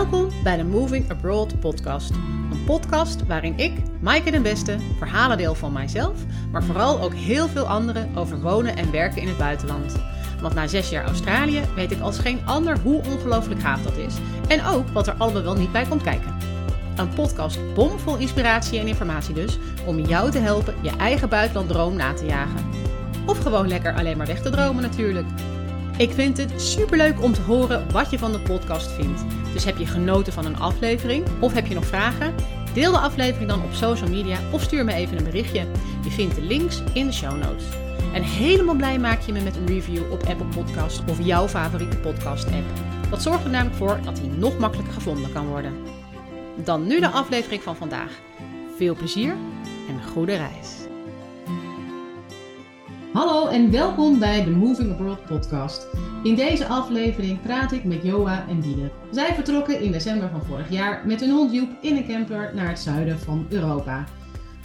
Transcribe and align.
Welkom 0.00 0.30
bij 0.42 0.56
de 0.56 0.64
Moving 0.64 1.10
Abroad 1.10 1.60
podcast. 1.60 2.10
Een 2.50 2.64
podcast 2.66 3.26
waarin 3.26 3.58
ik, 3.58 3.72
Maaike 4.00 4.30
den 4.30 4.42
Beste, 4.42 4.76
verhalen 4.98 5.36
deel 5.36 5.54
van 5.54 5.72
mijzelf, 5.72 6.16
maar 6.52 6.64
vooral 6.64 7.00
ook 7.00 7.14
heel 7.14 7.48
veel 7.48 7.66
anderen 7.66 8.16
over 8.16 8.40
wonen 8.40 8.76
en 8.76 8.90
werken 8.90 9.22
in 9.22 9.28
het 9.28 9.36
buitenland. 9.36 9.96
Want 10.40 10.54
na 10.54 10.66
zes 10.66 10.90
jaar 10.90 11.04
Australië 11.04 11.60
weet 11.74 11.90
ik 11.90 12.00
als 12.00 12.18
geen 12.18 12.46
ander 12.46 12.78
hoe 12.78 13.02
ongelooflijk 13.04 13.60
gaaf 13.60 13.82
dat 13.82 13.96
is. 13.96 14.14
En 14.48 14.64
ook 14.64 14.88
wat 14.88 15.06
er 15.06 15.14
allemaal 15.18 15.42
wel 15.42 15.54
niet 15.54 15.72
bij 15.72 15.86
komt 15.88 16.02
kijken. 16.02 16.36
Een 16.96 17.14
podcast 17.14 17.74
bomvol 17.74 18.16
inspiratie 18.16 18.78
en 18.78 18.86
informatie 18.86 19.34
dus, 19.34 19.58
om 19.86 19.98
jou 19.98 20.30
te 20.30 20.38
helpen 20.38 20.74
je 20.82 20.96
eigen 20.96 21.28
buitenlanddroom 21.28 21.96
na 21.96 22.12
te 22.12 22.26
jagen. 22.26 22.68
Of 23.26 23.38
gewoon 23.38 23.68
lekker 23.68 23.94
alleen 23.94 24.16
maar 24.16 24.26
weg 24.26 24.42
te 24.42 24.50
dromen 24.50 24.82
natuurlijk. 24.82 25.26
Ik 26.00 26.10
vind 26.10 26.36
het 26.36 26.60
superleuk 26.60 27.22
om 27.22 27.32
te 27.32 27.40
horen 27.40 27.92
wat 27.92 28.10
je 28.10 28.18
van 28.18 28.32
de 28.32 28.40
podcast 28.40 28.90
vindt. 28.90 29.24
Dus 29.52 29.64
heb 29.64 29.78
je 29.78 29.86
genoten 29.86 30.32
van 30.32 30.44
een 30.44 30.58
aflevering 30.58 31.26
of 31.40 31.52
heb 31.52 31.66
je 31.66 31.74
nog 31.74 31.86
vragen? 31.86 32.34
Deel 32.74 32.92
de 32.92 32.98
aflevering 32.98 33.50
dan 33.50 33.62
op 33.62 33.72
social 33.72 34.08
media 34.08 34.38
of 34.52 34.62
stuur 34.62 34.84
me 34.84 34.92
even 34.92 35.18
een 35.18 35.24
berichtje. 35.24 35.66
Je 36.04 36.10
vindt 36.10 36.34
de 36.34 36.42
links 36.42 36.82
in 36.92 37.06
de 37.06 37.12
show 37.12 37.38
notes. 37.38 37.64
En 38.14 38.22
helemaal 38.22 38.74
blij 38.74 38.98
maak 38.98 39.20
je 39.20 39.32
me 39.32 39.40
met 39.40 39.56
een 39.56 39.66
review 39.66 40.12
op 40.12 40.26
Apple 40.26 40.46
Podcast 40.46 41.02
of 41.08 41.24
jouw 41.24 41.48
favoriete 41.48 41.96
podcast 41.96 42.46
app. 42.46 42.66
Dat 43.10 43.22
zorgt 43.22 43.44
er 43.44 43.50
namelijk 43.50 43.76
voor 43.76 44.00
dat 44.04 44.18
hij 44.18 44.28
nog 44.28 44.58
makkelijker 44.58 44.94
gevonden 44.94 45.32
kan 45.32 45.46
worden. 45.46 45.72
Dan 46.64 46.86
nu 46.86 47.00
de 47.00 47.08
aflevering 47.08 47.62
van 47.62 47.76
vandaag. 47.76 48.20
Veel 48.76 48.94
plezier 48.94 49.36
en 49.88 49.94
een 49.94 50.08
goede 50.12 50.36
reis. 50.36 50.89
Hallo 53.12 53.48
en 53.48 53.70
welkom 53.70 54.18
bij 54.18 54.44
de 54.44 54.50
Moving 54.50 54.92
Abroad 54.92 55.24
podcast. 55.26 55.88
In 56.22 56.34
deze 56.34 56.66
aflevering 56.66 57.42
praat 57.42 57.72
ik 57.72 57.84
met 57.84 58.02
Joa 58.02 58.48
en 58.48 58.60
Diede. 58.60 58.90
Zij 59.10 59.34
vertrokken 59.34 59.80
in 59.80 59.92
december 59.92 60.28
van 60.28 60.42
vorig 60.42 60.70
jaar 60.70 61.06
met 61.06 61.20
hun 61.20 61.30
hond 61.30 61.52
Joep 61.52 61.68
in 61.80 61.96
een 61.96 62.06
camper 62.06 62.54
naar 62.54 62.68
het 62.68 62.78
zuiden 62.78 63.18
van 63.18 63.46
Europa. 63.50 64.04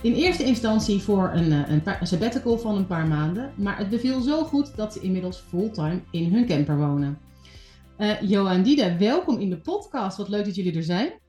In 0.02 0.14
eerste 0.14 0.44
instantie 0.44 1.02
voor 1.02 1.30
een, 1.34 1.52
eh, 1.52 1.70
een, 1.70 1.82
een 2.00 2.08
sabbatical 2.08 2.58
van 2.58 2.76
een 2.76 2.88
paar 2.88 3.08
maanden, 3.08 3.54
maar 3.56 3.78
het 3.78 3.90
beviel 3.90 4.22
zo 4.22 4.44
goed 4.44 4.76
dat 4.76 4.94
ze 4.94 5.00
inmiddels 5.00 5.38
fulltime 5.40 6.02
in 6.12 6.34
hun 6.34 6.48
camper 6.48 6.78
wonen. 6.78 7.20
Uh, 7.98 8.22
Joa 8.22 8.52
en 8.52 8.64
Diede, 8.64 8.98
welkom 8.98 9.40
in 9.40 9.50
de 9.50 9.62
podcast. 9.62 10.18
Wat 10.18 10.30
leuk 10.30 10.46
dat 10.46 10.56
jullie 10.56 10.76
er 10.76 10.84
zijn. 10.84 11.20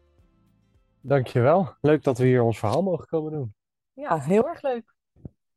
Dankjewel. 1.01 1.75
Leuk 1.81 2.03
dat 2.03 2.19
we 2.19 2.25
hier 2.25 2.43
ons 2.43 2.59
verhaal 2.59 2.83
mogen 2.83 3.07
komen 3.07 3.33
doen. 3.33 3.55
Ja, 3.93 4.19
heel 4.19 4.49
erg 4.49 4.63
leuk. 4.63 4.96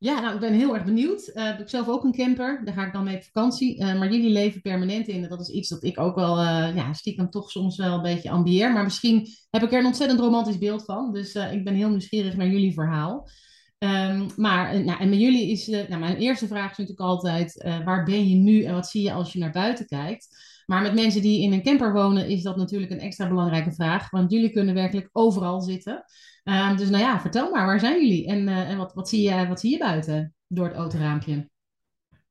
Ja, 0.02 0.19
nou, 0.19 0.33
ik 0.33 0.39
ben 0.39 0.53
heel 0.53 0.73
erg 0.73 0.83
benieuwd. 0.83 1.31
Uh, 1.33 1.50
ik 1.50 1.58
heb 1.58 1.69
zelf 1.69 1.88
ook 1.88 2.03
een 2.03 2.11
camper. 2.11 2.61
Daar 2.66 2.73
ga 2.73 2.86
ik 2.86 2.94
dan 2.94 3.03
mee 3.03 3.16
op 3.16 3.23
vakantie. 3.23 3.80
Uh, 3.80 4.00
maar 4.00 4.11
jullie 4.11 4.30
leven 4.30 4.61
permanent 4.61 5.08
in. 5.08 5.23
En 5.23 5.30
dat 5.30 5.39
is 5.39 5.50
iets 5.50 5.69
dat 5.69 5.83
ik 5.83 6.00
ook 6.00 6.16
wel 6.16 6.39
uh, 6.39 6.75
ja, 6.75 6.94
stiekem 6.94 7.30
toch 7.30 7.52
soms 7.52 7.78
wel 7.78 7.94
een 7.94 8.02
beetje 8.02 8.30
ambieer. 8.30 8.72
Maar 8.72 8.83
misschien 8.83 9.27
heb 9.50 9.64
ik 9.64 9.72
er 9.72 9.80
een 9.80 9.86
ontzettend 9.86 10.20
romantisch 10.20 10.58
beeld 10.58 10.86
van. 10.86 11.14
Dus 11.14 11.36
ik 11.36 11.64
ben 11.64 11.73
heel 11.73 11.89
nieuwsgierig 11.89 12.36
naar 12.36 12.47
jullie 12.47 12.73
verhaal. 12.73 13.30
Um, 13.77 14.27
maar 14.36 14.83
nou, 14.83 15.00
en 15.00 15.09
met 15.09 15.20
jullie 15.20 15.52
is, 15.52 15.67
nou, 15.67 15.97
mijn 15.97 16.17
eerste 16.17 16.47
vraag 16.47 16.72
is 16.72 16.77
natuurlijk 16.77 17.09
altijd: 17.09 17.64
waar 17.86 18.03
ben 18.03 18.30
je 18.30 18.36
nu 18.36 18.64
en 18.64 18.73
wat 18.73 18.88
zie 18.88 19.03
je 19.03 19.14
als 19.14 19.33
je 19.33 19.39
naar 19.39 19.52
buiten 19.52 19.88
kijkt? 19.88 20.27
Maar 20.66 20.81
met 20.81 20.94
mensen 20.94 21.22
die 21.22 21.42
in 21.42 21.53
een 21.53 21.64
camper 21.64 21.94
wonen 21.94 22.27
is 22.27 22.44
dat 22.44 22.58
natuurlijk 22.58 22.92
een 22.92 23.00
extra 23.00 23.27
belangrijke 23.27 23.72
vraag. 23.72 24.09
Want 24.09 24.31
jullie 24.31 24.52
kunnen 24.52 24.73
werkelijk 24.73 25.09
overal 25.11 25.61
zitten. 25.61 26.03
Um, 26.50 26.75
dus 26.75 26.89
nou 26.89 27.03
ja, 27.03 27.19
vertel 27.19 27.52
maar, 27.52 27.66
waar 27.66 27.80
zijn 27.80 28.02
jullie? 28.02 28.28
En, 28.28 28.47
uh, 28.47 28.69
en 28.69 28.78
wat, 28.78 28.94
wat, 28.94 29.09
zie 29.09 29.30
je, 29.30 29.47
wat 29.47 29.78
buiten 29.80 30.36
door 30.47 30.66
het 30.66 30.75
autoraampje? 30.75 31.50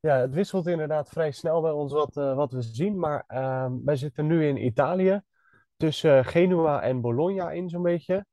Ja, 0.01 0.17
het 0.17 0.35
wisselt 0.35 0.67
inderdaad 0.67 1.09
vrij 1.09 1.31
snel 1.31 1.61
bij 1.61 1.71
ons 1.71 1.93
wat, 1.93 2.17
uh, 2.17 2.35
wat 2.35 2.53
we 2.53 2.63
zien. 2.63 2.99
Maar 2.99 3.25
uh, 3.29 3.73
wij 3.85 3.97
zitten 3.97 4.27
nu 4.27 4.47
in 4.47 4.65
Italië, 4.65 5.21
tussen 5.77 6.25
Genua 6.25 6.83
en 6.83 7.01
Bologna 7.01 7.51
in 7.51 7.69
zo'n 7.69 7.83
beetje. 7.83 8.27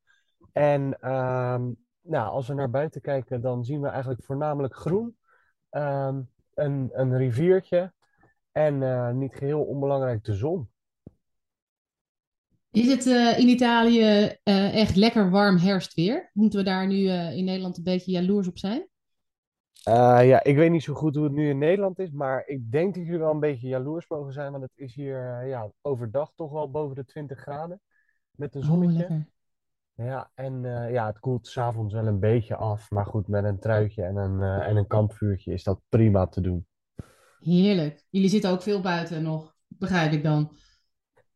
En 0.51 0.97
ehm, 0.99 1.71
nou, 2.01 2.29
als 2.29 2.47
we 2.47 2.53
naar 2.53 2.69
buiten 2.69 3.01
kijken, 3.01 3.41
dan 3.41 3.63
zien 3.63 3.81
we 3.81 3.87
eigenlijk 3.87 4.23
voornamelijk 4.23 4.75
groen. 4.75 5.17
Ehm, 5.69 6.21
een, 6.53 6.89
een 6.93 7.17
riviertje 7.17 7.93
en 8.51 8.81
uh, 8.81 9.11
niet 9.11 9.35
geheel 9.35 9.63
onbelangrijk 9.63 10.23
de 10.23 10.33
zon. 10.33 10.69
Is 12.75 12.87
het 12.87 13.05
uh, 13.05 13.39
in 13.39 13.47
Italië 13.47 13.99
uh, 14.43 14.75
echt 14.75 14.95
lekker 14.95 15.29
warm 15.29 15.57
herfstweer? 15.57 16.29
Moeten 16.33 16.59
we 16.59 16.65
daar 16.65 16.87
nu 16.87 16.95
uh, 16.95 17.37
in 17.37 17.45
Nederland 17.45 17.77
een 17.77 17.83
beetje 17.83 18.11
jaloers 18.11 18.47
op 18.47 18.57
zijn? 18.57 18.87
ja, 20.23 20.43
ik 20.43 20.55
weet 20.55 20.71
niet 20.71 20.83
zo 20.83 20.93
goed 20.93 21.15
hoe 21.15 21.23
het 21.23 21.33
nu 21.33 21.49
in 21.49 21.57
Nederland 21.57 21.99
is, 21.99 22.11
maar 22.11 22.43
ik 22.47 22.71
denk 22.71 22.95
dat 22.95 23.03
jullie 23.03 23.19
wel 23.19 23.31
een 23.31 23.39
beetje 23.39 23.67
jaloers 23.67 24.07
mogen 24.07 24.33
zijn, 24.33 24.51
want 24.51 24.63
het 24.63 24.71
is 24.75 24.95
hier 24.95 25.47
ja, 25.47 25.71
overdag 25.81 26.31
toch 26.35 26.51
wel 26.51 26.71
boven 26.71 26.95
de 26.95 27.05
20 27.05 27.39
graden 27.39 27.81
met 28.31 28.55
een 28.55 28.63
zonnetje. 28.63 29.07
Oh, 29.95 30.05
ja, 30.05 30.31
en 30.33 30.61
ja, 30.91 31.05
het 31.05 31.19
koelt 31.19 31.47
s'avonds 31.47 31.93
wel 31.93 32.07
een 32.07 32.19
beetje 32.19 32.55
af, 32.55 32.91
maar 32.91 33.05
goed, 33.05 33.27
met 33.27 33.43
een 33.43 33.59
truitje 33.59 34.03
en 34.03 34.15
een, 34.15 34.61
en 34.61 34.75
een 34.75 34.87
kampvuurtje 34.87 35.53
is 35.53 35.63
dat 35.63 35.81
prima 35.89 36.27
te 36.27 36.41
doen. 36.41 36.67
Heerlijk. 37.39 38.05
Jullie 38.09 38.29
zitten 38.29 38.51
ook 38.51 38.61
veel 38.61 38.81
buiten 38.81 39.23
nog, 39.23 39.55
begrijp 39.67 40.11
ik 40.11 40.23
dan. 40.23 40.51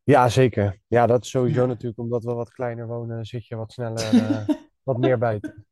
Ja, 0.09 0.29
zeker. 0.29 0.79
Ja, 0.87 1.07
dat 1.07 1.23
is 1.23 1.29
sowieso 1.29 1.61
ja. 1.61 1.67
natuurlijk 1.67 1.99
omdat 1.99 2.23
we 2.23 2.33
wat 2.33 2.51
kleiner 2.51 2.87
wonen, 2.87 3.25
zit 3.25 3.47
je 3.47 3.55
wat 3.55 3.71
sneller, 3.71 4.13
uh, 4.13 4.47
wat 4.83 4.97
meer 4.97 5.17
buiten. 5.17 5.65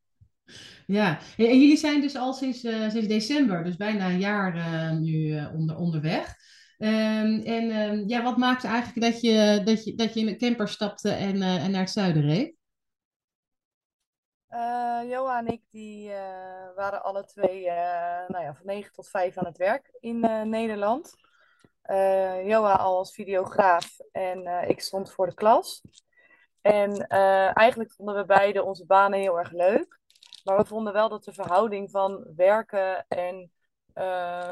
Ja, 0.86 1.18
en 1.36 1.60
jullie 1.60 1.76
zijn 1.76 2.00
dus 2.00 2.16
al 2.16 2.32
sinds, 2.32 2.64
uh, 2.64 2.90
sinds 2.90 3.08
december, 3.08 3.64
dus 3.64 3.76
bijna 3.76 4.08
een 4.08 4.18
jaar 4.18 4.56
uh, 4.56 4.90
nu 4.98 5.46
onder, 5.46 5.76
onderweg. 5.76 6.34
Um, 6.78 7.40
en 7.40 7.70
um, 7.70 8.08
ja, 8.08 8.22
wat 8.22 8.36
maakte 8.36 8.66
eigenlijk 8.66 9.12
dat 9.12 9.20
je, 9.20 9.62
dat 9.64 9.84
je, 9.84 9.94
dat 9.94 10.14
je 10.14 10.20
in 10.20 10.28
een 10.28 10.38
camper 10.38 10.68
stapte 10.68 11.10
en, 11.10 11.42
en 11.42 11.70
naar 11.70 11.80
het 11.80 11.90
zuiden 11.90 12.22
reed? 12.22 12.56
Joa 15.08 15.38
en 15.38 15.46
ik 15.46 15.62
die, 15.70 16.08
waren 16.76 17.02
alle 17.02 17.24
twee 17.24 17.64
nou 18.28 18.44
ja, 18.44 18.54
van 18.54 18.66
9 18.66 18.92
tot 18.92 19.08
5 19.08 19.38
aan 19.38 19.46
het 19.46 19.56
werk 19.56 19.96
in 20.00 20.20
Nederland. 20.50 21.27
Uh, 21.88 22.46
Joa 22.46 22.72
als 22.72 23.14
videograaf 23.14 23.98
en 24.12 24.46
uh, 24.46 24.68
ik 24.68 24.80
stond 24.80 25.12
voor 25.12 25.26
de 25.26 25.34
klas. 25.34 25.82
En 26.60 26.90
uh, 26.90 27.56
eigenlijk 27.56 27.92
vonden 27.92 28.14
we 28.14 28.24
beide 28.24 28.62
onze 28.62 28.86
banen 28.86 29.18
heel 29.18 29.38
erg 29.38 29.52
leuk. 29.52 30.00
Maar 30.44 30.56
we 30.56 30.64
vonden 30.64 30.92
wel 30.92 31.08
dat 31.08 31.24
de 31.24 31.32
verhouding 31.32 31.90
van 31.90 32.26
werken 32.36 33.06
en 33.08 33.52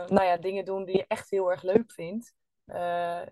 nou 0.08 0.22
ja, 0.22 0.36
dingen 0.36 0.64
doen 0.64 0.84
die 0.84 0.97
je 0.97 1.04
echt 1.08 1.30
heel 1.30 1.50
erg 1.50 1.62
leuk 1.62 1.92
vindt. 1.92 2.34
nou 2.64 3.28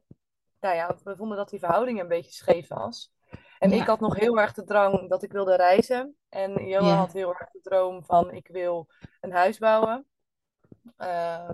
ja, 0.60 0.97
we 1.04 1.16
vonden 1.16 1.36
dat 1.36 1.48
die 1.48 1.59
verhouding 1.59 2.00
een 2.00 2.09
beetje 2.09 2.32
scheef 2.32 2.69
was. 2.69 3.12
En 3.59 3.71
ja. 3.71 3.76
ik 3.81 3.86
had 3.86 4.00
nog 4.00 4.16
heel 4.16 4.38
erg 4.38 4.53
de 4.53 4.65
drang 4.65 5.09
dat 5.09 5.22
ik 5.22 5.32
wilde 5.32 5.56
reizen. 5.56 6.16
En 6.28 6.66
Joa 6.66 6.86
ja. 6.86 6.94
had 6.94 7.12
heel 7.12 7.34
erg 7.34 7.50
de 7.50 7.60
droom 7.60 8.04
van 8.04 8.31
ik 8.31 8.48
wil 8.48 8.88
een 9.21 9.32
huis 9.32 9.59
bouwen. 9.59 10.06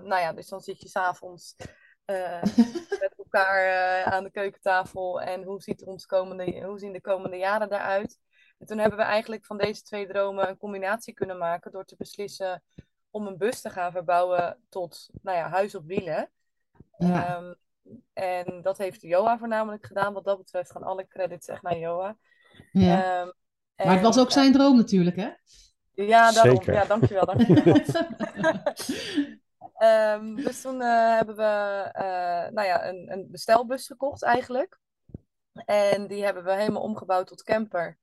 nou 0.03 0.19
ja, 0.19 0.33
dus 0.33 0.47
dan 0.47 0.61
zit 0.61 0.81
je 0.81 0.87
s'avonds 0.87 1.55
uh, 2.11 2.41
met 2.99 3.13
elkaar 3.17 3.65
uh, 3.65 4.13
aan 4.13 4.23
de 4.23 4.31
keukentafel 4.31 5.21
en 5.21 5.43
hoe, 5.43 5.61
ziet 5.61 5.83
ons 5.83 6.05
komende, 6.05 6.63
hoe 6.65 6.79
zien 6.79 6.93
de 6.93 7.01
komende 7.01 7.37
jaren 7.37 7.73
eruit. 7.73 8.19
En 8.57 8.65
toen 8.67 8.77
hebben 8.77 8.97
we 8.97 9.05
eigenlijk 9.05 9.45
van 9.45 9.57
deze 9.57 9.81
twee 9.81 10.07
dromen 10.07 10.49
een 10.49 10.57
combinatie 10.57 11.13
kunnen 11.13 11.37
maken 11.37 11.71
door 11.71 11.85
te 11.85 11.95
beslissen 11.97 12.63
om 13.09 13.27
een 13.27 13.37
bus 13.37 13.61
te 13.61 13.69
gaan 13.69 13.91
verbouwen 13.91 14.57
tot 14.69 15.09
nou 15.21 15.37
ja, 15.37 15.49
huis 15.49 15.75
op 15.75 15.85
wielen. 15.85 16.29
Ja. 16.97 17.37
Um, 17.37 17.55
en 18.13 18.61
dat 18.61 18.77
heeft 18.77 19.01
Joa 19.01 19.37
voornamelijk 19.37 19.85
gedaan. 19.85 20.13
Wat 20.13 20.25
dat 20.25 20.37
betreft 20.37 20.71
gaan 20.71 20.83
alle 20.83 21.07
credits 21.07 21.47
echt 21.47 21.61
naar 21.61 21.77
Joa. 21.77 22.17
Ja. 22.71 23.21
Um, 23.21 23.33
en, 23.75 23.85
maar 23.85 23.95
het 23.95 24.05
was 24.05 24.19
ook 24.19 24.31
zijn 24.31 24.51
droom 24.51 24.77
natuurlijk, 24.77 25.15
hè? 25.15 25.29
Ja, 25.93 26.31
daarom. 26.31 26.55
Zeker. 26.55 26.73
Ja, 26.73 26.85
dankjewel. 26.85 27.25
dankjewel. 27.25 27.75
Um, 29.83 30.35
dus 30.35 30.61
toen 30.61 30.81
uh, 30.81 31.15
hebben 31.15 31.35
we 31.35 31.89
uh, 31.95 32.53
nou 32.53 32.67
ja, 32.67 32.87
een, 32.87 33.11
een 33.11 33.27
bestelbus 33.31 33.87
gekocht 33.87 34.23
eigenlijk. 34.23 34.79
En 35.65 36.07
die 36.07 36.23
hebben 36.23 36.43
we 36.43 36.53
helemaal 36.53 36.81
omgebouwd 36.81 37.27
tot 37.27 37.43
camper. 37.43 37.97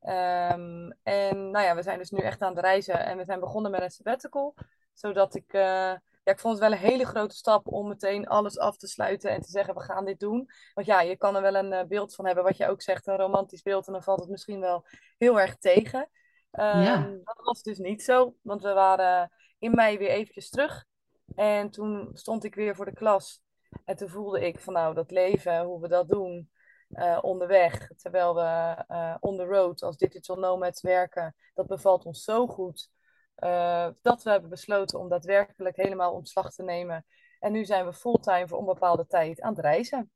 Um, 0.00 0.98
en 1.02 1.50
nou 1.50 1.64
ja, 1.64 1.74
we 1.74 1.82
zijn 1.82 1.98
dus 1.98 2.10
nu 2.10 2.18
echt 2.18 2.42
aan 2.42 2.54
het 2.54 2.64
reizen. 2.64 3.04
En 3.04 3.16
we 3.16 3.24
zijn 3.24 3.40
begonnen 3.40 3.70
met 3.70 3.82
een 3.82 3.90
sabbatical. 3.90 4.54
Zodat 4.92 5.34
ik... 5.34 5.52
Uh, 5.52 5.62
ja, 6.24 6.32
ik 6.32 6.40
vond 6.40 6.58
het 6.58 6.62
wel 6.62 6.72
een 6.72 6.86
hele 6.86 7.06
grote 7.06 7.34
stap 7.34 7.66
om 7.66 7.88
meteen 7.88 8.28
alles 8.28 8.58
af 8.58 8.76
te 8.76 8.86
sluiten 8.86 9.30
en 9.30 9.40
te 9.40 9.50
zeggen, 9.50 9.74
we 9.74 9.80
gaan 9.80 10.04
dit 10.04 10.20
doen. 10.20 10.50
Want 10.74 10.86
ja, 10.86 11.00
je 11.00 11.16
kan 11.16 11.36
er 11.36 11.42
wel 11.42 11.54
een 11.54 11.88
beeld 11.88 12.14
van 12.14 12.26
hebben, 12.26 12.44
wat 12.44 12.56
je 12.56 12.68
ook 12.68 12.82
zegt, 12.82 13.06
een 13.06 13.16
romantisch 13.16 13.62
beeld. 13.62 13.86
En 13.86 13.92
dan 13.92 14.02
valt 14.02 14.20
het 14.20 14.28
misschien 14.28 14.60
wel 14.60 14.86
heel 15.18 15.40
erg 15.40 15.56
tegen. 15.56 16.00
Um, 16.52 16.80
ja. 16.80 16.96
Dat 17.24 17.40
was 17.44 17.62
dus 17.62 17.78
niet 17.78 18.02
zo, 18.02 18.34
want 18.42 18.62
we 18.62 18.72
waren 18.72 19.32
in 19.58 19.74
mei 19.74 19.98
weer 19.98 20.08
eventjes 20.08 20.50
terug. 20.50 20.84
En 21.36 21.70
toen 21.70 22.10
stond 22.12 22.44
ik 22.44 22.54
weer 22.54 22.74
voor 22.74 22.84
de 22.84 22.94
klas. 22.94 23.42
En 23.84 23.96
toen 23.96 24.08
voelde 24.08 24.46
ik 24.46 24.60
van 24.60 24.72
nou, 24.72 24.94
dat 24.94 25.10
leven, 25.10 25.64
hoe 25.64 25.80
we 25.80 25.88
dat 25.88 26.08
doen 26.08 26.50
uh, 26.88 27.18
onderweg, 27.20 27.90
terwijl 27.96 28.34
we 28.34 28.84
uh, 28.88 29.14
on 29.20 29.36
the 29.36 29.44
road 29.44 29.82
als 29.82 29.96
digital 29.96 30.36
nomads 30.36 30.80
werken, 30.80 31.34
dat 31.54 31.66
bevalt 31.66 32.04
ons 32.04 32.24
zo 32.24 32.46
goed. 32.46 32.90
Uh, 33.38 33.88
dat 34.02 34.22
we 34.22 34.30
hebben 34.30 34.50
besloten 34.50 34.98
om 34.98 35.08
daadwerkelijk 35.08 35.76
helemaal 35.76 36.12
ontslag 36.12 36.52
te 36.52 36.62
nemen. 36.62 37.04
En 37.38 37.52
nu 37.52 37.64
zijn 37.64 37.86
we 37.86 37.92
fulltime 37.92 38.48
voor 38.48 38.58
onbepaalde 38.58 39.06
tijd 39.06 39.40
aan 39.40 39.54
het 39.54 39.64
reizen. 39.64 40.10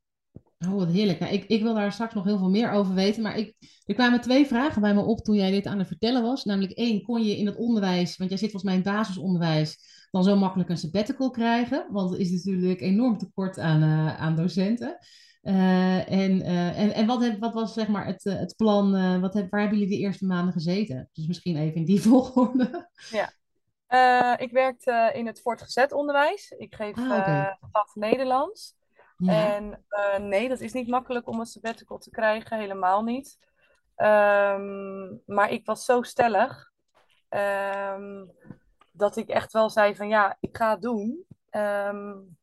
Oh, 0.59 0.75
wat 0.75 0.89
heerlijk. 0.89 1.21
Ik, 1.21 1.45
ik 1.45 1.63
wil 1.63 1.75
daar 1.75 1.93
straks 1.93 2.15
nog 2.15 2.25
heel 2.25 2.39
veel 2.39 2.51
meer 2.51 2.71
over 2.71 2.95
weten. 2.95 3.23
Maar 3.23 3.37
ik, 3.37 3.55
er 3.85 3.95
kwamen 3.95 4.21
twee 4.21 4.47
vragen 4.47 4.83
bij 4.83 4.95
me 4.95 5.03
op 5.03 5.21
toen 5.21 5.37
jij 5.37 5.51
dit 5.51 5.67
aan 5.67 5.79
het 5.79 5.87
vertellen 5.87 6.23
was. 6.23 6.45
Namelijk 6.45 6.73
één, 6.73 7.03
kon 7.03 7.23
je 7.23 7.37
in 7.37 7.47
het 7.47 7.57
onderwijs, 7.57 8.17
want 8.17 8.31
jij 8.31 8.39
zit 8.39 8.51
volgens 8.51 8.73
mij 8.73 8.75
in 8.75 8.93
basisonderwijs, 8.93 9.79
dan 10.11 10.25
zo 10.25 10.37
makkelijk 10.37 10.69
een 10.69 10.77
sabbatical 10.77 11.31
krijgen? 11.31 11.87
Want 11.91 12.13
er 12.13 12.21
is 12.21 12.45
natuurlijk 12.45 12.81
enorm 12.81 13.19
tekort 13.19 13.59
aan, 13.59 13.83
uh, 13.83 14.21
aan 14.21 14.37
docenten. 14.37 14.99
Uh, 15.43 16.11
en, 16.11 16.41
uh, 16.41 16.79
en, 16.79 16.95
en 16.95 17.07
wat, 17.07 17.23
heb, 17.23 17.41
wat 17.41 17.55
was 17.55 17.73
zeg 17.73 17.89
maar 17.89 18.07
het, 18.07 18.25
het 18.25 18.57
plan, 18.57 19.21
wat 19.21 19.35
heb, 19.35 19.51
waar 19.51 19.61
hebben 19.61 19.79
jullie 19.79 19.97
de 19.97 20.03
eerste 20.03 20.27
maanden 20.27 20.53
gezeten? 20.53 21.09
Dus 21.13 21.27
misschien 21.27 21.57
even 21.57 21.75
in 21.75 21.85
die 21.85 22.01
volgorde. 22.09 22.89
Ja, 23.11 24.39
ik 24.39 24.51
werkte 24.51 25.11
in 25.15 25.27
het 25.27 25.41
voortgezet 25.41 25.93
onderwijs. 25.93 26.51
Ik 26.59 26.75
geef 26.75 26.97
ah, 26.97 27.05
okay. 27.05 27.57
Nederlands. 27.95 28.75
En 29.27 29.85
nee, 30.19 30.49
dat 30.49 30.61
is 30.61 30.73
niet 30.73 30.89
makkelijk 30.89 31.29
om 31.29 31.41
een 31.41 31.47
sabbatical 31.47 31.99
te 31.99 32.11
krijgen, 32.11 32.59
helemaal 32.59 33.03
niet. 33.03 33.39
Um, 33.97 35.23
maar 35.27 35.51
ik 35.51 35.67
was 35.67 35.85
zo 35.85 36.03
stellig 36.03 36.73
um, 37.29 38.31
dat 38.97 39.17
ik 39.17 39.29
echt 39.29 39.53
wel 39.53 39.71
zei 39.71 39.97
van 39.97 40.09
ja, 40.09 40.37
ik 40.41 40.57
ga 40.57 40.71
het 40.71 40.83
doen. 40.83 41.25
Um, 41.51 42.37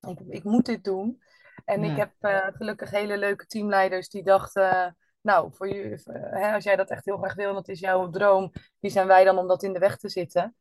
ik, 0.00 0.18
ik, 0.28 0.44
moet 0.44 0.66
dit 0.66 0.84
doen. 0.84 1.22
En 1.64 1.82
ja. 1.82 1.90
ik 1.90 1.96
heb 1.96 2.12
uh, 2.20 2.46
gelukkig 2.56 2.90
hele 2.90 3.18
leuke 3.18 3.46
teamleiders 3.46 4.08
die 4.08 4.22
dachten, 4.22 4.96
nou, 5.20 5.50
voor 5.52 5.68
je, 5.68 6.00
hè, 6.30 6.52
als 6.54 6.64
jij 6.64 6.76
dat 6.76 6.90
echt 6.90 7.04
heel 7.04 7.18
graag 7.18 7.34
wil, 7.34 7.54
dat 7.54 7.68
is 7.68 7.80
jouw 7.80 8.10
droom, 8.10 8.52
wie 8.78 8.90
zijn 8.90 9.06
wij 9.06 9.24
dan 9.24 9.38
om 9.38 9.48
dat 9.48 9.62
in 9.62 9.72
de 9.72 9.78
weg 9.78 9.96
te 9.96 10.08
zitten? 10.08 10.54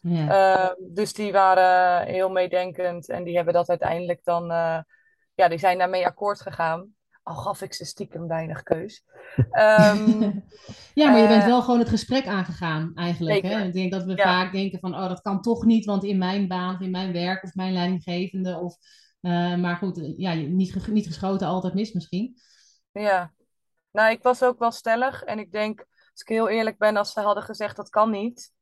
Ja. 0.00 0.76
dus 0.78 1.12
die 1.12 1.32
waren 1.32 2.06
heel 2.06 2.28
meedenkend 2.30 3.08
en 3.08 3.24
die 3.24 3.36
hebben 3.36 3.54
dat 3.54 3.68
uiteindelijk 3.68 4.24
dan 4.24 4.50
uh, 4.50 4.78
ja, 5.34 5.48
die 5.48 5.58
zijn 5.58 5.78
daarmee 5.78 6.06
akkoord 6.06 6.40
gegaan. 6.40 6.94
Al 7.22 7.34
gaf 7.34 7.62
ik 7.62 7.74
ze 7.74 7.84
stiekem 7.84 8.28
weinig 8.28 8.62
keus. 8.62 9.04
Um, 9.36 9.46
ja, 11.00 11.10
maar 11.10 11.20
je 11.20 11.28
bent 11.28 11.42
uh, 11.42 11.46
wel 11.46 11.62
gewoon 11.62 11.78
het 11.78 11.88
gesprek 11.88 12.26
aangegaan 12.26 12.92
eigenlijk. 12.94 13.42
Hè? 13.42 13.64
Ik 13.64 13.72
denk 13.72 13.92
dat 13.92 14.04
we 14.04 14.16
ja. 14.16 14.22
vaak 14.22 14.52
denken 14.52 14.78
van, 14.78 14.94
oh, 14.94 15.08
dat 15.08 15.20
kan 15.20 15.40
toch 15.40 15.64
niet, 15.64 15.84
want 15.84 16.04
in 16.04 16.18
mijn 16.18 16.48
baan, 16.48 16.74
of 16.74 16.80
in 16.80 16.90
mijn 16.90 17.12
werk, 17.12 17.42
of 17.42 17.54
mijn 17.54 17.72
leidinggevende, 17.72 18.58
of, 18.58 18.76
uh, 19.20 19.56
maar 19.56 19.76
goed, 19.76 20.12
ja, 20.16 20.34
niet, 20.34 20.86
niet 20.86 21.06
geschoten 21.06 21.46
altijd 21.46 21.74
mis 21.74 21.92
misschien. 21.92 22.36
Ja, 22.92 23.32
nou, 23.90 24.10
ik 24.10 24.22
was 24.22 24.42
ook 24.42 24.58
wel 24.58 24.70
stellig 24.70 25.22
en 25.22 25.38
ik 25.38 25.52
denk, 25.52 25.78
als 26.10 26.20
ik 26.20 26.28
heel 26.28 26.48
eerlijk 26.48 26.78
ben, 26.78 26.96
als 26.96 27.12
ze 27.12 27.20
hadden 27.20 27.42
gezegd 27.42 27.76
dat 27.76 27.88
kan 27.88 28.10
niet, 28.10 28.52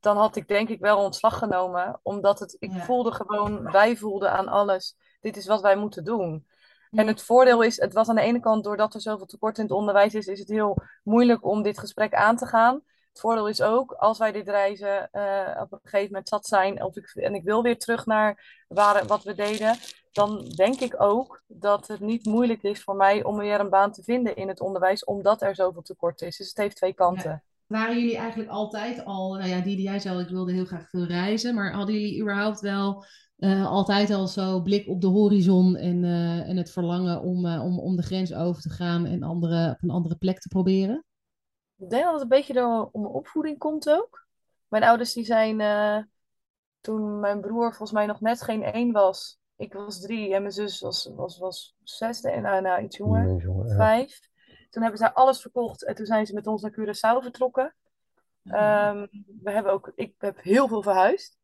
dan 0.00 0.16
had 0.16 0.36
ik 0.36 0.48
denk 0.48 0.68
ik 0.68 0.80
wel 0.80 0.98
ontslag 0.98 1.38
genomen, 1.38 2.00
omdat 2.02 2.38
het, 2.38 2.56
ik 2.58 2.72
ja. 2.72 2.84
voelde 2.84 3.12
gewoon, 3.12 3.70
wij 3.70 3.96
voelden 3.96 4.32
aan 4.32 4.48
alles 4.48 4.96
dit 5.26 5.36
is 5.36 5.46
wat 5.46 5.60
wij 5.60 5.76
moeten 5.76 6.04
doen. 6.04 6.46
En 6.90 7.06
het 7.06 7.22
voordeel 7.22 7.62
is, 7.62 7.80
het 7.80 7.92
was 7.92 8.08
aan 8.08 8.14
de 8.14 8.20
ene 8.20 8.40
kant, 8.40 8.64
doordat 8.64 8.94
er 8.94 9.00
zoveel 9.00 9.26
tekort 9.26 9.58
in 9.58 9.64
het 9.64 9.72
onderwijs 9.72 10.14
is, 10.14 10.26
is 10.26 10.38
het 10.38 10.48
heel 10.48 10.82
moeilijk 11.02 11.44
om 11.44 11.62
dit 11.62 11.78
gesprek 11.78 12.14
aan 12.14 12.36
te 12.36 12.46
gaan. 12.46 12.82
Het 13.08 13.20
voordeel 13.20 13.48
is 13.48 13.62
ook, 13.62 13.92
als 13.92 14.18
wij 14.18 14.32
dit 14.32 14.48
reizen 14.48 15.08
uh, 15.12 15.60
op 15.60 15.72
een 15.72 15.78
gegeven 15.82 16.06
moment 16.06 16.28
zat 16.28 16.46
zijn, 16.46 16.82
of 16.82 16.96
ik, 16.96 17.10
en 17.14 17.34
ik 17.34 17.42
wil 17.44 17.62
weer 17.62 17.78
terug 17.78 18.06
naar 18.06 18.64
waar, 18.68 19.06
wat 19.06 19.22
we 19.22 19.34
deden, 19.34 19.76
dan 20.12 20.44
denk 20.56 20.80
ik 20.80 21.00
ook 21.02 21.42
dat 21.46 21.86
het 21.86 22.00
niet 22.00 22.24
moeilijk 22.24 22.62
is 22.62 22.82
voor 22.82 22.96
mij 22.96 23.24
om 23.24 23.36
weer 23.36 23.60
een 23.60 23.70
baan 23.70 23.92
te 23.92 24.02
vinden 24.02 24.36
in 24.36 24.48
het 24.48 24.60
onderwijs, 24.60 25.04
omdat 25.04 25.42
er 25.42 25.54
zoveel 25.54 25.82
tekort 25.82 26.20
is. 26.20 26.36
Dus 26.36 26.48
het 26.48 26.56
heeft 26.56 26.76
twee 26.76 26.94
kanten. 26.94 27.30
Ja. 27.30 27.42
Waren 27.66 27.98
jullie 27.98 28.16
eigenlijk 28.16 28.50
altijd 28.50 29.04
al, 29.04 29.34
nou 29.34 29.48
ja, 29.48 29.60
die 29.60 29.76
die 29.76 29.84
jij 29.84 29.98
zei, 29.98 30.20
ik 30.20 30.28
wilde 30.28 30.52
heel 30.52 30.64
graag 30.64 30.88
veel 30.88 31.04
reizen, 31.04 31.54
maar 31.54 31.72
hadden 31.72 31.94
jullie 31.94 32.20
überhaupt 32.20 32.60
wel 32.60 33.04
uh, 33.38 33.66
altijd 33.66 34.10
al 34.10 34.26
zo 34.26 34.60
blik 34.62 34.88
op 34.88 35.00
de 35.00 35.06
horizon 35.06 35.76
en, 35.76 36.02
uh, 36.02 36.48
en 36.48 36.56
het 36.56 36.70
verlangen 36.70 37.20
om, 37.20 37.46
uh, 37.46 37.64
om, 37.64 37.78
om 37.78 37.96
de 37.96 38.02
grens 38.02 38.34
over 38.34 38.62
te 38.62 38.70
gaan 38.70 39.06
en 39.06 39.22
andere, 39.22 39.70
op 39.70 39.82
een 39.82 39.90
andere 39.90 40.16
plek 40.16 40.38
te 40.38 40.48
proberen? 40.48 41.04
Ik 41.76 41.90
denk 41.90 42.04
dat 42.04 42.12
het 42.12 42.22
een 42.22 42.28
beetje 42.28 42.52
door 42.52 42.88
om 42.92 43.00
mijn 43.00 43.14
opvoeding 43.14 43.58
komt 43.58 43.90
ook. 43.90 44.26
Mijn 44.68 44.84
ouders 44.84 45.12
die 45.12 45.24
zijn, 45.24 45.58
toen 46.80 47.20
mijn 47.20 47.40
broer 47.40 47.68
volgens 47.68 47.92
mij 47.92 48.06
nog 48.06 48.20
net 48.20 48.42
geen 48.42 48.62
één 48.62 48.92
was, 48.92 49.38
ik 49.56 49.72
was 49.72 50.00
drie 50.00 50.34
en 50.34 50.40
mijn 50.42 50.52
zus 50.52 50.80
was, 50.80 51.10
was, 51.14 51.38
was 51.38 51.76
zesde 51.82 52.30
en 52.30 52.42
nou, 52.42 52.62
nou 52.62 52.82
iets 52.82 52.96
jonger, 52.96 53.24
nee, 53.24 53.36
jongen, 53.36 53.66
ja. 53.66 53.74
vijf. 53.74 54.20
Toen 54.70 54.82
hebben 54.82 55.00
zij 55.00 55.12
alles 55.12 55.40
verkocht 55.40 55.84
en 55.84 55.94
toen 55.94 56.06
zijn 56.06 56.26
ze 56.26 56.34
met 56.34 56.46
ons 56.46 56.62
naar 56.62 56.72
Curaçao 56.72 57.22
vertrokken. 57.22 57.74
Um, 58.44 59.08
we 59.42 59.50
hebben 59.50 59.72
ook, 59.72 59.92
ik 59.94 60.14
heb 60.18 60.42
heel 60.42 60.68
veel 60.68 60.82
verhuisd. 60.82 61.38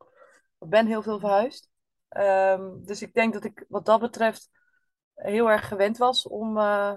Ik 0.58 0.68
ben 0.68 0.86
heel 0.86 1.02
veel 1.02 1.18
verhuisd. 1.18 1.70
Um, 2.16 2.84
dus 2.84 3.02
ik 3.02 3.14
denk 3.14 3.32
dat 3.32 3.44
ik 3.44 3.64
wat 3.68 3.86
dat 3.86 4.00
betreft 4.00 4.50
heel 5.14 5.50
erg 5.50 5.68
gewend 5.68 5.96
was 5.98 6.28
om. 6.28 6.56
Uh, 6.56 6.92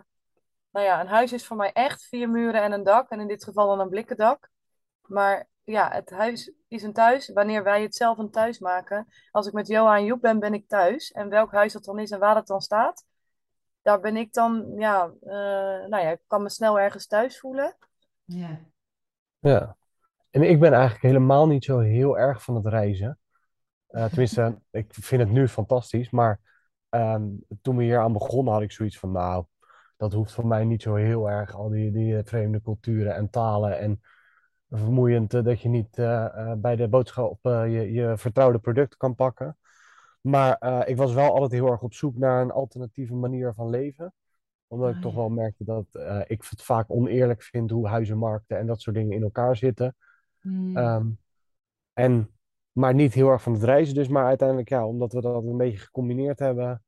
nou 0.72 0.86
ja, 0.86 1.02
een 1.02 1.08
huis 1.08 1.34
is 1.34 1.46
voor 1.46 1.58
mij 1.58 1.72
echt 1.72 2.04
vier 2.04 2.30
muren 2.30 2.62
en 2.62 2.72
een 2.72 2.84
dak. 2.84 3.10
En 3.10 3.20
in 3.20 3.28
dit 3.28 3.44
geval 3.44 3.68
dan 3.68 3.80
een 3.80 3.90
blikken 3.90 4.18
dak. 4.18 4.50
Maar 5.02 5.48
ja, 5.64 5.92
het 5.92 6.10
huis 6.10 6.52
is 6.68 6.84
een 6.84 6.94
thuis. 6.94 7.30
Wanneer 7.30 7.64
wij 7.64 7.82
het 7.82 7.96
zelf 7.96 8.18
een 8.18 8.32
thuis 8.32 8.60
maken. 8.60 9.08
Als 9.32 9.48
ik 9.48 9.54
met 9.54 9.68
Johan 9.68 9.96
en 9.96 10.06
Joep 10.06 10.22
ben, 10.22 10.40
ben 10.40 10.54
ik 10.54 10.68
thuis. 10.68 11.12
En 11.12 11.30
welk 11.30 11.52
huis 11.52 11.74
dat 11.74 11.84
dan 11.84 12.00
is 12.00 12.12
en 12.12 12.20
waar 12.20 12.36
het 12.36 12.48
dan 12.48 12.62
staat. 12.62 13.06
Daar 13.82 14.00
ben 14.00 14.16
ik 14.16 14.34
dan, 14.34 14.74
ja, 14.78 15.06
uh, 15.06 15.32
nou 15.88 15.98
ja, 15.98 16.10
ik 16.10 16.22
kan 16.28 16.42
me 16.42 16.50
snel 16.50 16.80
ergens 16.80 17.08
thuis 17.08 17.40
voelen. 17.40 17.78
Ja. 18.24 18.60
Ja. 19.40 19.78
En 20.30 20.42
ik 20.42 20.60
ben 20.60 20.74
eigenlijk 20.74 21.04
helemaal 21.04 21.48
niet 21.48 21.64
zo 21.64 21.80
heel 21.80 22.18
erg 22.18 22.44
van 22.44 22.56
het 22.56 22.66
reizen. 22.66 23.20
Uh, 23.96 24.06
tenminste, 24.06 24.60
ik 24.72 24.94
vind 24.94 25.22
het 25.22 25.32
nu 25.32 25.48
fantastisch. 25.48 26.10
Maar 26.10 26.40
um, 26.90 27.46
toen 27.62 27.78
we 27.78 27.84
hier 27.84 28.00
aan 28.00 28.14
begonnen, 28.14 28.54
had 28.54 28.62
ik 28.62 28.72
zoiets 28.72 29.00
van: 29.00 29.12
Nou, 29.12 29.46
dat 29.98 30.14
hoeft 30.14 30.32
voor 30.32 30.48
mij 30.48 30.64
niet 30.64 30.82
zo 30.82 30.96
heel 30.96 31.30
erg. 31.30 31.56
Al 31.56 31.70
die, 31.70 31.92
die 31.92 32.24
vreemde 32.24 32.62
culturen 32.62 33.16
en 33.16 33.30
talen. 33.30 33.80
En 33.80 34.02
vermoeiend 34.70 35.34
uh, 35.34 35.44
dat 35.44 35.62
je 35.62 35.70
niet 35.70 35.98
uh, 35.98 36.54
bij 36.58 36.76
de 36.76 36.88
boodschap 36.88 37.40
je, 37.44 37.92
je 37.92 38.18
vertrouwde 38.18 38.60
producten 38.60 38.98
kan 38.98 39.16
pakken. 39.16 39.58
Maar 40.22 40.88
ik 40.88 40.98
was 40.98 41.14
wel 41.14 41.34
altijd 41.34 41.52
heel 41.52 41.72
erg 41.72 41.82
op 41.82 41.94
zoek 41.94 42.18
naar 42.18 42.42
een 42.42 42.52
alternatieve 42.52 43.14
manier 43.14 43.54
van 43.54 43.70
leven. 43.70 44.14
Omdat 44.68 44.96
ik 44.96 45.02
toch 45.02 45.16
wel 45.16 45.30
merkte 45.30 45.64
dat 45.64 45.86
ik 46.28 46.46
het 46.50 46.62
vaak 46.62 46.86
oneerlijk 46.92 47.42
vind 47.42 47.70
hoe 47.70 47.88
huizenmarkten 47.88 48.58
en 48.58 48.68
dat 48.68 48.82
soort 48.82 48.96
dingen 48.96 49.16
in 49.16 49.24
elkaar 49.24 49.56
zitten. 49.56 49.96
Mm. 50.42 50.78
Um, 50.78 51.20
en 51.94 52.35
maar 52.76 52.94
niet 52.94 53.14
heel 53.14 53.30
erg 53.30 53.42
van 53.42 53.54
het 53.54 53.64
reizen 53.64 53.96
dus. 53.96 54.08
Maar 54.08 54.26
uiteindelijk, 54.26 54.70
ja, 54.70 54.88
omdat 54.88 55.14
we 55.14 55.22
dat 55.22 55.44
een 55.44 55.58
beetje 55.58 55.78
gecombineerd 55.78 56.40
hebben, 56.40 56.84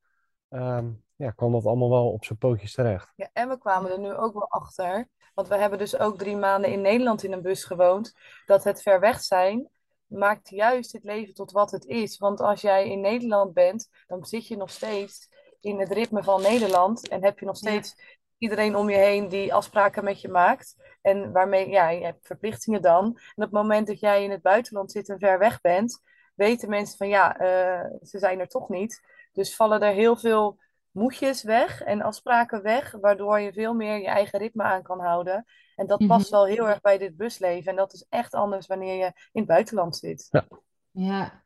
um, 0.49 1.03
ja, 1.15 1.31
kwam 1.31 1.51
dat 1.51 1.65
allemaal 1.65 1.89
wel 1.89 2.11
op 2.11 2.25
zijn 2.25 2.39
pootjes 2.39 2.73
terecht. 2.73 3.13
Ja, 3.15 3.29
en 3.33 3.49
we 3.49 3.57
kwamen 3.57 3.91
er 3.91 3.99
nu 3.99 4.13
ook 4.13 4.33
wel 4.33 4.49
achter. 4.49 5.07
Want 5.33 5.47
we 5.47 5.57
hebben 5.57 5.79
dus 5.79 5.97
ook 5.97 6.17
drie 6.17 6.35
maanden 6.35 6.71
in 6.71 6.81
Nederland 6.81 7.23
in 7.23 7.31
een 7.31 7.41
bus 7.41 7.63
gewoond. 7.63 8.13
Dat 8.45 8.63
het 8.63 8.81
ver 8.81 8.99
weg 8.99 9.21
zijn 9.21 9.69
maakt 10.07 10.49
juist 10.49 10.91
het 10.91 11.03
leven 11.03 11.33
tot 11.33 11.51
wat 11.51 11.71
het 11.71 11.85
is. 11.85 12.17
Want 12.17 12.39
als 12.39 12.61
jij 12.61 12.89
in 12.89 13.01
Nederland 13.01 13.53
bent, 13.53 13.89
dan 14.07 14.25
zit 14.25 14.47
je 14.47 14.57
nog 14.57 14.69
steeds 14.69 15.29
in 15.59 15.79
het 15.79 15.91
ritme 15.91 16.23
van 16.23 16.41
Nederland. 16.41 17.07
En 17.07 17.23
heb 17.23 17.39
je 17.39 17.45
nog 17.45 17.57
steeds 17.57 17.95
iedereen 18.37 18.75
om 18.75 18.89
je 18.89 18.97
heen 18.97 19.27
die 19.27 19.53
afspraken 19.53 20.03
met 20.03 20.21
je 20.21 20.29
maakt. 20.29 20.75
En 21.01 21.31
waarmee, 21.31 21.69
ja, 21.69 21.89
je 21.89 22.03
hebt 22.03 22.27
verplichtingen 22.27 22.81
dan. 22.81 23.05
En 23.05 23.11
op 23.35 23.41
het 23.43 23.51
moment 23.51 23.87
dat 23.87 23.99
jij 23.99 24.23
in 24.23 24.31
het 24.31 24.41
buitenland 24.41 24.91
zit 24.91 25.09
en 25.09 25.19
ver 25.19 25.39
weg 25.39 25.61
bent, 25.61 26.01
weten 26.35 26.69
mensen 26.69 26.97
van 26.97 27.07
ja, 27.07 27.41
uh, 27.41 27.85
ze 28.01 28.19
zijn 28.19 28.39
er 28.39 28.47
toch 28.47 28.69
niet. 28.69 29.01
Dus 29.31 29.55
vallen 29.55 29.81
er 29.81 29.93
heel 29.93 30.15
veel 30.15 30.59
moedjes 30.91 31.43
weg 31.43 31.81
en 31.81 32.01
afspraken 32.01 32.61
weg, 32.61 32.91
waardoor 33.01 33.39
je 33.39 33.53
veel 33.53 33.73
meer 33.73 33.97
je 33.97 34.07
eigen 34.07 34.39
ritme 34.39 34.63
aan 34.63 34.83
kan 34.83 34.99
houden. 34.99 35.45
En 35.75 35.87
dat 35.87 36.07
past 36.07 36.29
wel 36.29 36.45
heel 36.45 36.67
erg 36.67 36.81
bij 36.81 36.97
dit 36.97 37.17
busleven. 37.17 37.71
En 37.71 37.77
dat 37.77 37.93
is 37.93 38.05
echt 38.09 38.33
anders 38.33 38.67
wanneer 38.67 38.95
je 38.95 39.05
in 39.05 39.41
het 39.41 39.45
buitenland 39.45 39.95
zit. 39.95 40.27
Ja, 40.29 40.47
ja. 40.91 41.43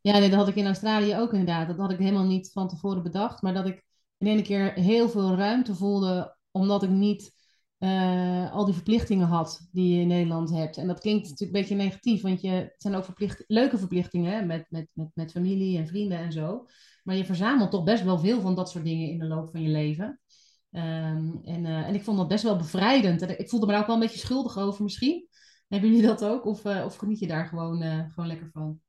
ja 0.00 0.18
nee, 0.18 0.28
dat 0.28 0.38
had 0.38 0.48
ik 0.48 0.54
in 0.54 0.66
Australië 0.66 1.16
ook 1.16 1.32
inderdaad. 1.32 1.68
Dat 1.68 1.78
had 1.78 1.90
ik 1.90 1.98
helemaal 1.98 2.24
niet 2.24 2.52
van 2.52 2.68
tevoren 2.68 3.02
bedacht. 3.02 3.42
Maar 3.42 3.54
dat 3.54 3.66
ik 3.66 3.84
in 4.18 4.26
één 4.26 4.42
keer 4.42 4.72
heel 4.72 5.08
veel 5.08 5.34
ruimte 5.34 5.74
voelde, 5.74 6.36
omdat 6.50 6.82
ik 6.82 6.90
niet 6.90 7.34
uh, 7.78 8.52
al 8.52 8.64
die 8.64 8.74
verplichtingen 8.74 9.26
had 9.26 9.68
die 9.72 9.94
je 9.94 10.00
in 10.00 10.08
Nederland 10.08 10.50
hebt. 10.50 10.76
En 10.76 10.86
dat 10.86 11.00
klinkt 11.00 11.28
natuurlijk 11.28 11.56
een 11.56 11.60
beetje 11.60 11.84
negatief, 11.84 12.22
want 12.22 12.40
je, 12.40 12.48
het 12.48 12.74
zijn 12.76 12.94
ook 12.94 13.04
verplicht, 13.04 13.44
leuke 13.46 13.78
verplichtingen 13.78 14.46
met, 14.46 14.66
met, 14.70 14.88
met, 14.92 15.10
met 15.14 15.32
familie 15.32 15.78
en 15.78 15.86
vrienden 15.86 16.18
en 16.18 16.32
zo. 16.32 16.66
Maar 17.04 17.16
je 17.16 17.24
verzamelt 17.24 17.70
toch 17.70 17.84
best 17.84 18.04
wel 18.04 18.18
veel 18.18 18.40
van 18.40 18.54
dat 18.54 18.70
soort 18.70 18.84
dingen 18.84 19.08
in 19.08 19.18
de 19.18 19.26
loop 19.26 19.50
van 19.50 19.62
je 19.62 19.68
leven. 19.68 20.20
Um, 20.70 21.40
en, 21.44 21.64
uh, 21.64 21.86
en 21.86 21.94
ik 21.94 22.02
vond 22.02 22.16
dat 22.16 22.28
best 22.28 22.42
wel 22.42 22.56
bevrijdend. 22.56 23.22
En 23.22 23.38
ik 23.38 23.48
voelde 23.48 23.66
me 23.66 23.72
daar 23.72 23.80
ook 23.80 23.86
wel 23.86 23.96
een 23.96 24.02
beetje 24.02 24.18
schuldig 24.18 24.58
over 24.58 24.82
misschien. 24.82 25.28
Hebben 25.68 25.90
jullie 25.90 26.06
dat 26.06 26.24
ook? 26.24 26.46
Of, 26.46 26.64
uh, 26.64 26.82
of 26.84 26.96
geniet 26.96 27.18
je 27.18 27.26
daar 27.26 27.46
gewoon, 27.46 27.82
gewoon 28.10 28.26
lekker 28.26 28.50
van? 28.52 28.80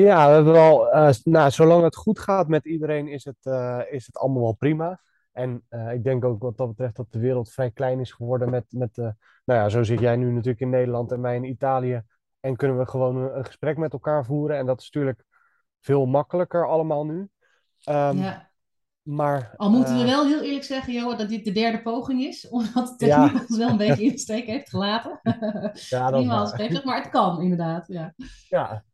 Ja, 0.00 0.26
we 0.28 0.34
hebben 0.34 0.52
wel, 0.52 0.94
uh, 0.94 1.10
nou, 1.24 1.50
zolang 1.50 1.82
het 1.82 1.96
goed 1.96 2.18
gaat 2.18 2.48
met 2.48 2.64
iedereen, 2.64 3.08
is 3.08 3.24
het, 3.24 3.38
uh, 3.42 3.80
is 3.90 4.06
het 4.06 4.18
allemaal 4.18 4.42
wel 4.42 4.52
prima. 4.52 5.00
En 5.32 5.62
uh, 5.70 5.92
ik 5.92 6.04
denk 6.04 6.24
ook 6.24 6.42
wat 6.42 6.56
dat 6.56 6.68
betreft 6.68 6.96
dat 6.96 7.12
de 7.12 7.18
wereld 7.18 7.52
vrij 7.52 7.70
klein 7.70 8.00
is 8.00 8.12
geworden 8.12 8.50
met, 8.50 8.64
met 8.68 8.96
nou 8.96 9.60
ja, 9.60 9.68
zo 9.68 9.82
zit 9.82 10.00
jij 10.00 10.16
nu 10.16 10.30
natuurlijk 10.30 10.60
in 10.60 10.70
Nederland 10.70 11.12
en 11.12 11.20
mij 11.20 11.36
in 11.36 11.44
Italië. 11.44 12.02
En 12.40 12.56
kunnen 12.56 12.78
we 12.78 12.86
gewoon 12.86 13.16
een, 13.16 13.38
een 13.38 13.44
gesprek 13.44 13.76
met 13.76 13.92
elkaar 13.92 14.24
voeren. 14.24 14.56
En 14.56 14.66
dat 14.66 14.80
is 14.80 14.90
natuurlijk 14.90 15.24
veel 15.80 16.06
makkelijker 16.06 16.68
allemaal 16.68 17.06
nu. 17.06 17.18
Um, 17.88 18.18
ja. 18.18 18.50
maar, 19.02 19.54
Al 19.56 19.70
moeten 19.70 19.94
we 19.94 20.00
eh, 20.00 20.08
wel 20.08 20.26
heel 20.26 20.42
eerlijk 20.42 20.64
zeggen, 20.64 20.92
Johan, 20.92 21.16
dat 21.16 21.28
dit 21.28 21.44
de 21.44 21.52
derde 21.52 21.82
poging 21.82 22.22
is. 22.22 22.48
Omdat 22.56 22.98
de 22.98 23.06
ja, 23.06 23.24
techniek 23.24 23.48
ons 23.48 23.58
wel 23.58 23.68
een 23.68 23.76
beetje 23.76 24.04
in 24.04 24.10
de 24.10 24.18
steek 24.18 24.46
heeft 24.46 24.68
gelaten. 24.68 25.20
ja, 25.88 26.10
dat 26.10 26.20
Niemand 26.20 26.48
spreekt 26.48 26.84
maar 26.84 27.02
het 27.02 27.10
kan 27.10 27.42
inderdaad. 27.42 27.86
Ja. 27.86 28.14
Ja, 28.48 28.84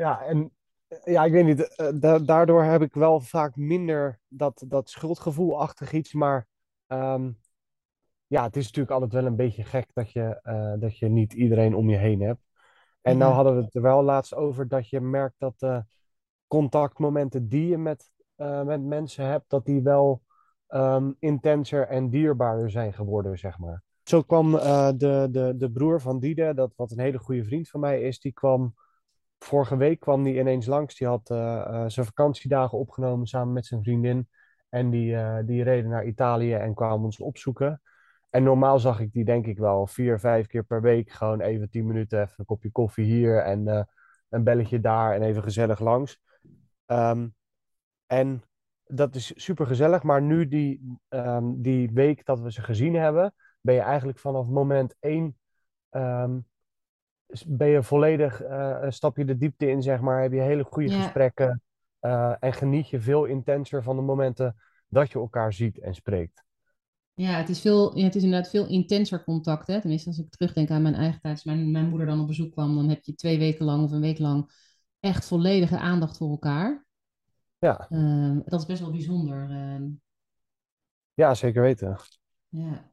ja, 0.00 0.22
en 0.22 0.52
eh, 0.88 1.12
ja, 1.12 1.24
ik 1.24 1.32
weet 1.32 1.44
niet, 1.44 1.76
eh, 1.76 1.88
da- 1.94 2.18
daardoor 2.18 2.62
heb 2.62 2.82
ik 2.82 2.94
wel 2.94 3.20
vaak 3.20 3.56
minder 3.56 4.18
dat, 4.28 4.64
dat 4.66 4.90
schuldgevoel-achtig 4.90 5.92
iets, 5.92 6.12
maar 6.12 6.46
ehm, 6.86 7.30
ja, 8.26 8.42
het 8.42 8.56
is 8.56 8.64
natuurlijk 8.64 8.94
altijd 8.94 9.12
wel 9.12 9.26
een 9.26 9.36
beetje 9.36 9.64
gek 9.64 9.90
dat 9.92 10.12
je, 10.12 10.40
eh, 10.42 10.72
dat 10.78 10.98
je 10.98 11.08
niet 11.08 11.32
iedereen 11.32 11.74
om 11.74 11.90
je 11.90 11.96
heen 11.96 12.20
hebt. 12.20 12.40
En 13.02 13.18
nou 13.18 13.32
hadden 13.32 13.56
we 13.56 13.62
het 13.62 13.74
er 13.74 13.82
wel 13.82 14.02
laatst 14.02 14.34
over 14.34 14.68
dat 14.68 14.88
je 14.88 15.00
merkt 15.00 15.34
dat 15.38 15.58
de 15.58 15.84
contactmomenten 16.46 17.48
die 17.48 17.66
je 17.66 17.78
met, 17.78 18.10
met 18.64 18.82
mensen 18.82 19.26
hebt, 19.26 19.50
dat 19.50 19.64
die 19.64 19.82
wel 19.82 20.22
ehm, 20.66 21.12
intenser 21.18 21.86
en 21.86 22.10
dierbaarder 22.10 22.70
zijn 22.70 22.92
geworden, 22.92 23.38
zeg 23.38 23.58
maar. 23.58 23.82
Zo 24.02 24.22
kwam 24.22 24.52
de, 24.52 25.28
de, 25.30 25.54
de 25.56 25.70
broer 25.70 26.00
van 26.00 26.18
Diede, 26.18 26.54
dat 26.54 26.72
wat 26.76 26.90
een 26.90 27.00
hele 27.00 27.18
goede 27.18 27.44
vriend 27.44 27.68
van 27.68 27.80
mij 27.80 28.00
is, 28.00 28.20
die 28.20 28.32
kwam 28.32 28.74
vorige 29.44 29.76
week 29.76 30.00
kwam 30.00 30.22
die 30.22 30.38
ineens 30.38 30.66
langs. 30.66 30.94
Die 30.94 31.06
had 31.06 31.30
eh, 31.30 31.60
eh, 31.60 31.84
zijn 31.86 32.06
vakantiedagen 32.06 32.78
opgenomen 32.78 33.26
samen 33.26 33.52
met 33.52 33.66
zijn 33.66 33.82
vriendin. 33.82 34.28
En 34.68 34.90
die, 34.90 35.16
eh, 35.16 35.38
die 35.44 35.62
reden 35.62 35.90
naar 35.90 36.04
Italië 36.04 36.54
en 36.54 36.74
kwamen 36.74 37.04
ons 37.04 37.20
opzoeken. 37.20 37.82
En 38.30 38.42
normaal 38.42 38.78
zag 38.78 39.00
ik 39.00 39.12
die 39.12 39.24
denk 39.24 39.46
ik 39.46 39.58
wel 39.58 39.86
vier, 39.86 40.20
vijf 40.20 40.46
keer 40.46 40.64
per 40.64 40.82
week. 40.82 41.10
Gewoon 41.10 41.40
even 41.40 41.70
tien 41.70 41.86
minuten, 41.86 42.20
even 42.20 42.34
een 42.36 42.44
kopje 42.44 42.70
koffie 42.70 43.04
hier 43.04 43.42
en 43.42 43.88
een 44.28 44.44
belletje 44.44 44.80
daar 44.80 45.14
en 45.14 45.22
even 45.22 45.42
gezellig 45.42 45.80
langs. 45.80 46.20
Ehm, 46.86 47.28
en 48.06 48.42
dat 48.84 49.14
is 49.14 49.32
super 49.44 49.66
gezellig. 49.66 50.02
Maar 50.02 50.22
nu 50.22 50.48
die, 50.48 50.98
ehm, 51.08 51.52
die 51.56 51.90
week 51.92 52.24
dat 52.24 52.40
we 52.40 52.52
ze 52.52 52.62
gezien 52.62 52.94
hebben, 52.94 53.34
ben 53.60 53.74
je 53.74 53.80
eigenlijk 53.80 54.18
vanaf 54.18 54.46
moment 54.46 54.94
één 55.00 55.38
ehm, 55.90 56.38
ben 57.46 57.68
je 57.68 57.82
volledig, 57.82 58.42
eh, 58.42 58.84
stap 58.88 59.16
je 59.16 59.24
de 59.24 59.36
diepte 59.36 59.68
in, 59.70 59.82
zeg 59.82 60.00
maar. 60.00 60.22
Heb 60.22 60.32
je 60.32 60.40
hele 60.40 60.64
goede 60.64 60.90
gesprekken 60.90 61.62
eh, 62.00 62.34
en 62.40 62.52
geniet 62.52 62.88
je 62.88 63.00
veel 63.00 63.24
intenser 63.24 63.82
van 63.82 63.96
de 63.96 64.02
momenten 64.02 64.56
dat 64.88 65.10
je 65.10 65.18
elkaar 65.18 65.52
ziet 65.52 65.78
en 65.78 65.94
spreekt. 65.94 66.44
Ja, 67.14 67.30
het 67.36 67.48
is, 67.48 67.60
veel, 67.60 67.96
ja, 67.98 68.04
het 68.04 68.14
is 68.14 68.22
inderdaad 68.22 68.50
veel 68.50 68.66
intenser 68.68 69.24
contact. 69.24 69.66
Hè? 69.66 69.80
Tenminste, 69.80 70.08
als 70.08 70.18
ik 70.18 70.30
terugdenk 70.30 70.70
aan 70.70 70.82
mijn 70.82 70.94
eigen 70.94 71.20
tijd. 71.20 71.34
Als 71.34 71.44
mijn, 71.44 71.70
mijn 71.70 71.88
moeder 71.88 72.06
dan 72.06 72.20
op 72.20 72.26
bezoek 72.26 72.52
kwam, 72.52 72.74
dan 72.74 72.88
heb 72.88 73.02
je 73.04 73.14
twee 73.14 73.38
weken 73.38 73.64
lang 73.64 73.84
of 73.84 73.90
een 73.90 74.00
week 74.00 74.18
lang 74.18 74.50
echt 75.00 75.26
volledige 75.26 75.78
aandacht 75.78 76.16
voor 76.16 76.30
elkaar. 76.30 76.86
Ja, 77.58 77.90
Ehm, 77.90 78.40
dat 78.44 78.60
is 78.60 78.66
best 78.66 78.80
wel 78.80 78.90
bijzonder. 78.90 79.50
ehm, 79.50 79.84
ja, 81.14 81.34
zeker 81.34 81.62
weten. 81.62 81.96
ja. 82.48 82.92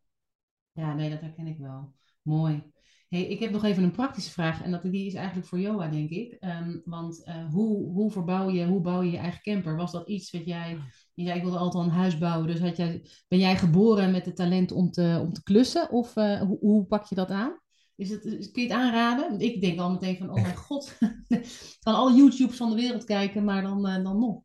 ja, 0.71 0.93
nee, 0.93 1.09
dat 1.09 1.21
herken 1.21 1.47
ik 1.47 1.57
wel. 1.57 1.93
Mooi. 2.21 2.71
Hey, 3.07 3.27
ik 3.27 3.39
heb 3.39 3.51
nog 3.51 3.63
even 3.63 3.83
een 3.83 3.91
praktische 3.91 4.31
vraag. 4.31 4.63
En 4.63 4.71
dat, 4.71 4.81
die 4.83 5.05
is 5.05 5.13
eigenlijk 5.13 5.47
voor 5.47 5.59
Joa, 5.59 5.87
denk 5.87 6.09
ik. 6.09 6.33
Ehm, 6.39 6.77
want 6.85 7.23
eh, 7.23 7.45
hoe, 7.51 7.91
hoe 7.91 8.11
verbouw 8.11 8.49
je, 8.49 8.65
hoe 8.65 8.81
bouw 8.81 9.01
je 9.01 9.11
je 9.11 9.17
eigen 9.17 9.41
camper? 9.41 9.75
Was 9.75 9.91
dat 9.91 10.07
iets 10.07 10.31
wat 10.31 10.45
jij... 10.45 10.77
Je 11.13 11.25
zei, 11.25 11.37
ik 11.37 11.43
wilde 11.43 11.57
altijd 11.57 11.83
al 11.83 11.89
een 11.89 11.97
huis 11.97 12.17
bouwen. 12.17 12.47
Dus 12.47 12.59
had 12.59 12.77
jij, 12.77 13.05
ben 13.27 13.39
jij 13.39 13.57
geboren 13.57 14.11
met 14.11 14.25
het 14.25 14.35
talent 14.35 14.71
om 14.71 14.91
te, 14.91 15.19
om 15.21 15.33
te 15.33 15.43
klussen? 15.43 15.91
Of 15.91 16.15
eh, 16.15 16.39
hoe, 16.39 16.57
hoe 16.59 16.85
pak 16.85 17.05
je 17.05 17.15
dat 17.15 17.29
aan? 17.29 17.59
Is 17.95 18.09
het, 18.09 18.51
kun 18.51 18.63
je 18.63 18.67
het 18.67 18.77
aanraden? 18.77 19.29
Want 19.29 19.41
Ik 19.41 19.61
denk 19.61 19.79
al 19.79 19.91
meteen 19.91 20.17
van, 20.17 20.29
oh 20.29 20.41
mijn 20.41 20.55
god. 20.67 20.97
Kan 21.83 21.95
alle 21.95 22.13
YouTubes 22.13 22.57
van 22.57 22.69
de 22.69 22.75
wereld 22.75 23.03
kijken, 23.03 23.43
maar 23.43 23.61
dan, 23.61 23.87
eh, 23.87 24.03
dan 24.03 24.19
nog. 24.19 24.41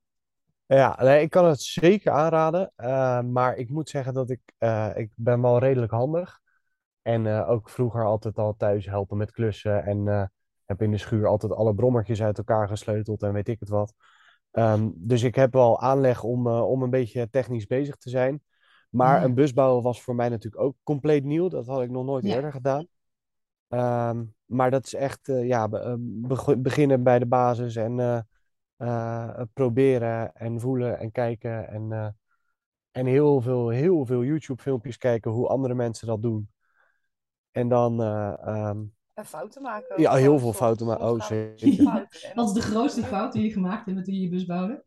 Ja, 0.67 0.99
nee, 1.03 1.23
ik 1.23 1.31
kan 1.31 1.45
het 1.45 1.61
zeker 1.61 2.13
aanraden. 2.13 2.73
maar 3.33 3.57
ik 3.57 3.71
moet 3.71 3.89
zeggen 3.89 4.15
dat 4.15 4.31
ik, 4.31 4.41
ik 4.95 5.11
ben 5.15 5.43
wel 5.43 5.59
redelijk 5.59 5.93
handig. 5.93 6.42
En 7.03 7.27
eh, 7.27 7.51
ook 7.51 7.71
vroeger 7.71 8.05
altijd 8.05 8.39
al 8.39 8.55
thuis 8.57 8.87
helpen 8.87 9.17
met 9.17 9.31
klussen. 9.33 9.85
En 9.85 10.09
eh, 10.09 10.25
heb 10.65 10.83
in 10.83 10.91
de 10.91 10.99
schuur 10.99 11.27
altijd 11.27 11.53
alle 11.53 11.75
brommertjes 11.75 12.23
uit 12.23 12.39
elkaar 12.39 12.69
gesleuteld 12.69 13.23
en 13.23 13.33
weet 13.33 13.49
ik 13.49 13.61
het 13.61 13.69
wat. 13.69 13.95
Ehm, 14.51 14.91
dus 14.95 15.23
ik 15.23 15.35
heb 15.35 15.53
wel 15.53 15.81
aanleg 15.81 16.23
om, 16.23 16.47
eh, 16.47 16.69
om 16.71 16.83
een 16.83 16.91
beetje 16.91 17.31
technisch 17.31 17.67
bezig 17.67 17.97
te 17.97 18.11
zijn. 18.11 18.43
Maar 18.91 19.23
een 19.25 19.31
Ja, 19.31 19.35
bus 19.35 19.53
bouwen 19.53 19.83
was 19.83 20.03
voor 20.03 20.15
mij 20.15 20.29
natuurlijk 20.29 20.63
ook 20.63 20.77
compleet 20.83 21.25
nieuw. 21.25 21.49
Dat 21.49 21.67
had 21.67 21.83
ik 21.83 21.91
nog 21.91 22.05
nooit 22.05 22.25
ja, 22.25 22.35
eerder 22.35 22.53
gedaan. 22.53 22.87
Ehm, 23.69 24.25
maar 24.45 24.71
dat 24.71 24.87
is 24.87 24.95
echt 24.95 25.21
ja, 25.27 25.69
be- 25.69 25.97
beg- 25.99 26.59
beginnen 26.59 27.03
bij 27.03 27.19
de 27.19 27.27
basis 27.27 27.77
en 27.77 28.27
proberen 29.53 30.35
en 30.35 30.61
voelen 30.61 30.99
en 30.99 31.13
kijken. 31.13 31.69
En, 31.69 32.17
en 32.91 33.07
heel 33.07 33.41
veel, 33.41 33.69
heel 33.69 34.07
veel 34.07 34.25
YouTube-filmpjes 34.25 34.99
kijken 34.99 35.31
hoe 35.31 35.49
andere 35.49 35.75
mensen 35.75 36.07
dat 36.07 36.23
doen. 36.23 36.51
En 37.53 37.69
dan 37.69 38.03
eh, 38.03 38.33
ehm, 38.47 38.85
En 39.15 39.25
fouten 39.25 39.63
maken 39.63 39.91
ook 39.93 39.99
ja, 39.99 40.15
heel 40.15 40.39
veel 40.39 40.53
fouten, 40.53 40.87
maar 40.87 40.99
soms 40.99 41.31
oh 41.31 41.37
er 41.37 41.53
zeker. 41.57 41.85
Wat 42.35 42.49
is 42.49 42.55
de 42.55 42.61
grootste 42.61 43.03
fout 43.03 43.33
die 43.33 43.43
je 43.43 43.53
gemaakt 43.53 43.85
hebt 43.85 43.97
met 43.97 44.05
toen 44.05 44.15
je 44.15 44.21
je 44.21 44.29
bus 44.29 44.45
bouwde? 44.45 44.85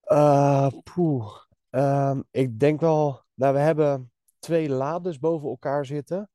Eh, 0.00 0.68
poeh. 0.94 1.44
Ehm, 1.70 2.22
ik 2.30 2.58
denk 2.58 2.80
wel, 2.80 3.22
nou, 3.34 3.54
we 3.54 3.60
hebben 3.60 4.12
twee 4.38 4.68
lades 4.68 5.18
boven 5.18 5.48
elkaar 5.48 5.86
zitten, 5.86 6.30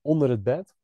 onder 0.00 0.30
het 0.30 0.42
bed. 0.42 0.74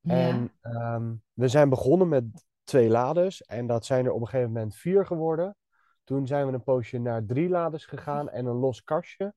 Ja, 0.00 0.12
En 0.12 0.52
ehm, 0.60 1.14
we 1.32 1.48
zijn 1.48 1.68
begonnen 1.68 2.08
met 2.08 2.24
twee 2.64 2.88
lades 2.88 3.42
en 3.42 3.66
dat 3.66 3.84
zijn 3.84 4.04
er 4.04 4.12
op 4.12 4.20
een 4.20 4.28
gegeven 4.28 4.52
moment 4.52 4.76
vier 4.76 5.06
geworden. 5.06 5.56
Toen 6.04 6.26
zijn 6.26 6.46
we 6.46 6.52
een 6.52 6.62
poosje 6.62 6.98
naar 6.98 7.24
drie 7.24 7.48
lades 7.48 7.84
gegaan 7.84 8.28
en 8.28 8.46
een 8.46 8.56
los 8.56 8.82
kastje. 8.82 9.34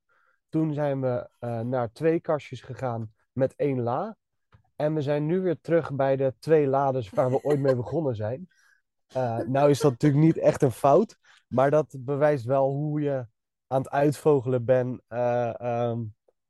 Toen 0.50 0.74
zijn 0.74 1.02
we 1.02 1.30
eh, 1.40 1.60
naar 1.60 1.92
twee 1.92 2.20
kastjes 2.20 2.62
gegaan 2.62 3.14
met 3.40 3.56
één 3.56 3.82
la. 3.82 4.18
En 4.76 4.94
we 4.94 5.02
zijn 5.02 5.26
nu 5.26 5.40
weer 5.40 5.62
terug 5.62 5.94
bij 5.94 6.16
de 6.16 6.34
twee 6.40 6.68
lades 6.68 7.10
waar 7.10 7.30
we 7.30 7.44
ooit 7.44 7.60
mee 7.60 7.76
begonnen 7.76 8.16
zijn. 8.16 8.48
Eh, 9.08 9.38
nou 9.38 9.70
is 9.70 9.80
dat 9.80 9.92
natuurlijk 9.92 10.24
niet 10.24 10.38
echt 10.38 10.62
een 10.62 10.72
fout, 10.72 11.18
maar 11.48 11.72
dat 11.72 11.96
bewijst 12.00 12.46
wel 12.46 12.72
hoe 12.72 13.02
je 13.02 13.26
aan 13.68 13.82
het 13.82 13.90
uitvogelen 13.90 14.66
bent, 14.66 15.02
eh, 15.08 15.62
ehm, 15.62 16.00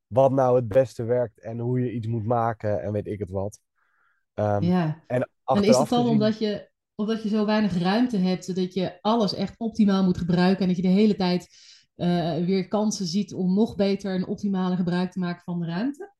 wat 0.07 0.31
nou 0.31 0.55
het 0.55 0.67
beste 0.67 1.03
werkt 1.03 1.39
en 1.39 1.59
hoe 1.59 1.79
je 1.79 1.91
iets 1.91 2.07
moet 2.07 2.25
maken 2.25 2.81
en 2.81 2.91
weet 2.91 3.07
ik 3.07 3.19
het 3.19 3.29
wat. 3.29 3.59
Ehm, 4.33 4.63
ja. 4.63 5.03
en 5.07 5.21
En 5.21 5.21
is 5.21 5.29
achteraf 5.45 5.89
dan 5.89 6.07
omdat 6.07 6.39
je, 6.39 6.69
omdat 6.95 7.23
je 7.23 7.29
zo 7.29 7.45
weinig 7.45 7.77
ruimte 7.77 8.17
hebt, 8.17 8.55
dat 8.55 8.73
je 8.73 9.01
alles 9.01 9.33
echt 9.33 9.57
optimaal 9.57 10.03
moet 10.03 10.17
gebruiken 10.17 10.61
en 10.61 10.67
dat 10.67 10.75
je 10.75 10.81
de 10.81 10.87
hele 10.87 11.15
tijd 11.15 11.47
eh, 11.95 12.45
weer 12.45 12.67
kansen 12.67 13.05
ziet 13.05 13.33
om 13.33 13.53
nog 13.53 13.75
beter 13.75 14.13
en 14.13 14.27
optimale 14.27 14.75
gebruik 14.75 15.11
te 15.11 15.19
maken 15.19 15.43
van 15.43 15.59
de 15.59 15.65
ruimte? 15.65 16.13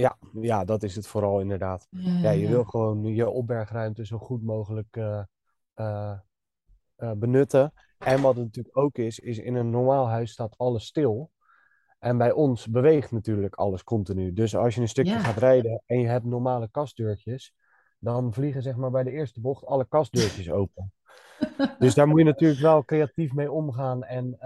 Ja, 0.00 0.16
ja, 0.40 0.64
dat 0.64 0.82
is 0.82 0.96
het 0.96 1.06
vooral 1.06 1.40
inderdaad. 1.40 1.86
Ja, 1.90 2.00
Ja, 2.00 2.20
ja, 2.20 2.30
je 2.30 2.48
wil 2.48 2.64
gewoon 2.64 3.04
je 3.04 3.28
opbergruimte 3.28 4.06
zo 4.06 4.18
goed 4.18 4.42
mogelijk 4.42 4.96
eh, 4.96 5.22
eh, 5.74 6.12
eh, 6.96 7.12
benutten. 7.12 7.72
En 7.98 8.20
wat 8.20 8.34
het 8.36 8.44
natuurlijk 8.44 8.76
ook 8.76 8.98
is, 8.98 9.18
is 9.18 9.38
in 9.38 9.54
een 9.54 9.70
normaal 9.70 10.08
huis 10.08 10.30
staat 10.30 10.54
alles 10.58 10.86
stil. 10.86 11.30
En 11.98 12.18
bij 12.18 12.32
ons 12.32 12.66
beweegt 12.66 13.12
natuurlijk 13.12 13.54
alles 13.54 13.84
continu. 13.84 14.32
Dus 14.32 14.56
als 14.56 14.74
je 14.74 14.80
een 14.80 14.88
stukje 14.88 15.12
Ja. 15.12 15.18
gaat 15.18 15.36
rijden 15.36 15.82
en 15.86 16.00
je 16.00 16.08
hebt 16.08 16.24
normale 16.24 16.68
kastdeurtjes, 16.70 17.54
dan 17.98 18.34
vliegen 18.34 18.62
zeg 18.62 18.76
maar 18.76 18.90
bij 18.90 19.02
de 19.02 19.10
eerste 19.10 19.40
bocht 19.40 19.66
alle 19.66 19.86
kastdeurtjes 19.88 20.50
open. 20.60 20.92
Dus 21.78 21.94
daar 21.94 22.08
moet 22.08 22.18
je 22.18 22.24
natuurlijk 22.24 22.60
wel 22.60 22.84
creatief 22.84 23.32
mee 23.32 23.52
omgaan 23.52 24.04
en 24.04 24.38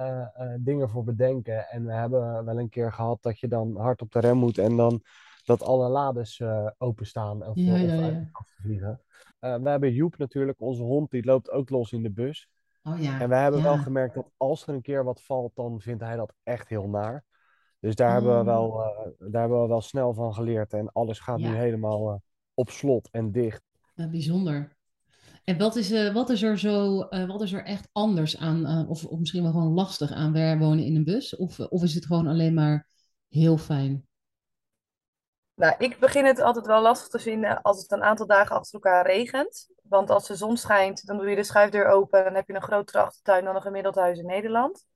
dingen 0.61 0.91
voor 0.91 1.05
bedenken. 1.05 1.69
En 1.69 1.87
we 1.87 1.93
hebben 1.93 2.45
wel 2.45 2.59
een 2.59 2.69
keer 2.69 2.93
gehad 2.93 3.23
dat 3.23 3.39
je 3.39 3.49
dan 3.49 3.77
hard 3.77 4.03
op 4.03 4.13
de 4.13 4.21
rem 4.21 4.37
moet 4.37 4.59
en 4.59 4.77
dan 4.77 5.03
dat 5.45 5.63
alle 5.63 5.89
lades 5.89 6.41
eh, 6.41 6.67
openstaan 6.79 7.47
of, 7.47 7.57
Ja, 7.57 7.73
of 7.73 7.81
ja, 7.81 8.29
vliegen. 8.63 9.01
Eh, 9.39 9.57
we 9.57 9.69
hebben 9.69 9.93
Joep 9.93 10.17
natuurlijk, 10.17 10.61
onze 10.61 10.83
hond, 10.83 11.11
die 11.11 11.25
loopt 11.25 11.51
ook 11.51 11.71
los 11.71 11.93
in 11.93 12.03
de 12.03 12.11
bus. 12.11 12.49
Oh 12.83 12.93
En 12.93 13.03
ja, 13.03 13.29
we 13.29 13.35
hebben 13.35 13.63
wel 13.63 13.77
gemerkt 13.77 14.15
dat 14.15 14.31
als 14.37 14.67
er 14.67 14.75
een 14.75 14.83
keer 14.83 15.05
wat 15.05 15.23
valt, 15.23 15.55
dan 15.55 15.81
vindt 15.81 16.03
hij 16.03 16.17
dat 16.17 16.35
echt 16.43 16.69
heel 16.69 16.89
naar. 16.89 17.25
Dus 17.81 17.95
daar 17.95 18.13
hebben 18.13 18.33
we 18.33 18.39
Oh, 18.39 18.45
wel, 18.47 18.83
eh, 18.83 19.11
daar 19.19 19.41
hebben 19.41 19.63
we 19.63 19.69
wel 19.69 19.81
snel 19.81 20.15
van 20.15 20.35
geleerd. 20.35 20.73
En 20.73 20.93
alles 20.93 21.19
gaat 21.19 21.39
nu 21.39 21.55
helemaal 21.55 22.23
op 22.55 22.71
slot 22.71 23.09
en 23.11 23.33
dicht. 23.33 23.63
Bijzonder. 23.95 24.77
En 25.45 25.59
wat 25.59 25.77
is, 25.77 25.91
eh, 25.91 26.15
wat 26.15 26.31
is 26.31 26.43
er 26.43 26.59
zo, 26.59 26.97
wat 27.09 27.43
is 27.43 27.53
er 27.53 27.65
echt 27.65 27.89
anders 27.93 28.39
aan, 28.39 28.89
of, 28.89 29.05
of 29.05 29.19
misschien 29.19 29.43
wel 29.43 29.53
gewoon 29.53 29.73
lastig 29.73 30.13
aan 30.13 30.33
wer- 30.33 30.59
wonen 30.59 30.85
in 30.85 30.97
een 30.97 31.05
bus? 31.05 31.37
Of, 31.37 31.61
of 31.61 31.83
is 31.83 31.95
het 31.95 32.07
gewoon 32.07 32.27
alleen 32.27 32.55
maar 32.55 32.89
heel 33.29 33.59
fijn? 33.59 34.07
Nou, 35.55 35.75
ik 35.79 35.99
begin 35.99 36.25
het 36.25 36.41
altijd 36.41 36.67
wel 36.67 36.81
lastig 36.83 37.09
te 37.09 37.19
vinden 37.19 37.63
als 37.63 37.83
het 37.83 37.93
een 37.93 38.03
aantal 38.03 38.27
dagen 38.27 38.57
achter 38.57 38.75
elkaar 38.75 39.07
regent. 39.07 39.69
Want 39.83 40.11
als 40.11 40.27
de 40.27 40.37
zon 40.37 40.57
schijnt, 40.57 41.07
dan 41.07 41.17
doe 41.19 41.31
je 41.31 41.37
de 41.37 41.43
schuifdeur 41.45 41.87
open. 41.87 42.25
Dan 42.25 42.35
heb 42.35 42.47
je 42.49 42.55
een 42.55 42.63
grotere 42.63 42.99
achtertuin 43.03 43.45
dan 43.45 43.57
een 43.57 43.63
gemiddeld 43.63 43.95
huis 43.95 44.19
in 44.19 44.27
Nederland. 44.27 44.87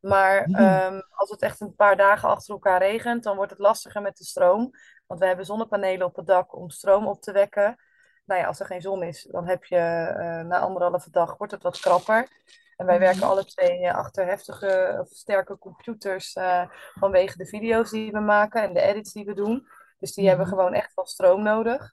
Maar 0.00 0.42
ehm, 0.44 1.00
als 1.10 1.30
het 1.30 1.42
echt 1.42 1.60
een 1.60 1.74
paar 1.74 1.96
dagen 1.96 2.28
achter 2.28 2.54
elkaar 2.54 2.78
regent, 2.78 3.22
dan 3.22 3.36
wordt 3.36 3.50
het 3.50 3.60
lastiger 3.60 4.02
met 4.02 4.16
de 4.16 4.24
stroom. 4.24 4.70
Want 5.06 5.20
we 5.20 5.26
hebben 5.26 5.44
zonnepanelen 5.46 6.06
op 6.06 6.16
het 6.16 6.26
dak 6.26 6.56
om 6.56 6.70
stroom 6.70 7.06
op 7.06 7.20
te 7.20 7.32
wekken. 7.32 7.76
Nou 8.24 8.40
ja, 8.40 8.46
als 8.46 8.60
er 8.60 8.66
geen 8.66 8.80
zon 8.80 9.02
is, 9.02 9.28
dan 9.30 9.48
heb 9.48 9.64
je 9.64 9.76
eh, 9.76 10.40
na 10.40 10.58
anderhalve 10.58 11.10
dag 11.10 11.36
wordt 11.36 11.52
het 11.52 11.62
wat 11.62 11.80
krapper. 11.80 12.28
En 12.76 12.86
wij 12.86 12.94
Mhm. 12.96 13.04
werken 13.04 13.22
alle 13.26 13.44
twee 13.44 13.78
eh, 13.78 13.94
achter 13.94 14.26
heftige 14.26 14.96
of 15.00 15.08
sterke 15.08 15.58
computers 15.58 16.32
eh, 16.32 16.62
vanwege 16.94 17.36
de 17.36 17.46
video's 17.46 17.90
die 17.90 18.12
we 18.12 18.20
maken 18.20 18.62
en 18.62 18.74
de 18.74 18.80
edits 18.80 19.12
die 19.12 19.24
we 19.24 19.34
doen. 19.34 19.68
Dus 19.98 20.14
die 20.14 20.28
hebben 20.28 20.46
Mhm. 20.46 20.54
gewoon 20.56 20.74
echt 20.74 20.94
wel 20.94 21.06
stroom 21.06 21.42
nodig. 21.42 21.92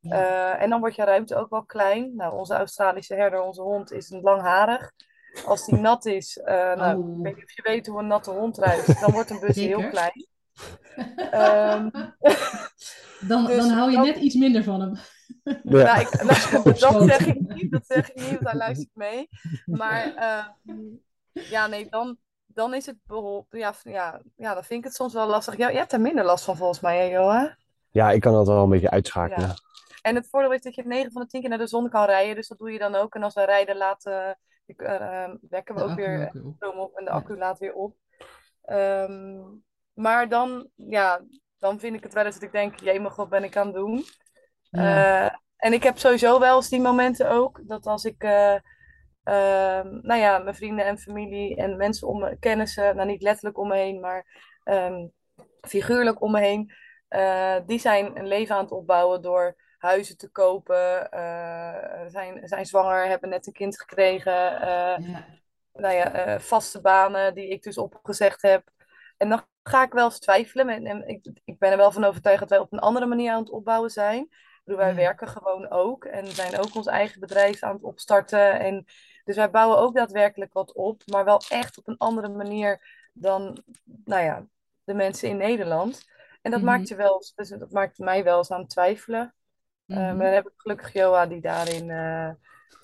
Ja. 0.00 0.12
Eh, 0.56 0.62
en 0.62 0.70
dan 0.70 0.80
wordt 0.80 0.94
je 0.96 1.04
ruimte 1.04 1.36
ook 1.36 1.50
wel 1.50 1.64
klein. 1.64 2.16
Nou, 2.16 2.34
onze 2.34 2.54
Australische 2.54 3.14
herder, 3.14 3.40
onze 3.40 3.62
hond, 3.62 3.92
is 3.92 4.10
een 4.10 4.20
langharig. 4.20 4.92
Als 5.46 5.66
die 5.66 5.78
nat 5.78 6.06
is, 6.06 6.38
eh, 6.38 6.54
nou, 6.74 6.98
Oh. 7.02 7.16
ik 7.18 7.22
weet 7.24 7.34
niet 7.34 7.44
of 7.44 7.52
je 7.52 7.62
weet 7.62 7.86
hoe 7.86 7.98
een 7.98 8.06
natte 8.06 8.30
hond 8.30 8.58
ruikt, 8.58 9.00
dan 9.00 9.10
wordt 9.12 9.30
een 9.30 9.40
bus 9.40 9.56
heel 9.70 9.88
klein. 9.88 10.26
Ehm, 11.30 11.88
Dan, 13.20 13.46
dus 13.46 13.56
dan 13.56 13.68
hou 13.70 13.90
je 13.90 13.98
net 13.98 14.16
iets 14.16 14.34
minder 14.34 14.64
van 14.64 14.80
hem. 14.80 14.96
Ja. 15.44 15.58
nou, 15.62 16.00
ik, 16.00 16.22
nou, 16.22 16.62
dat 16.62 17.02
zeg 17.08 17.26
ik 17.26 17.40
niet, 17.40 17.70
dat 17.72 17.86
zeg 17.86 18.08
ik 18.10 18.14
niet, 18.16 18.28
want 18.30 18.40
hij 18.44 18.54
luistert 18.54 18.94
mee. 18.94 19.28
Maar 19.64 20.14
ehm, 20.14 20.78
ja, 21.32 21.66
nee, 21.66 21.88
dan, 21.88 22.18
dan 22.60 22.74
is 22.74 22.86
het 22.86 22.96
ja, 23.50 23.74
ja, 23.82 24.20
ja, 24.36 24.54
dan 24.54 24.64
vind 24.64 24.78
ik 24.80 24.84
het 24.84 24.94
soms 24.94 25.12
wel 25.12 25.26
lastig. 25.26 25.56
Ja, 25.56 25.68
je 25.68 25.76
hebt 25.76 25.92
er 25.92 26.00
minder 26.00 26.24
last 26.24 26.44
van 26.44 26.56
volgens 26.56 26.80
mij, 26.80 26.98
hè, 26.98 27.04
Johan? 27.04 27.54
Ja, 27.90 28.10
ik 28.10 28.20
kan 28.20 28.32
dat 28.32 28.46
wel 28.46 28.62
een 28.62 28.68
beetje 28.68 28.90
uitschakelen. 28.90 29.48
Ja. 29.48 29.54
En 30.02 30.14
het 30.14 30.28
voordeel 30.28 30.52
is 30.52 30.62
dat 30.62 30.74
je 30.74 30.82
9 30.86 31.12
van 31.12 31.22
de 31.22 31.28
10 31.28 31.40
keer 31.40 31.48
naar 31.50 31.58
de 31.58 31.66
zon 31.66 31.88
kan 31.88 32.04
rijden. 32.04 32.34
Dus 32.34 32.48
dat 32.48 32.58
doe 32.58 32.72
je 32.72 32.78
dan 32.78 32.94
ook. 32.94 33.14
En 33.14 33.22
als 33.22 33.34
we 33.34 33.44
rijden, 33.44 33.76
laten, 33.76 34.38
uh, 34.66 35.28
wekken 35.48 35.74
we 35.74 35.80
De 35.82 35.88
ook 35.90 35.94
weer 35.94 36.30
op. 36.44 36.52
stroom 36.56 36.78
op. 36.78 36.96
En 36.96 37.04
de 37.04 37.10
Ja. 37.10 37.16
accu 37.16 37.36
laat 37.38 37.58
weer 37.58 37.74
op. 37.74 37.96
Ehm, 38.62 39.40
maar 39.92 40.28
dan, 40.28 40.68
ja, 40.74 41.20
dan 41.58 41.80
vind 41.80 41.96
ik 41.96 42.02
het 42.02 42.12
wel 42.12 42.24
eens 42.24 42.34
dat 42.34 42.42
ik 42.44 42.52
denk, 42.52 42.80
jemig, 42.80 43.16
wat 43.16 43.28
ben 43.28 43.44
ik 43.44 43.56
aan 43.56 43.66
het 43.66 43.74
doen? 43.76 44.04
Ja. 44.70 45.26
Eh, 45.26 45.34
en 45.56 45.72
ik 45.72 45.82
heb 45.82 45.98
sowieso 45.98 46.38
wel 46.38 46.56
eens 46.56 46.68
die 46.68 46.80
momenten 46.80 47.30
ook. 47.30 47.60
Dat 47.62 47.86
als 47.86 48.04
ik, 48.04 48.22
eh, 48.22 48.54
ehm, 49.24 49.98
nou 50.02 50.20
ja, 50.20 50.38
mijn 50.38 50.54
vrienden 50.54 50.84
en 50.86 50.98
familie 50.98 51.56
en 51.56 51.76
mensen 51.76 52.08
om 52.08 52.18
me, 52.20 52.36
kennissen, 52.38 52.96
nou 52.96 53.08
niet 53.08 53.22
letterlijk 53.22 53.58
om 53.58 53.68
me 53.68 53.76
heen, 53.76 54.00
maar 54.00 54.26
ehm, 54.64 55.06
figuurlijk 55.60 56.20
om 56.22 56.30
me 56.32 56.40
heen. 56.40 56.72
eh, 57.08 57.56
die 57.66 57.78
zijn 57.78 58.18
een 58.18 58.26
leven 58.26 58.54
aan 58.54 58.62
het 58.62 58.72
opbouwen 58.72 59.22
door 59.22 59.56
huizen 59.78 60.16
te 60.16 60.28
kopen, 60.30 61.10
eh, 61.10 62.02
zijn, 62.06 62.48
zijn 62.48 62.66
zwanger, 62.66 63.06
hebben 63.06 63.28
net 63.28 63.46
een 63.46 63.52
kind 63.52 63.80
gekregen, 63.80 64.60
eh, 64.60 64.96
Ja. 64.98 65.26
nou 65.72 65.94
ja, 65.94 66.40
vaste 66.40 66.80
banen 66.80 67.34
die 67.34 67.48
ik 67.48 67.62
dus 67.62 67.78
opgezegd 67.78 68.42
heb. 68.42 68.68
En 69.16 69.28
dan 69.28 69.42
ga 69.62 69.82
ik 69.82 69.92
wel 69.92 70.04
eens 70.04 70.18
twijfelen. 70.18 70.68
En, 70.68 70.86
en 70.86 71.08
ik, 71.08 71.26
ik 71.44 71.58
ben 71.58 71.70
er 71.70 71.76
wel 71.76 71.92
van 71.92 72.04
overtuigd 72.04 72.40
dat 72.40 72.48
wij 72.50 72.58
op 72.58 72.72
een 72.72 72.78
andere 72.78 73.06
manier 73.06 73.32
aan 73.32 73.40
het 73.40 73.50
opbouwen 73.50 73.90
zijn. 73.90 74.22
Ik 74.22 74.60
bedoel, 74.64 74.80
wij 74.80 74.90
Ja. 74.90 74.96
werken 74.96 75.28
gewoon 75.28 75.70
ook 75.70 76.04
en 76.04 76.26
zijn 76.26 76.58
ook 76.58 76.74
ons 76.74 76.86
eigen 76.86 77.20
bedrijf 77.20 77.62
aan 77.62 77.74
het 77.74 77.82
opstarten. 77.82 78.60
En, 78.60 78.84
dus 79.30 79.38
wij 79.38 79.50
bouwen 79.50 79.78
ook 79.78 79.94
daadwerkelijk 79.94 80.52
wat 80.52 80.72
op, 80.72 81.02
maar 81.06 81.24
wel 81.24 81.40
echt 81.48 81.78
op 81.78 81.88
een 81.88 81.96
andere 81.98 82.28
manier 82.28 82.80
dan 83.12 83.62
nou 84.04 84.22
ja, 84.22 84.46
de 84.84 84.94
mensen 84.94 85.28
in 85.28 85.36
Nederland. 85.36 86.04
En 86.42 86.50
dat 86.50 86.60
Mhm. 86.60 86.70
maakt 86.70 86.88
je 86.88 86.94
wel, 86.94 87.22
dus 87.34 87.48
dat 87.48 87.70
maakt 87.70 87.98
mij 87.98 88.24
wel 88.24 88.38
eens 88.38 88.50
aan 88.50 88.60
het 88.60 88.70
twijfelen. 88.70 89.34
Mhm. 89.84 89.98
maar 90.00 90.16
dan 90.26 90.34
heb 90.34 90.46
ik 90.46 90.52
gelukkig 90.56 90.92
Joa 90.92 91.26
die 91.26 91.40
daarin, 91.40 91.90
eh, 91.90 92.30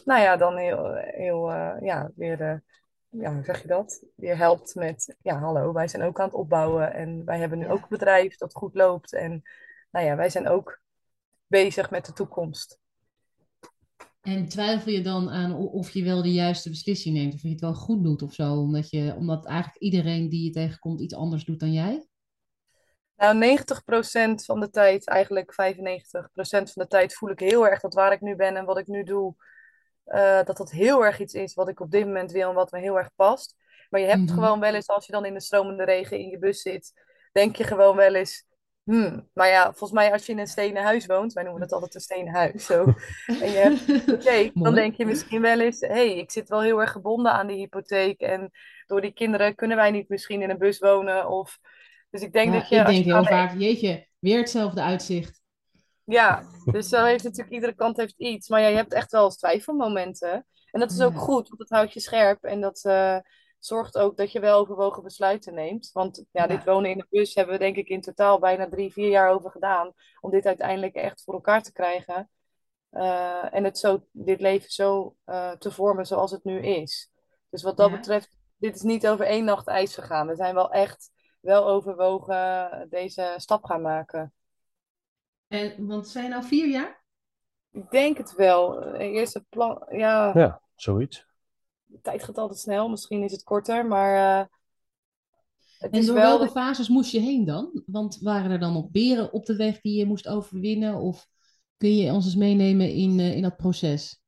nou 0.05 0.21
ja, 0.21 0.37
dan 0.37 0.57
heel, 0.57 0.95
heel 0.95 1.51
eh, 1.51 1.77
ja, 1.81 2.11
weer, 2.17 2.63
ja, 3.09 3.33
hoe 3.35 3.45
zeg 3.45 3.63
je 3.63 3.69
dat? 3.69 4.05
Weer 4.17 4.37
helpt 4.37 4.75
met, 4.75 5.17
ja, 5.23 5.39
hallo, 5.39 5.73
wij 5.73 5.89
zijn 5.89 6.03
ook 6.03 6.21
aan 6.21 6.27
het 6.27 6.35
opbouwen 6.35 6.93
en 6.95 7.25
wij 7.25 7.39
hebben 7.39 7.59
nu 7.59 7.65
Ja. 7.65 7.71
ook 7.71 7.83
een 7.83 7.89
bedrijf 7.89 8.37
dat 8.37 8.55
goed 8.55 8.75
loopt. 8.75 9.13
En 9.13 9.43
nou 9.91 10.07
ja, 10.07 10.17
wij 10.17 10.31
zijn 10.31 10.49
ook 10.49 10.81
bezig 11.47 11.91
met 11.91 12.07
de 12.07 12.13
toekomst. 12.13 12.79
En 14.27 14.49
twijfel 14.49 14.93
je 14.93 15.01
dan 15.03 15.31
aan 15.31 15.55
of 15.55 15.91
je 15.91 16.05
wel 16.05 16.23
de 16.23 16.33
juiste 16.33 16.71
beslissing 16.71 17.17
neemt, 17.17 17.35
of 17.35 17.43
je 17.43 17.49
het 17.49 17.61
wel 17.61 17.75
goed 17.75 18.03
doet 18.05 18.23
of 18.23 18.33
zo, 18.35 18.53
omdat, 18.53 18.91
je, 18.91 19.15
omdat 19.17 19.47
eigenlijk 19.47 19.83
iedereen 19.83 20.29
die 20.29 20.45
je 20.45 20.51
tegenkomt 20.51 21.01
iets 21.01 21.15
anders 21.15 21.45
doet 21.45 21.61
dan 21.61 21.73
jij? 21.73 22.07
Nou, 23.17 23.59
90% 23.59 24.45
van 24.45 24.61
de 24.61 24.71
tijd, 24.71 25.09
eigenlijk 25.09 25.53
95% 25.53 26.73
van 26.73 26.83
de 26.83 26.87
tijd 26.89 27.15
voel 27.15 27.31
ik 27.31 27.41
heel 27.41 27.69
erg 27.69 27.81
dat 27.81 27.95
waar 27.95 28.13
ik 28.13 28.21
nu 28.21 28.37
ben 28.37 28.57
en 28.57 28.65
wat 28.65 28.79
ik 28.79 28.87
nu 28.87 29.03
doe, 29.03 29.35
eh, 30.05 30.45
dat 30.45 30.57
dat 30.57 30.71
heel 30.71 31.05
erg 31.05 31.21
iets 31.21 31.35
is 31.35 31.55
wat 31.55 31.69
ik 31.69 31.81
op 31.81 31.91
dit 31.91 32.05
moment 32.05 32.33
wil 32.33 32.49
en 32.49 32.55
wat 32.55 32.71
me 32.71 32.79
heel 32.79 32.99
erg 32.99 33.11
past. 33.15 33.57
Maar 33.91 34.01
je 34.01 34.07
hebt 34.07 34.23
Mhm. 34.23 34.35
gewoon 34.35 34.61
wel 34.61 34.75
eens, 34.75 34.89
als 34.89 35.07
je 35.07 35.13
dan 35.13 35.25
in 35.25 35.35
de 35.35 35.41
stromende 35.41 35.85
regen 35.85 36.19
in 36.19 36.29
je 36.29 36.39
bus 36.39 36.63
zit, 36.63 36.93
denk 37.33 37.57
je 37.57 37.65
gewoon 37.65 37.97
wel 37.97 38.15
eens, 38.15 38.45
hmm, 38.87 39.29
maar 39.35 39.49
ja, 39.49 39.65
volgens 39.65 39.93
mij 39.93 40.13
als 40.13 40.27
je 40.27 40.33
in 40.33 40.39
een 40.39 40.47
stenen 40.47 40.83
huis 40.83 41.07
woont, 41.07 41.33
wij 41.33 41.43
noemen 41.45 41.63
het 41.63 41.73
altijd 41.73 41.95
een 41.95 42.01
stenen 42.01 42.35
huis, 42.35 42.67
zo, 42.67 42.85
en 43.43 43.51
je 43.53 43.59
hebt 43.59 43.81
een 43.89 43.95
hypotheek, 43.95 44.53
dan 44.63 44.75
denk 44.75 44.97
je 44.97 45.07
misschien 45.07 45.41
wel 45.43 45.61
eens, 45.61 45.81
hé, 45.81 45.87
hey, 45.89 46.17
ik 46.19 46.31
zit 46.31 46.49
wel 46.49 46.63
heel 46.63 46.81
erg 46.81 46.93
gebonden 46.93 47.33
aan 47.33 47.47
die 47.47 47.57
hypotheek 47.57 48.21
en 48.21 48.51
door 48.87 49.01
die 49.01 49.13
kinderen 49.13 49.55
kunnen 49.55 49.77
wij 49.77 49.91
niet 49.91 50.09
misschien 50.09 50.43
in 50.43 50.51
een 50.51 50.59
bus 50.59 50.79
wonen 50.79 51.29
of... 51.29 51.59
Dus 52.11 52.23
ik 52.23 52.33
denk 52.33 52.53
Ja, 52.53 52.59
dat 52.61 52.69
je, 52.69 52.77
ik 52.77 52.87
denk 52.87 53.05
je 53.05 53.13
heel 53.13 53.25
vaak, 53.25 53.59
jeetje, 53.59 54.07
weer 54.19 54.39
hetzelfde 54.39 54.83
uitzicht. 54.83 55.43
ja, 56.05 56.43
dus 56.65 56.89
zo 56.89 57.05
heeft 57.05 57.25
natuurlijk 57.25 57.55
iedere 57.55 57.75
kant 57.75 57.97
heeft 57.97 58.15
iets. 58.17 58.49
Maar 58.49 58.61
ja, 58.61 58.69
je 58.69 58.77
hebt 58.77 58.93
echt 58.93 59.11
wel 59.13 59.31
twijfelmomenten. 59.31 60.47
En 60.71 60.81
dat 60.81 60.91
is 60.91 61.01
ook 61.01 61.13
Ja. 61.13 61.19
goed, 61.19 61.49
want 61.49 61.59
dat 61.61 61.69
houdt 61.69 61.93
je 61.93 62.01
scherp. 62.01 62.45
En 62.45 62.61
dat 62.61 62.85
eh, 62.85 63.19
zorgt 63.59 63.99
ook 63.99 64.17
dat 64.17 64.33
je 64.33 64.41
wel 64.41 64.59
overwogen 64.59 65.03
besluiten 65.03 65.55
neemt. 65.55 65.91
Want 65.93 66.17
ja, 66.31 66.43
Ja. 66.43 66.47
dit 66.47 66.65
wonen 66.65 66.91
in 66.91 66.99
de 66.99 67.07
bus 67.11 67.35
hebben 67.35 67.55
we 67.55 67.61
denk 67.61 67.77
ik 67.77 67.89
in 67.89 68.01
totaal 68.01 68.39
bijna 68.39 68.69
drie, 68.69 68.93
vier 68.93 69.09
jaar 69.11 69.31
over 69.31 69.51
gedaan. 69.51 69.93
Om 70.21 70.31
dit 70.31 70.47
uiteindelijk 70.47 70.95
echt 70.95 71.23
voor 71.23 71.35
elkaar 71.35 71.63
te 71.63 71.73
krijgen. 71.73 72.31
Eh, 72.91 73.55
en 73.55 73.65
het 73.65 73.79
zo, 73.79 74.07
dit 74.13 74.41
leven 74.41 74.71
zo 74.71 75.17
eh, 75.25 75.51
te 75.53 75.71
vormen 75.71 76.07
zoals 76.07 76.31
het 76.31 76.45
nu 76.45 76.61
is. 76.61 77.11
Dus 77.51 77.63
wat 77.63 77.77
dat 77.77 77.91
Ja. 77.91 77.97
betreft, 77.97 78.37
dit 78.57 78.75
is 78.75 78.83
niet 78.83 79.07
over 79.09 79.27
één 79.27 79.45
nacht 79.45 79.67
ijs 79.67 79.95
gegaan. 79.95 80.27
We 80.27 80.35
zijn 80.37 80.55
wel 80.55 80.73
echt 80.73 81.11
wel 81.41 81.67
overwogen 81.67 82.87
deze 82.91 83.35
stap 83.37 83.65
gaan 83.65 83.83
maken. 83.83 84.33
En, 85.49 85.87
want 85.87 86.03
het 86.03 86.11
zijn 86.13 86.31
nou 86.31 86.45
vier 86.45 86.69
jaar? 86.69 87.05
Ik 87.71 87.91
denk 87.91 88.17
het 88.17 88.35
wel. 88.35 88.93
Eerste 88.95 89.45
plan, 89.49 89.87
ja, 89.91 90.31
Ja, 90.35 90.61
zoiets. 90.75 91.27
De 91.87 92.01
tijd 92.03 92.23
gaat 92.25 92.39
altijd 92.39 92.59
snel. 92.59 92.89
Misschien 92.89 93.23
is 93.23 93.33
het 93.33 93.43
korter, 93.43 93.87
maar 93.87 94.41
eh, 94.41 94.47
het 95.79 95.93
En 95.93 95.99
is 95.99 96.07
door 96.07 96.15
wel. 96.15 96.39
welke 96.39 96.53
fases 96.53 96.89
moest 96.89 97.13
je 97.13 97.21
heen 97.21 97.45
dan? 97.45 97.83
Want 97.87 98.19
waren 98.21 98.51
er 98.51 98.59
dan 98.59 98.73
nog 98.73 98.91
beren 98.91 99.33
op 99.33 99.47
de 99.47 99.57
weg 99.57 99.81
die 99.81 99.99
je 99.99 100.07
moest 100.07 100.29
overwinnen? 100.29 100.97
Of 100.97 101.29
kun 101.77 101.97
je 101.97 102.13
ons 102.13 102.25
eens 102.25 102.37
meenemen 102.37 102.93
in, 102.93 103.19
eh, 103.19 103.37
in 103.37 103.43
dat 103.43 103.57
proces? 103.57 104.21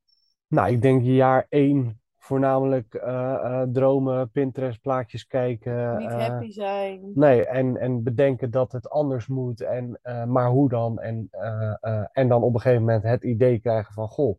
Nou, 0.47 0.73
ik 0.73 0.83
denk 0.83 1.05
jaar 1.05 1.47
één 1.49 2.01
voornamelijk 2.17 2.95
eh, 2.95 3.35
eh, 3.35 3.69
dromen, 3.73 4.31
Pinterest 4.31 4.81
plaatjes 4.81 5.27
kijken. 5.27 5.97
niet 5.97 6.11
happy 6.11 6.51
zijn. 6.51 7.11
Nee, 7.15 7.47
en, 7.47 7.77
en 7.77 8.03
bedenken 8.03 8.51
dat 8.51 8.73
het 8.73 8.91
anders 8.91 9.27
moet, 9.27 9.61
en, 9.61 9.99
eh, 10.03 10.25
maar 10.25 10.49
hoe 10.49 10.69
dan? 10.69 10.99
En, 10.99 11.29
eh, 11.31 11.75
eh, 11.81 12.05
en 12.13 12.29
dan 12.29 12.43
op 12.43 12.55
een 12.55 12.61
gegeven 12.61 12.85
moment 12.85 13.03
het 13.03 13.25
idee 13.25 13.59
krijgen 13.59 13.95
van, 13.95 14.09
goh, 14.09 14.39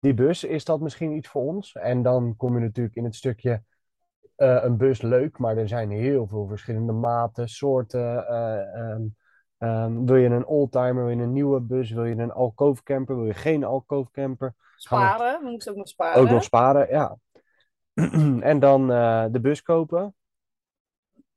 die 0.00 0.14
bus, 0.14 0.44
is 0.44 0.64
dat 0.64 0.80
misschien 0.80 1.12
iets 1.12 1.28
voor 1.28 1.42
ons? 1.42 1.72
En 1.74 2.02
dan 2.02 2.36
kom 2.36 2.54
je 2.54 2.60
natuurlijk 2.60 2.96
in 2.96 3.04
het 3.04 3.14
stukje, 3.14 3.62
eh, 4.36 4.58
een 4.62 4.76
bus 4.76 5.02
leuk, 5.02 5.38
maar 5.38 5.56
er 5.56 5.68
zijn 5.68 5.90
heel 5.90 6.26
veel 6.26 6.46
verschillende 6.46 6.92
maten, 6.92 7.48
soorten. 7.48 8.26
eh, 8.28 8.74
ehm, 8.74 9.02
ehm, 9.58 10.04
wil 10.04 10.16
je 10.16 10.28
een 10.28 10.46
oldtimer, 10.46 11.04
wil 11.04 11.08
je 11.08 11.22
een 11.22 11.32
nieuwe 11.32 11.60
bus, 11.60 11.90
wil 11.90 12.04
je 12.04 12.14
een 12.16 12.32
alkoofcamper, 12.32 13.16
wil 13.16 13.26
je 13.26 13.34
geen 13.34 13.64
alkoofcamper? 13.64 14.54
Sparen, 14.76 15.42
we 15.42 15.50
moeten 15.50 15.70
ook 15.70 15.76
nog 15.76 15.88
sparen. 15.88 16.22
Ook 16.22 16.30
nog 16.30 16.42
sparen, 16.42 16.88
ja. 16.88 17.16
En 18.50 18.58
dan 18.58 18.92
eh, 18.92 19.24
de 19.30 19.40
bus 19.40 19.62
kopen. 19.62 20.14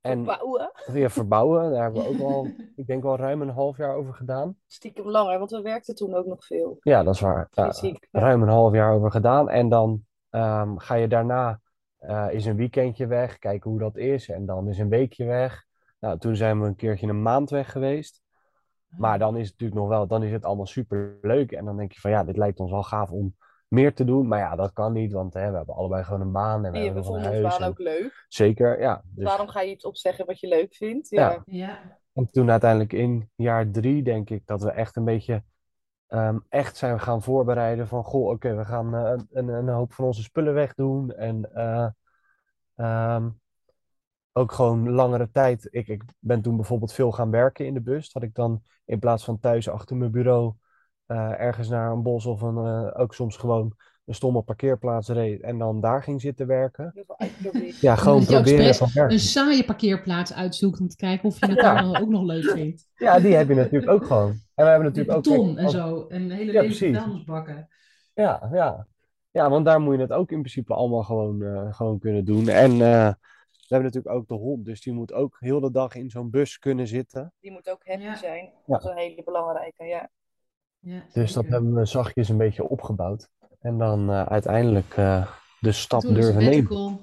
En 0.04 0.24
Bouwen. 0.24 0.72
weer 0.86 1.12
verbouwen. 1.12 1.72
Daar 1.72 1.84
hebben 1.84 2.02
we 2.02 2.08
ook 2.08 2.32
al, 2.32 2.48
ik 2.76 2.88
denk 2.88 3.04
wel 3.04 3.18
ruim 3.18 3.42
een 3.42 3.50
half 3.50 3.78
jaar 3.78 3.96
over 3.96 4.13
gedaan. 4.13 4.58
Stiekem 4.68 5.10
langer, 5.10 5.39
want 5.39 5.52
we 5.52 5.62
werkten 5.62 5.96
toen 5.96 6.16
ook 6.16 6.26
nog 6.26 6.46
veel. 6.46 6.78
Ja, 6.82 7.04
dat 7.04 7.13
is 7.13 7.20
waar. 7.20 7.48
Fysiek. 7.52 8.08
Ruim 8.12 8.42
een 8.42 8.50
half 8.50 8.74
jaar 8.74 8.94
over 8.94 9.12
gedaan. 9.12 9.50
En 9.50 9.70
dan 9.70 10.06
ehm, 10.30 10.78
ga 10.78 10.96
je 10.96 11.08
daarna 11.08 11.62
eh 11.98 12.28
is 12.30 12.46
een 12.46 12.56
weekendje 12.56 13.08
weg, 13.08 13.38
kijken 13.39 13.70
hoe 13.70 13.80
dat 13.80 13.98
is. 13.98 14.30
En 14.30 14.46
dan 14.46 14.68
is 14.68 14.78
een 14.78 14.89
weekje 14.89 15.26
weg. 15.26 15.66
Nou, 16.00 16.18
toen 16.18 16.36
zijn 16.36 16.62
we 16.62 16.68
een 16.68 16.76
keertje 16.76 17.08
een 17.08 17.22
maand 17.22 17.50
weg 17.50 17.72
geweest. 17.72 18.22
Maar 18.98 19.20
dan 19.20 19.38
is 19.38 19.48
het 19.48 19.52
natuurlijk 19.52 19.80
nog 19.80 19.89
wel, 19.89 20.08
dan 20.08 20.24
is 20.24 20.32
het 20.32 20.46
allemaal 20.46 20.66
super 20.66 21.18
leuk. 21.22 21.52
En 21.52 21.66
dan 21.66 21.78
denk 21.78 21.92
je 21.92 22.00
van 22.00 22.12
ja, 22.12 22.24
dit 22.24 22.38
lijkt 22.38 22.60
ons 22.60 22.72
wel 22.72 22.84
gaaf 22.84 23.12
om 23.12 23.36
meer 23.73 23.93
te 23.93 24.05
doen. 24.05 24.27
Maar 24.27 24.39
ja, 24.39 24.55
dat 24.55 24.73
kan 24.73 24.93
niet, 24.93 25.12
want 25.12 25.33
hè, 25.33 25.49
we 25.51 25.57
hebben 25.57 25.75
allebei 25.75 26.03
gewoon 26.03 26.21
een 26.21 26.31
baan 26.31 26.65
en 26.65 26.71
we 26.71 26.77
hebben 26.77 27.01
we 27.01 27.07
vonden 27.07 27.23
huis. 27.31 27.41
baan 27.41 27.62
en- 27.62 27.67
ook 27.67 27.79
leuk. 27.79 28.25
Zeker, 28.27 28.79
ja. 28.79 29.01
Dus, 29.05 29.23
Waarom 29.23 29.47
ga 29.47 29.62
je 29.62 29.71
iets 29.71 29.86
opzeggen 29.86 30.25
wat 30.25 30.39
je 30.39 30.47
leuk 30.47 30.75
vindt? 30.75 31.09
Ja. 31.09 31.31
Ja. 31.31 31.41
Ja. 31.45 31.99
En 32.13 32.29
toen 32.31 32.51
uiteindelijk 32.51 32.93
in 32.93 33.29
jaar 33.36 33.71
drie, 33.71 34.03
denk 34.03 34.29
ik, 34.29 34.45
dat 34.45 34.62
we 34.62 34.71
echt 34.71 34.95
een 34.95 35.05
beetje 35.05 35.43
ehm, 36.07 36.38
echt 36.49 36.77
zijn 36.77 36.99
gaan 36.99 37.21
voorbereiden 37.23 37.88
van, 37.88 38.03
goh, 38.03 38.29
oké, 38.29 38.55
we 38.55 38.65
gaan 38.65 38.95
eh, 38.95 39.13
een, 39.31 39.47
een 39.47 39.67
hoop 39.69 39.93
van 39.93 40.05
onze 40.05 40.23
spullen 40.23 40.53
wegdoen. 40.53 41.12
En 41.13 41.53
eh, 41.53 41.88
ehm, 42.75 43.29
ook 44.31 44.51
gewoon 44.51 44.89
langere 44.89 45.31
tijd. 45.31 45.67
Ik, 45.71 45.88
ik 45.88 46.03
ben 46.19 46.41
toen 46.41 46.55
bijvoorbeeld 46.55 46.93
veel 46.93 47.12
gaan 47.12 47.31
werken 47.31 47.65
in 47.65 47.73
de 47.73 47.81
bus. 47.81 48.12
Dat 48.12 48.23
ik 48.23 48.36
dan 48.36 48.63
in 48.86 48.99
plaats 48.99 49.23
van 49.23 49.39
thuis 49.39 49.69
achter 49.69 49.95
mijn 49.95 50.12
bureau 50.12 50.53
eh, 51.06 51.39
ergens 51.39 51.70
naar 51.70 51.92
een 51.92 52.02
bos 52.04 52.26
of 52.26 52.42
een, 52.42 52.58
eh, 52.58 53.02
ook 53.02 53.13
soms 53.13 53.38
gewoon 53.38 53.74
een 54.06 54.16
stomme 54.16 54.42
parkeerplaats 54.42 55.10
reed 55.10 55.42
en 55.42 55.58
dan 55.58 55.82
daar 55.82 56.04
ging 56.04 56.22
zitten 56.22 56.48
werken. 56.48 57.06
Ja, 57.82 57.96
gewoon 57.96 58.20
dat 58.20 58.28
proberen 58.28 58.76
van 58.76 58.89
werken. 58.94 59.13
een 59.13 59.20
saaie 59.22 59.66
parkeerplaats 59.66 60.34
uitzoekt 60.34 60.80
om 60.80 60.88
te 60.88 60.96
kijken 60.96 61.26
of 61.30 61.39
je 61.39 61.46
het 61.52 61.60
daar 61.60 61.82
dan 61.82 61.96
ook 61.98 62.10
nog 62.10 62.24
leuk 62.24 62.44
vindt. 62.50 62.88
Ja, 62.96 63.20
die 63.20 63.36
heb 63.36 63.48
je 63.48 63.56
natuurlijk 63.56 63.92
ook 63.92 64.06
gewoon. 64.06 64.30
En 64.30 64.63
we 64.63 64.70
hebben 64.70 64.86
Met 64.88 64.96
natuurlijk 64.96 65.18
ook... 65.18 65.24
beton 65.34 65.56
kijk, 65.56 65.66
en 65.66 65.70
zo. 65.72 66.08
En 66.08 66.30
hele 66.30 66.52
Ja, 66.52 66.72
vuilnisbakken. 66.72 67.68
Ja, 68.13 68.50
ja. 68.52 68.88
Ja, 69.32 69.50
want 69.50 69.66
daar 69.66 69.80
moet 69.82 69.96
je 69.96 70.02
het 70.02 70.12
ook 70.12 70.32
in 70.32 70.39
principe 70.39 70.74
allemaal 70.74 71.04
gewoon, 71.04 71.42
eh, 71.44 71.74
gewoon 71.74 72.00
kunnen 72.00 72.26
doen. 72.26 72.48
En 72.48 72.72
eh, 72.72 72.78
we 73.68 73.68
hebben 73.68 73.92
natuurlijk 73.92 74.16
ook 74.16 74.28
de 74.28 74.34
hond, 74.34 74.66
dus 74.66 74.82
die 74.82 74.94
moet 74.94 75.13
ook 75.13 75.38
heel 75.39 75.60
de 75.60 75.72
dag 75.72 75.96
in 75.96 76.10
zo'n 76.10 76.30
bus 76.30 76.60
kunnen 76.60 76.88
zitten. 76.88 77.34
Die 77.39 77.52
moet 77.52 77.70
ook 77.70 77.82
happy 77.86 78.04
Ja. 78.04 78.16
zijn. 78.16 78.44
Ja. 78.44 78.52
Dat 78.66 78.84
is 78.84 78.89
een 78.89 78.98
hele 78.98 79.24
belangrijke, 79.24 79.84
ja. 79.84 80.10
Ja, 80.84 81.04
Dus 81.13 81.34
dat 81.34 81.46
hebben 81.48 81.74
we 81.74 81.86
zachtjes 81.86 82.30
een 82.30 82.38
beetje 82.38 82.69
opgebouwd. 82.69 83.30
En 83.60 83.78
dan 83.78 84.10
eh, 84.10 84.26
uiteindelijk 84.26 84.93
eh, 84.98 85.28
de 85.60 85.72
stap 85.72 86.02
durven 86.02 86.43
nemen. 86.43 87.00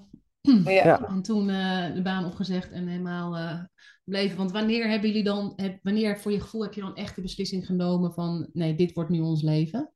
Ja. 0.64 0.71
Ja. 0.71 1.09
En 1.09 1.23
toen 1.23 1.49
eh, 1.49 1.95
de 1.95 2.03
baan 2.03 2.25
opgezegd 2.25 2.71
en 2.71 2.87
helemaal 2.87 3.37
eh 3.37 3.61
bleven. 4.05 4.37
Want 4.37 4.53
wanneer 4.53 4.88
hebben 4.88 5.09
jullie 5.09 5.25
dan, 5.25 5.53
heb, 5.57 5.79
wanneer 5.83 6.19
voor 6.19 6.33
je 6.33 6.40
gevoel 6.40 6.62
heb 6.62 6.75
je 6.75 6.81
dan 6.81 6.97
echt 6.97 7.14
de 7.14 7.23
beslissing 7.23 7.66
genomen 7.66 8.12
van 8.12 8.49
nee, 8.53 8.75
dit 8.75 8.93
wordt 8.93 9.11
nu 9.11 9.21
ons 9.21 9.43
leven? 9.43 9.93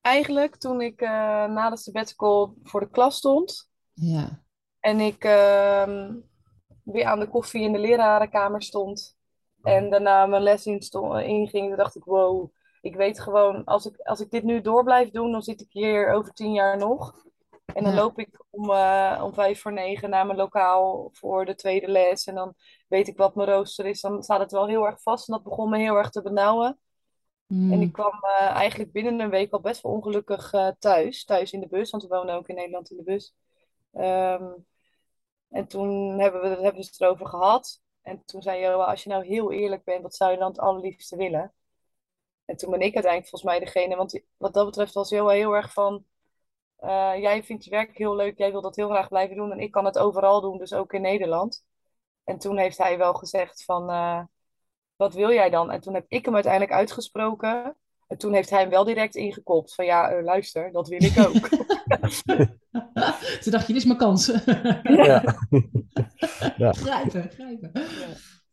Eigenlijk 0.00 0.56
toen 0.56 0.80
ik 0.80 1.00
eh, 1.00 1.08
na 1.46 1.70
de 1.70 1.76
sabbatical 1.76 2.54
voor 2.62 2.80
de 2.80 2.90
klas 2.90 3.16
stond 3.16 3.70
Ja. 3.92 4.42
en 4.80 5.00
ik 5.00 5.24
ehm, 5.24 6.14
weer 6.82 7.04
aan 7.04 7.20
de 7.20 7.28
koffie 7.28 7.62
in 7.62 7.72
de 7.72 7.78
lerarenkamer 7.78 8.62
stond 8.62 9.16
en 9.62 9.90
daarna 9.90 10.26
mijn 10.26 10.42
les 10.42 10.66
inging, 10.66 11.76
dacht 11.76 11.96
ik, 11.96 12.04
wow, 12.04 12.52
ik 12.80 12.96
weet 12.96 13.20
gewoon, 13.20 13.64
als 13.64 13.86
ik, 13.86 13.96
als 14.00 14.20
ik 14.20 14.30
dit 14.30 14.42
nu 14.42 14.60
door 14.60 14.84
blijf 14.84 15.10
doen, 15.10 15.32
dan 15.32 15.42
zit 15.42 15.60
ik 15.60 15.68
hier 15.70 16.12
over 16.12 16.32
tien 16.32 16.52
jaar 16.52 16.76
nog. 16.78 17.14
En 17.74 17.84
dan 17.84 17.92
Ja. 17.92 17.98
loop 17.98 18.18
ik 18.18 18.44
om, 18.50 18.70
eh, 18.70 19.20
om 19.24 19.34
vijf 19.34 19.60
voor 19.60 19.72
negen 19.72 20.10
naar 20.10 20.26
mijn 20.26 20.38
lokaal 20.38 21.08
voor 21.12 21.44
de 21.44 21.54
tweede 21.54 21.88
les. 21.88 22.26
En 22.26 22.34
dan 22.34 22.54
weet 22.88 23.08
ik 23.08 23.16
wat 23.16 23.34
mijn 23.34 23.48
rooster 23.48 23.86
is. 23.86 24.00
Dan 24.00 24.22
staat 24.22 24.40
het 24.40 24.52
wel 24.52 24.66
heel 24.66 24.86
erg 24.86 25.02
vast. 25.02 25.28
En 25.28 25.34
dat 25.34 25.42
begon 25.42 25.70
me 25.70 25.78
heel 25.78 25.96
erg 25.96 26.10
te 26.10 26.22
benauwen. 26.22 26.78
Mm. 27.46 27.72
En 27.72 27.80
ik 27.80 27.92
kwam 27.92 28.12
eh, 28.22 28.46
eigenlijk 28.46 28.92
binnen 28.92 29.20
een 29.20 29.30
week 29.30 29.52
al 29.52 29.60
best 29.60 29.82
wel 29.82 29.92
ongelukkig 29.92 30.52
eh, 30.52 30.68
thuis. 30.78 31.24
Thuis 31.24 31.52
in 31.52 31.60
de 31.60 31.68
bus, 31.68 31.90
want 31.90 32.02
we 32.02 32.08
wonen 32.08 32.34
ook 32.34 32.48
in 32.48 32.54
Nederland 32.54 32.90
in 32.90 32.96
de 32.96 33.02
bus. 33.02 33.34
Ehm, 33.92 34.44
en 35.48 35.66
toen 35.66 36.18
hebben 36.18 36.40
we, 36.40 36.48
hebben 36.48 36.74
we 36.74 36.86
het 36.86 37.00
erover 37.00 37.26
gehad. 37.26 37.80
En 38.02 38.22
toen 38.24 38.42
zei 38.42 38.60
Joa, 38.60 38.84
als 38.84 39.02
je 39.02 39.08
nou 39.10 39.26
heel 39.26 39.52
eerlijk 39.52 39.84
bent, 39.84 40.02
wat 40.02 40.14
zou 40.14 40.32
je 40.32 40.38
dan 40.38 40.48
het 40.48 40.58
allerliefste 40.58 41.16
willen? 41.16 41.52
En 42.50 42.56
toen 42.56 42.70
ben 42.70 42.80
ik 42.80 42.94
uiteindelijk 42.94 43.28
volgens 43.28 43.50
mij 43.50 43.60
degene, 43.60 43.96
want 43.96 44.20
wat 44.36 44.54
dat 44.54 44.66
betreft 44.66 44.94
was 44.94 45.08
Joa 45.08 45.32
heel 45.32 45.54
erg 45.56 45.72
van... 45.72 46.04
eh, 46.76 47.12
jij 47.18 47.42
vindt 47.42 47.64
je 47.64 47.70
werk 47.70 47.98
heel 47.98 48.16
leuk, 48.16 48.38
jij 48.38 48.50
wil 48.50 48.60
dat 48.60 48.76
heel 48.76 48.88
graag 48.88 49.08
blijven 49.08 49.36
doen. 49.36 49.52
En 49.52 49.60
ik 49.60 49.70
kan 49.70 49.84
het 49.84 49.98
overal 49.98 50.40
doen, 50.40 50.58
dus 50.58 50.72
ook 50.72 50.92
in 50.92 51.00
Nederland. 51.02 51.64
En 52.24 52.38
toen 52.38 52.58
heeft 52.58 52.78
hij 52.78 52.98
wel 52.98 53.14
gezegd 53.14 53.64
van, 53.64 53.90
eh, 53.90 54.22
wat 54.96 55.14
wil 55.14 55.32
jij 55.32 55.50
dan? 55.50 55.70
En 55.70 55.80
toen 55.80 55.94
heb 55.94 56.04
ik 56.08 56.24
hem 56.24 56.34
uiteindelijk 56.34 56.72
uitgesproken. 56.72 57.76
En 58.06 58.18
toen 58.18 58.32
heeft 58.34 58.50
hij 58.50 58.60
hem 58.60 58.70
wel 58.70 58.84
direct 58.84 59.14
ingekopt 59.14 59.74
van, 59.74 59.84
ja, 59.84 60.10
eh, 60.10 60.24
luister, 60.24 60.72
dat 60.72 60.88
wil 60.88 61.02
ik 61.02 61.18
ook. 61.18 61.48
Toen 63.42 63.52
dacht 63.52 63.66
je, 63.66 63.72
dit 63.72 63.82
is 63.82 63.84
mijn 63.84 63.98
kans. 63.98 64.26
Ja. 64.82 65.22
Ja. 66.56 66.72
Grijpen, 66.72 67.30
grijpen. 67.30 67.72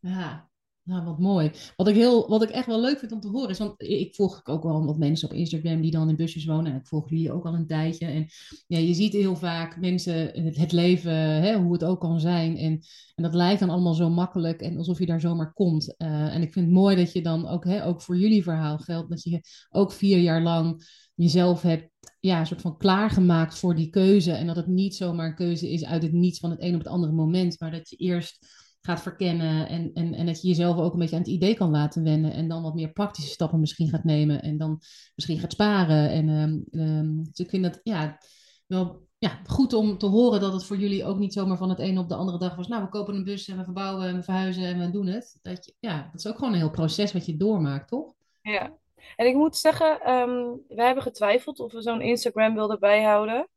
Ja, 0.00 0.47
nou 0.88 1.04
wat 1.04 1.18
mooi. 1.18 1.50
Wat 1.76 1.88
ik, 1.88 1.94
heel, 1.94 2.28
wat 2.28 2.42
ik 2.42 2.50
echt 2.50 2.66
wel 2.66 2.80
leuk 2.80 2.98
vind 2.98 3.12
om 3.12 3.20
te 3.20 3.28
horen 3.28 3.50
is, 3.50 3.58
want 3.58 3.82
ik 3.82 4.14
volg 4.14 4.40
ook 4.46 4.62
wel 4.62 4.84
wat 4.84 4.98
mensen 4.98 5.28
op 5.28 5.34
Instagram 5.34 5.80
die 5.80 5.90
dan 5.90 6.08
in 6.08 6.16
busjes 6.16 6.44
wonen. 6.44 6.72
En 6.72 6.78
ik 6.78 6.86
volg 6.86 7.10
jullie 7.10 7.32
ook 7.32 7.44
al 7.44 7.54
een 7.54 7.66
tijdje. 7.66 8.06
En 8.06 8.26
ja, 8.66 8.78
je 8.78 8.94
ziet 8.94 9.12
heel 9.12 9.36
vaak 9.36 9.80
mensen, 9.80 10.44
het, 10.44 10.56
het 10.56 10.72
leven, 10.72 11.12
hè, 11.42 11.56
hoe 11.56 11.72
het 11.72 11.84
ook 11.84 12.00
kan 12.00 12.20
zijn. 12.20 12.56
En, 12.56 12.80
en 13.14 13.22
dat 13.22 13.34
lijkt 13.34 13.60
dan 13.60 13.70
allemaal 13.70 13.94
zo 13.94 14.10
makkelijk 14.10 14.60
en 14.60 14.76
alsof 14.76 14.98
je 14.98 15.06
daar 15.06 15.20
zomaar 15.20 15.52
komt. 15.52 15.96
Eh, 15.96 16.34
en 16.34 16.42
ik 16.42 16.52
vind 16.52 16.66
het 16.66 16.74
mooi 16.74 16.96
dat 16.96 17.12
je 17.12 17.22
dan 17.22 17.48
ook, 17.48 17.64
hè, 17.64 17.86
ook 17.86 18.02
voor 18.02 18.18
jullie 18.18 18.42
verhaal 18.42 18.78
geldt, 18.78 19.10
dat 19.10 19.22
je 19.22 19.40
ook 19.70 19.92
vier 19.92 20.18
jaar 20.18 20.42
lang 20.42 20.82
jezelf 21.14 21.62
hebt 21.62 21.90
ja, 22.20 22.44
soort 22.44 22.60
van 22.60 22.78
klaargemaakt 22.78 23.58
voor 23.58 23.74
die 23.74 23.90
keuze. 23.90 24.32
En 24.32 24.46
dat 24.46 24.56
het 24.56 24.66
niet 24.66 24.94
zomaar 24.94 25.26
een 25.26 25.34
keuze 25.34 25.70
is 25.70 25.84
uit 25.84 26.02
het 26.02 26.12
niets 26.12 26.38
van 26.38 26.50
het 26.50 26.62
een 26.62 26.74
op 26.74 26.78
het 26.78 26.88
andere 26.88 27.12
moment. 27.12 27.60
Maar 27.60 27.70
dat 27.70 27.90
je 27.90 27.96
eerst 27.96 28.46
gaat 28.88 29.02
verkennen 29.02 29.68
en, 29.68 29.90
en, 29.94 30.14
en 30.14 30.26
dat 30.26 30.42
je 30.42 30.48
jezelf 30.48 30.76
ook 30.76 30.92
een 30.92 30.98
beetje 30.98 31.16
aan 31.16 31.22
het 31.22 31.30
idee 31.30 31.54
kan 31.54 31.70
laten 31.70 32.02
wennen. 32.02 32.32
En 32.32 32.48
dan 32.48 32.62
wat 32.62 32.74
meer 32.74 32.92
praktische 32.92 33.30
stappen 33.30 33.60
misschien 33.60 33.88
gaat 33.88 34.04
nemen. 34.04 34.42
En 34.42 34.58
dan 34.58 34.80
misschien 35.14 35.38
gaat 35.38 35.52
sparen. 35.52 36.10
En 36.10 36.28
ehm, 36.28 36.80
ehm, 36.80 37.16
dus 37.16 37.38
ik 37.38 37.50
vind 37.50 37.62
dat 37.62 37.80
ja, 37.82 38.18
wel 38.66 39.06
ja, 39.18 39.40
goed 39.46 39.72
om 39.72 39.98
te 39.98 40.06
horen 40.06 40.40
dat 40.40 40.52
het 40.52 40.64
voor 40.64 40.76
jullie 40.76 41.04
ook 41.04 41.18
niet 41.18 41.32
zomaar 41.32 41.56
van 41.56 41.68
het 41.68 41.78
ene 41.78 42.00
op 42.00 42.08
de 42.08 42.14
andere 42.14 42.38
dag 42.38 42.56
was. 42.56 42.68
Nou, 42.68 42.82
we 42.82 42.88
kopen 42.88 43.14
een 43.14 43.24
bus 43.24 43.48
en 43.48 43.56
we 43.56 43.64
verbouwen 43.64 44.06
en 44.06 44.16
we 44.16 44.22
verhuizen 44.22 44.64
en 44.64 44.78
we 44.78 44.90
doen 44.90 45.06
het. 45.06 45.38
Dat, 45.42 45.64
je, 45.64 45.74
ja, 45.80 46.08
dat 46.12 46.20
is 46.20 46.26
ook 46.26 46.38
gewoon 46.38 46.52
een 46.52 46.58
heel 46.58 46.70
proces 46.70 47.12
wat 47.12 47.26
je 47.26 47.36
doormaakt, 47.36 47.88
toch? 47.88 48.14
Ja, 48.42 48.76
en 49.16 49.26
ik 49.26 49.34
moet 49.34 49.56
zeggen, 49.56 50.00
ehm 50.00 50.56
wij 50.68 50.86
hebben 50.86 51.02
getwijfeld 51.02 51.60
of 51.60 51.72
we 51.72 51.82
zo'n 51.82 52.00
Instagram 52.00 52.54
wilden 52.54 52.80
bijhouden. 52.80 53.48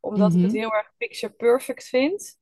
Omdat 0.00 0.34
ik 0.34 0.40
het 0.40 0.50
Mhm. 0.50 0.60
heel 0.60 0.72
erg 0.72 0.92
picture 0.96 1.32
perfect 1.32 1.84
vind. 1.84 2.38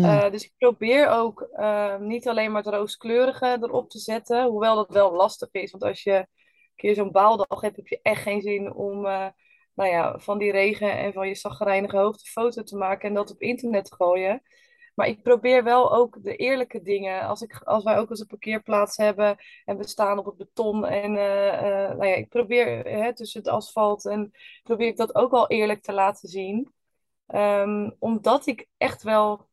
Eh, 0.00 0.30
dus 0.30 0.44
ik 0.44 0.52
probeer 0.58 1.08
ook 1.08 1.40
eh, 1.40 1.98
niet 1.98 2.28
alleen 2.28 2.52
maar 2.52 2.62
het 2.62 2.74
rooskleurige 2.74 3.58
erop 3.60 3.90
te 3.90 3.98
zetten. 3.98 4.44
Hoewel 4.44 4.74
dat 4.74 4.90
wel 4.90 5.12
lastig 5.12 5.48
is. 5.52 5.70
Want 5.70 5.84
als 5.84 6.02
je 6.02 6.14
een 6.14 6.26
keer 6.76 6.94
zo'n 6.94 7.10
baaldag 7.12 7.60
hebt, 7.60 7.76
heb 7.76 7.86
je 7.86 7.98
echt 8.02 8.22
geen 8.22 8.42
zin 8.42 8.74
om 8.74 9.06
eh, 9.06 9.26
nou 9.74 9.90
ja, 9.90 10.18
van 10.18 10.38
die 10.38 10.50
regen 10.50 10.98
en 10.98 11.12
van 11.12 11.28
je 11.28 11.34
zaggerijnige 11.34 11.96
hoofd 11.96 12.20
een 12.20 12.42
foto 12.42 12.62
te 12.62 12.76
maken 12.76 13.08
en 13.08 13.14
dat 13.14 13.30
op 13.30 13.40
internet 13.40 13.84
te 13.84 13.94
gooien. 13.94 14.42
Maar 14.94 15.06
ik 15.06 15.22
probeer 15.22 15.64
wel 15.64 15.94
ook 15.94 16.22
de 16.22 16.36
eerlijke 16.36 16.82
dingen. 16.82 17.22
Als, 17.22 17.42
ik, 17.42 17.60
als 17.64 17.84
wij 17.84 17.98
ook 17.98 18.10
eens 18.10 18.20
een 18.20 18.26
parkeerplaats 18.26 18.96
hebben 18.96 19.36
en 19.64 19.76
we 19.76 19.88
staan 19.88 20.18
op 20.18 20.24
het 20.26 20.36
beton. 20.36 20.86
En 20.86 21.16
eh, 21.16 21.88
nou 21.96 22.06
ja, 22.06 22.14
ik 22.14 22.28
probeer 22.28 22.84
hè, 22.84 23.14
tussen 23.14 23.40
het 23.40 23.50
asfalt 23.50 24.06
en 24.06 24.32
probeer 24.62 24.86
ik 24.86 24.96
dat 24.96 25.14
ook 25.14 25.30
wel 25.30 25.48
eerlijk 25.48 25.82
te 25.82 25.92
laten 25.92 26.28
zien. 26.28 26.72
Ehm, 27.26 27.90
omdat 27.98 28.46
ik 28.46 28.68
echt 28.76 29.02
wel, 29.02 29.48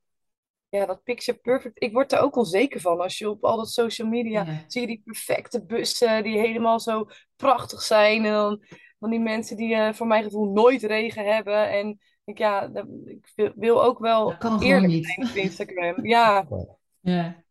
ja, 0.70 0.86
dat 0.86 1.04
picture 1.04 1.38
perfect. 1.38 1.84
Ik 1.84 1.92
word 1.94 2.12
er 2.12 2.20
ook 2.20 2.36
onzeker 2.36 2.80
van. 2.82 3.00
Als 3.00 3.18
je 3.18 3.30
op 3.30 3.44
al 3.44 3.58
dat 3.58 3.70
social 3.70 4.08
media 4.08 4.44
Ja. 4.46 4.64
zie 4.68 4.82
je 4.82 4.88
die 4.88 5.02
perfecte 5.04 5.66
bussen 5.66 6.24
die 6.24 6.38
helemaal 6.40 6.80
zo 6.80 7.08
prachtig 7.36 7.82
zijn. 7.82 8.26
En 8.26 8.32
dan 8.32 8.64
van 9.00 9.10
die 9.10 9.20
mensen 9.20 9.58
die 9.58 9.76
eh, 9.76 9.94
voor 9.94 10.08
mijn 10.08 10.24
gevoel 10.24 10.52
nooit 10.52 10.84
regen 10.84 11.34
hebben. 11.34 11.70
En 11.72 12.00
ik, 12.24 12.38
ja, 12.38 12.68
dat- 12.68 12.88
ik 13.06 13.54
wil- 13.56 13.84
ook 13.84 14.00
wel 14.00 14.34
eerlijk 14.60 14.88
niet. 14.94 15.06
zijn 15.06 15.30
op 15.30 15.36
Instagram. 15.36 16.06
Ja, 16.06 16.48
Ja. 17.02 17.44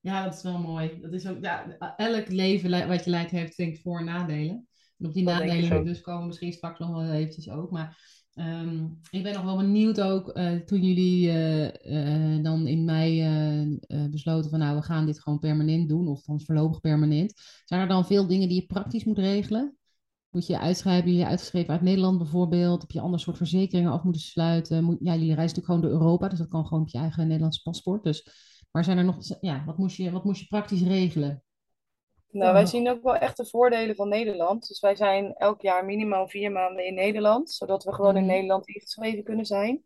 ja, 0.00 0.24
dat 0.24 0.34
is 0.34 0.42
wel 0.42 0.58
mooi. 0.58 0.98
Dat 1.00 1.12
is 1.12 1.28
ook, 1.28 1.38
ja, 1.40 1.76
elk 1.96 2.28
leven 2.28 2.70
le- 2.70 2.86
wat 2.86 3.04
je 3.04 3.10
leidt 3.10 3.30
heeft, 3.30 3.58
ik, 3.58 3.80
voor- 3.80 3.98
en 3.98 4.04
nadelen. 4.04 4.68
En 4.98 5.06
op 5.06 5.12
die 5.14 5.24
Dat 5.24 5.34
nadelen 5.34 5.84
dus 5.84 6.00
komen 6.00 6.20
we 6.20 6.26
misschien 6.26 6.52
straks 6.52 6.78
nog 6.78 6.90
wel 6.90 7.12
eventjes 7.12 7.50
ook. 7.50 7.70
Maar 7.70 7.98
ehm, 8.36 8.84
ik 9.10 9.22
ben 9.22 9.34
nog 9.34 9.44
wel 9.44 9.56
benieuwd 9.56 10.00
ook, 10.00 10.28
eh, 10.28 10.54
toen 10.54 10.82
jullie 10.82 11.28
eh, 11.28 12.34
eh, 12.36 12.42
dan 12.42 12.66
in 12.66 12.84
mei 12.84 13.78
besloten 14.10 14.50
van, 14.50 14.58
nou, 14.58 14.76
we 14.76 14.82
gaan 14.82 15.06
dit 15.06 15.20
gewoon 15.20 15.38
permanent 15.38 15.88
doen, 15.88 16.08
of 16.08 16.22
dan 16.22 16.40
voorlopig 16.40 16.80
permanent. 16.80 17.34
Zijn 17.64 17.80
er 17.80 17.88
dan 17.88 18.06
veel 18.06 18.26
dingen 18.26 18.48
die 18.48 18.60
je 18.60 18.66
praktisch 18.66 19.04
moet 19.04 19.18
regelen? 19.18 19.76
Moet 20.30 20.46
je 20.46 20.58
uitschrijven, 20.58 21.10
jullie 21.10 21.26
uitgeschreven 21.26 21.72
uit 21.72 21.82
Nederland 21.82 22.18
bijvoorbeeld? 22.18 22.80
Heb 22.80 22.90
je 22.90 23.00
ander 23.00 23.20
soort 23.20 23.36
verzekeringen 23.36 23.92
af 23.92 24.02
moeten 24.02 24.22
sluiten? 24.22 24.84
Moet, 24.84 24.96
ja, 25.00 25.12
jullie 25.12 25.34
reizen 25.34 25.56
natuurlijk 25.56 25.66
gewoon 25.66 25.80
door 25.80 25.90
Europa, 25.90 26.28
dus 26.28 26.38
dat 26.38 26.48
kan 26.48 26.66
gewoon 26.66 26.82
op 26.82 26.88
je 26.88 26.98
eigen 26.98 27.26
Nederlandse 27.26 27.62
paspoort. 27.62 28.04
Dus, 28.04 28.28
maar 28.70 28.84
zijn 28.84 28.98
er 28.98 29.04
nog, 29.04 29.18
ja, 29.40 29.64
wat 29.64 29.78
moest 29.78 29.96
je, 29.96 30.10
wat 30.10 30.24
moest 30.24 30.40
je 30.40 30.46
praktisch 30.46 30.82
regelen? 30.82 31.42
Nou, 32.30 32.52
wij 32.52 32.66
zien 32.66 32.90
ook 32.90 33.02
wel 33.02 33.16
echt 33.16 33.36
de 33.36 33.46
voordelen 33.46 33.96
van 33.96 34.08
Nederland. 34.08 34.68
Dus 34.68 34.80
wij 34.80 34.96
zijn 34.96 35.34
elk 35.34 35.60
jaar 35.60 35.84
minimaal 35.84 36.28
vier 36.28 36.52
maanden 36.52 36.86
in 36.86 36.94
Nederland, 36.94 37.50
zodat 37.50 37.84
we 37.84 37.92
gewoon 37.94 38.16
in 38.16 38.22
Mhm. 38.24 38.32
Nederland 38.32 38.66
ingeschreven 38.68 39.24
kunnen 39.24 39.46
zijn. 39.46 39.82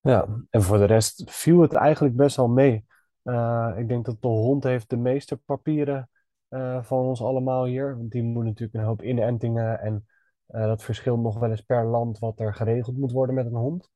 Ja, 0.00 0.26
en 0.50 0.62
voor 0.62 0.78
de 0.78 0.84
rest 0.84 1.22
viel 1.30 1.60
het 1.60 1.72
eigenlijk 1.72 2.16
best 2.16 2.36
wel 2.36 2.48
mee. 2.48 2.84
Eh, 3.22 3.72
ik 3.76 3.88
denk 3.88 4.04
dat 4.04 4.22
de 4.22 4.28
hond 4.28 4.64
heeft 4.64 4.90
de 4.90 4.96
meeste 4.96 5.36
papieren 5.36 6.08
eh, 6.48 6.82
van 6.82 6.98
ons 6.98 7.22
allemaal 7.22 7.64
hier. 7.64 7.96
Want 7.96 8.10
die 8.10 8.22
moet 8.22 8.44
natuurlijk 8.44 8.74
een 8.78 8.84
hoop 8.84 9.02
inentingen 9.02 9.80
en 9.80 10.06
eh, 10.46 10.64
dat 10.66 10.82
verschilt 10.82 11.20
nog 11.22 11.38
wel 11.38 11.50
eens 11.50 11.60
per 11.60 11.84
land 11.86 12.18
wat 12.18 12.40
er 12.40 12.54
geregeld 12.54 12.96
moet 12.96 13.12
worden 13.12 13.34
met 13.34 13.46
een 13.46 13.54
hond. 13.54 13.90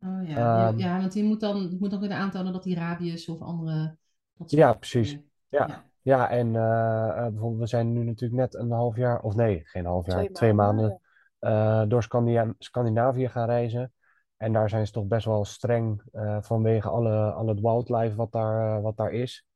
Oh 0.00 0.28
ja, 0.28 0.68
Ehm. 0.68 0.78
ja, 0.78 0.98
want 0.98 1.12
die 1.12 1.24
moet 1.24 1.40
dan 1.40 1.76
moet 1.80 1.90
dan 1.90 2.00
kunnen 2.00 2.18
aantonen 2.18 2.52
dat 2.52 2.62
die 2.62 2.74
rabies 2.74 3.28
of 3.28 3.40
andere. 3.40 3.96
Dat 4.36 4.50
soort 4.50 4.62
Ja, 4.62 4.72
precies. 4.72 5.18
Ja. 5.48 5.84
Ja, 6.04 6.30
en 6.30 6.56
eh, 6.56 7.08
eh, 7.08 7.26
bijvoorbeeld 7.32 7.60
we 7.60 7.66
zijn 7.66 7.92
nu 7.92 8.04
natuurlijk 8.04 8.40
net 8.40 8.54
een 8.54 8.70
half 8.70 8.96
jaar, 8.96 9.20
of 9.20 9.34
nee, 9.34 9.62
geen 9.64 9.86
half 9.86 10.06
jaar, 10.06 10.16
Twee 10.16 10.30
twee 10.30 10.52
maanden. 10.52 11.00
maanden 11.38 11.82
eh, 11.82 11.88
door 11.88 12.02
Scandina- 12.02 12.54
Scandinavië 12.58 13.28
gaan 13.28 13.46
reizen. 13.46 13.92
En 14.36 14.52
daar 14.52 14.68
zijn 14.68 14.86
ze 14.86 14.92
toch 14.92 15.06
best 15.06 15.24
wel 15.26 15.44
streng 15.44 16.02
vanwege 16.40 16.88
alle, 16.88 17.32
al 17.32 17.46
het 17.46 17.60
wildlife 17.60 18.16
wat 18.16 18.32
daar, 18.32 18.82
wat 18.82 18.96
daar 18.96 19.12
is. 19.12 19.46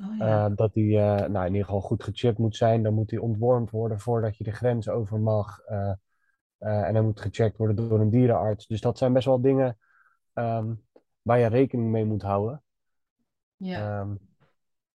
Oh 0.00 0.16
ja. 0.18 0.48
Dat 0.48 0.72
die 0.72 0.98
nou, 0.98 1.46
in 1.46 1.52
ieder 1.52 1.64
geval 1.64 1.80
goed 1.80 2.04
gechipt 2.04 2.38
moet 2.38 2.56
zijn. 2.56 2.82
Dan 2.82 2.94
moet 2.94 3.08
die 3.08 3.22
ontwormd 3.22 3.70
worden 3.70 4.00
voordat 4.00 4.36
je 4.36 4.44
de 4.44 4.52
grens 4.52 4.88
over 4.88 5.20
mag. 5.20 5.58
En 6.58 6.94
hij 6.94 7.00
moet 7.00 7.20
gecheckt 7.20 7.56
worden 7.56 7.76
door 7.88 8.00
een 8.00 8.10
dierenarts. 8.10 8.66
Dus 8.66 8.80
dat 8.80 8.98
zijn 8.98 9.12
best 9.12 9.26
wel 9.26 9.40
dingen 9.40 9.78
ehm, 10.32 10.74
waar 11.22 11.38
je 11.38 11.46
rekening 11.46 11.90
mee 11.90 12.04
moet 12.04 12.22
houden. 12.22 12.62
Ja. 13.56 14.00
Ehm, 14.00 14.14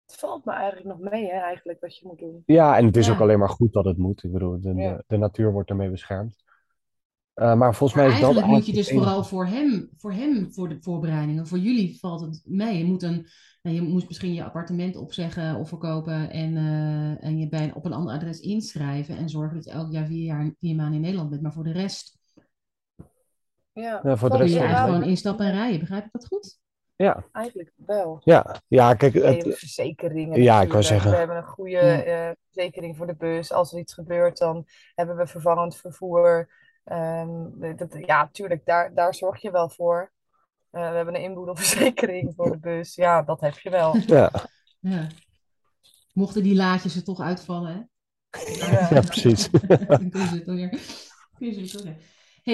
Het 0.09 0.19
valt 0.19 0.45
me 0.45 0.51
eigenlijk 0.51 0.87
nog 0.87 1.11
mee, 1.11 1.25
hè, 1.25 1.39
eigenlijk, 1.39 1.79
wat 1.81 1.97
je 1.97 2.07
moet 2.07 2.19
doen. 2.19 2.43
ja, 2.45 2.77
en 2.77 2.85
het 2.85 2.97
is 2.97 3.07
Ja. 3.07 3.13
ook 3.13 3.19
alleen 3.19 3.39
maar 3.39 3.49
goed 3.49 3.73
dat 3.73 3.85
het 3.85 3.97
moet. 3.97 4.23
Ik 4.23 4.31
bedoel, 4.31 4.61
de, 4.61 4.73
Ja. 4.73 4.95
de, 4.95 5.03
de 5.07 5.17
natuur 5.17 5.51
wordt 5.51 5.69
ermee 5.69 5.89
beschermd. 5.89 6.43
Eh, 7.33 7.55
maar 7.55 7.75
volgens 7.75 7.99
Maar 7.99 8.07
mij 8.09 8.15
is 8.15 8.21
dat 8.21 8.29
eigenlijk 8.31 8.57
moet 8.57 8.65
je 8.65 8.73
dus 8.73 8.87
enige- 8.89 9.03
vooral 9.05 9.23
voor 9.23 9.45
hem, 9.47 9.89
voor 9.97 10.11
hem, 10.13 10.51
voor 10.53 10.69
de 10.69 10.77
voorbereidingen. 10.81 11.47
Voor 11.47 11.57
jullie 11.57 11.99
valt 11.99 12.21
het 12.21 12.41
mee. 12.45 12.77
Je 12.77 12.85
moet, 12.85 13.03
een, 13.03 13.27
nou, 13.61 13.75
je 13.75 13.81
moet 13.81 14.07
misschien 14.07 14.33
je 14.33 14.43
appartement 14.43 14.95
opzeggen 14.95 15.55
of 15.55 15.67
verkopen 15.69 16.29
en, 16.29 16.57
eh, 16.57 17.23
en 17.23 17.37
je 17.39 17.49
bij, 17.49 17.71
op 17.73 17.85
een 17.85 17.93
ander 17.93 18.13
adres 18.13 18.39
inschrijven 18.39 19.17
en 19.17 19.29
zorgen 19.29 19.55
dat 19.55 19.65
je 19.65 19.71
elk 19.71 19.91
jaar 19.91 20.05
vier, 20.05 20.23
jaar 20.25 20.51
vier 20.59 20.75
maanden 20.75 20.95
in 20.95 21.01
Nederland 21.01 21.29
bent. 21.29 21.41
Maar 21.41 21.53
voor 21.53 21.63
de 21.63 21.71
rest 21.71 22.17
Ja, 23.73 23.99
Ja, 24.03 24.17
voor 24.17 24.29
de 24.29 24.37
rest 24.37 24.53
je 24.53 24.59
eigenlijk 24.59 24.93
gewoon 24.93 25.09
instappen 25.09 25.45
en 25.45 25.51
rijden. 25.51 25.79
Begrijp 25.79 26.05
ik 26.05 26.11
dat 26.11 26.27
goed? 26.27 26.59
Ja, 27.03 27.23
Eigenlijk 27.31 27.71
wel. 27.75 28.21
ja, 28.23 28.61
ja, 28.67 28.93
kijk, 28.93 29.13
Nee, 29.13 29.37
het, 29.37 29.57
verzekeringen 29.57 30.41
Ja, 30.41 30.61
ik 30.61 30.71
wou 30.71 30.83
zeggen. 30.83 31.11
We 31.11 31.17
hebben 31.17 31.37
een 31.37 31.43
goede 31.43 31.71
Ja. 31.71 32.01
eh, 32.03 32.31
verzekering 32.51 32.97
voor 32.97 33.07
de 33.07 33.15
bus. 33.15 33.51
Als 33.51 33.73
er 33.73 33.79
iets 33.79 33.93
gebeurt, 33.93 34.37
dan 34.37 34.65
hebben 34.95 35.15
we 35.15 35.27
vervangend 35.27 35.77
vervoer. 35.77 36.49
Ehm, 36.83 37.29
dat, 37.75 37.87
ja, 38.05 38.29
tuurlijk, 38.31 38.65
daar, 38.65 38.93
daar 38.93 39.15
zorg 39.15 39.41
je 39.41 39.51
wel 39.51 39.69
voor. 39.69 40.11
Eh, 40.71 40.89
we 40.89 40.95
hebben 40.95 41.15
een 41.15 41.21
inboedelverzekering 41.21 42.33
voor 42.35 42.51
de 42.51 42.57
bus. 42.59 42.95
Ja, 42.95 43.21
dat 43.21 43.41
heb 43.41 43.57
je 43.59 43.69
wel. 43.69 43.95
ja, 44.05 44.31
Ja. 44.79 45.07
Mochten 46.13 46.43
die 46.43 46.55
laadjes 46.55 46.95
er 46.95 47.03
toch 47.03 47.19
uitvallen, 47.21 47.71
hè? 47.73 47.81
Ja. 48.69 48.87
ja, 48.89 49.01
precies. 49.01 49.49
Dan 49.87 50.09
kun 50.09 50.19
je 50.19 50.27
het 50.27 50.45
weer. 50.45 50.69
Kun 51.37 51.53
je 51.53 51.61
het 51.61 51.83
weer. 51.83 51.95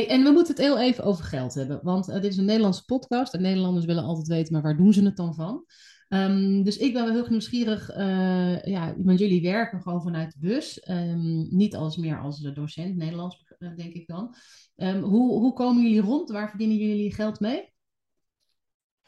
En 0.03 0.23
we 0.23 0.29
moeten 0.29 0.55
het 0.55 0.63
heel 0.63 0.79
even 0.79 1.03
over 1.03 1.23
geld 1.23 1.53
hebben, 1.53 1.79
want 1.83 2.09
eh, 2.09 2.15
dit 2.15 2.31
is 2.31 2.37
een 2.37 2.45
Nederlandse 2.45 2.85
podcast 2.85 3.33
en 3.33 3.41
Nederlanders 3.41 3.85
willen 3.85 4.03
altijd 4.03 4.27
weten, 4.27 4.53
maar 4.53 4.61
waar 4.61 4.77
doen 4.77 4.93
ze 4.93 5.03
het 5.03 5.17
dan 5.17 5.35
van? 5.35 5.65
Ehm, 6.07 6.63
dus 6.63 6.77
ik 6.77 6.93
ben 6.93 7.05
wel 7.05 7.13
heel 7.13 7.29
nieuwsgierig, 7.29 7.89
eh, 7.89 8.61
ja, 8.63 8.95
want 8.97 9.19
jullie 9.19 9.41
werken 9.41 9.81
gewoon 9.81 10.01
vanuit 10.01 10.31
de 10.31 10.47
bus, 10.47 10.79
ehm, 10.79 11.55
niet 11.55 11.75
als 11.75 11.97
meer 11.97 12.19
als 12.19 12.43
eh, 12.43 12.55
docent 12.55 12.95
Nederlands, 12.95 13.55
eh, 13.57 13.75
denk 13.75 13.93
ik 13.93 14.07
dan. 14.07 14.35
Ehm, 14.75 15.01
hoe, 15.01 15.39
hoe 15.39 15.53
komen 15.53 15.83
jullie 15.83 16.01
rond? 16.01 16.31
Waar 16.31 16.49
verdienen 16.49 16.77
jullie 16.77 17.13
geld 17.13 17.39
mee? 17.39 17.73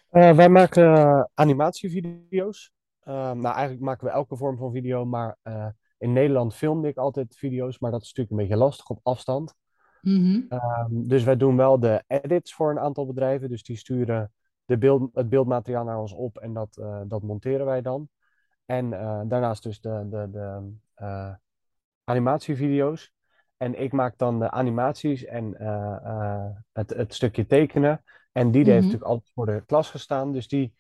Eh, 0.10 0.36
wij 0.36 0.50
maken 0.50 0.96
eh, 0.96 1.24
animatievideo's. 1.34 2.72
Eh, 3.00 3.14
nou, 3.14 3.56
eigenlijk 3.56 3.82
maken 3.82 4.06
we 4.06 4.14
elke 4.14 4.38
vorm 4.38 4.58
van 4.58 4.72
video, 4.72 5.06
maar 5.06 5.38
eh, 5.42 5.68
in 5.98 6.14
Nederland 6.14 6.56
filmde 6.56 6.88
ik 6.88 6.98
altijd 6.98 7.36
video's, 7.36 7.80
maar 7.80 7.92
dat 7.92 8.02
is 8.02 8.08
natuurlijk 8.08 8.32
een 8.32 8.48
beetje 8.48 8.64
lastig 8.64 8.90
op 8.90 9.00
afstand. 9.04 9.54
Mhm. 10.02 10.42
Ehm, 10.50 11.08
dus 11.08 11.24
wij 11.24 11.38
doen 11.38 11.56
wel 11.56 11.80
de 11.80 12.04
edits 12.08 12.54
voor 12.54 12.72
een 12.72 12.80
aantal 12.80 13.06
bedrijven, 13.06 13.50
dus 13.50 13.64
die 13.64 13.78
sturen 13.78 14.32
de 14.66 14.78
beeld, 14.78 15.10
het 15.14 15.30
beeldmateriaal 15.30 15.84
naar 15.84 16.00
ons 16.00 16.14
op 16.14 16.38
en 16.38 16.54
dat, 16.54 16.78
eh, 16.78 17.02
dat 17.08 17.22
monteren 17.22 17.66
wij 17.66 17.82
dan. 17.82 18.10
En 18.66 18.94
eh, 18.94 19.22
daarnaast 19.26 19.64
dus 19.64 19.82
de, 19.82 20.08
de, 20.10 20.30
de 20.32 20.72
eh, 20.94 21.34
animatievideo's. 22.04 23.14
En 23.58 23.82
ik 23.82 23.92
maak 23.92 24.18
dan 24.18 24.40
de 24.40 24.52
animaties 24.52 25.26
en 25.26 25.56
het, 26.74 26.90
het 26.90 27.14
stukje 27.14 27.46
tekenen. 27.46 28.04
En 28.32 28.52
die 28.52 28.64
heeft 28.64 28.76
Mhm. 28.76 28.84
natuurlijk 28.86 29.12
altijd 29.12 29.32
voor 29.34 29.46
de 29.46 29.64
klas 29.66 29.90
gestaan. 29.90 30.32
Dus 30.32 30.48
die 30.48 30.76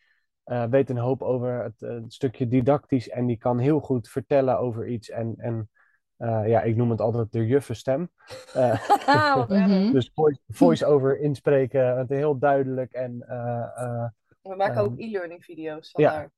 weet 0.69 0.89
een 0.89 0.97
hoop 0.97 1.21
over 1.21 1.63
het, 1.63 1.79
het 1.79 2.13
stukje 2.13 2.47
didactisch. 2.47 3.09
En 3.09 3.25
die 3.25 3.37
kan 3.37 3.57
heel 3.59 3.79
goed 3.79 4.09
vertellen 4.09 4.59
over 4.59 4.87
iets. 4.87 5.09
En, 5.09 5.33
en 5.37 5.69
eh, 6.17 6.47
ja, 6.47 6.61
ik 6.61 6.75
noem 6.75 6.89
het 6.89 7.01
altijd 7.01 7.31
de 7.31 7.45
juffenstem. 7.45 8.09
Eh, 8.53 8.89
erg. 9.09 9.47
Mhm. 9.47 9.91
dus 9.91 10.11
voice- 10.13 10.41
voice-over 10.47 11.19
inspreken, 11.19 11.97
het 11.97 12.09
heel 12.09 12.37
duidelijk. 12.37 12.91
En, 12.93 13.27
eh, 13.27 13.67
eh, 13.75 14.05
We 14.41 14.55
maken 14.55 14.75
Ehm, 14.75 14.83
ook 14.85 14.99
e-learning 14.99 15.43
video's. 15.43 15.91
ja. 15.95 16.09
Vandaar. 16.11 16.31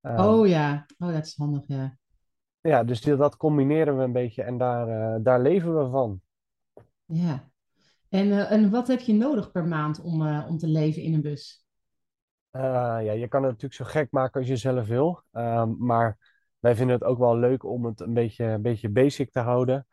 eh, 0.00 0.26
Oh 0.28 0.46
ja, 0.48 0.86
oh 0.98 1.12
dat 1.12 1.26
is 1.26 1.36
handig, 1.36 1.62
ja. 1.66 1.96
ja, 2.60 2.84
dus 2.84 3.00
die- 3.00 3.16
dat 3.16 3.36
combineren 3.36 3.96
we 3.96 4.02
een 4.02 4.12
beetje 4.12 4.42
en 4.42 4.58
daar, 4.58 5.22
daar 5.22 5.40
leven 5.40 5.78
we 5.84 5.90
van. 5.90 6.20
Ja. 7.04 7.50
En, 8.08 8.30
eh, 8.32 8.50
en 8.52 8.70
wat 8.70 8.86
heb 8.88 9.00
je 9.00 9.12
nodig 9.14 9.50
per 9.50 9.66
maand 9.66 10.00
om, 10.00 10.26
eh, 10.26 10.46
om 10.48 10.58
te 10.58 10.66
leven 10.68 11.02
in 11.02 11.14
een 11.14 11.22
bus? 11.22 11.64
Eh, 12.50 12.62
ja, 13.02 13.12
je 13.12 13.28
kan 13.28 13.42
het 13.42 13.50
natuurlijk 13.52 13.74
zo 13.74 13.84
gek 13.84 14.10
maken 14.10 14.40
als 14.40 14.48
je 14.48 14.56
zelf 14.56 14.86
wil. 14.86 15.22
Ehm, 15.32 15.74
maar 15.78 16.25
wij 16.66 16.76
vinden 16.76 16.94
het 16.96 17.04
ook 17.04 17.18
wel 17.18 17.36
leuk 17.36 17.64
om 17.64 17.84
het 17.84 18.00
een 18.00 18.14
beetje, 18.14 18.44
een 18.44 18.62
beetje 18.62 18.88
basic 18.88 19.30
te 19.30 19.40
houden. 19.40 19.86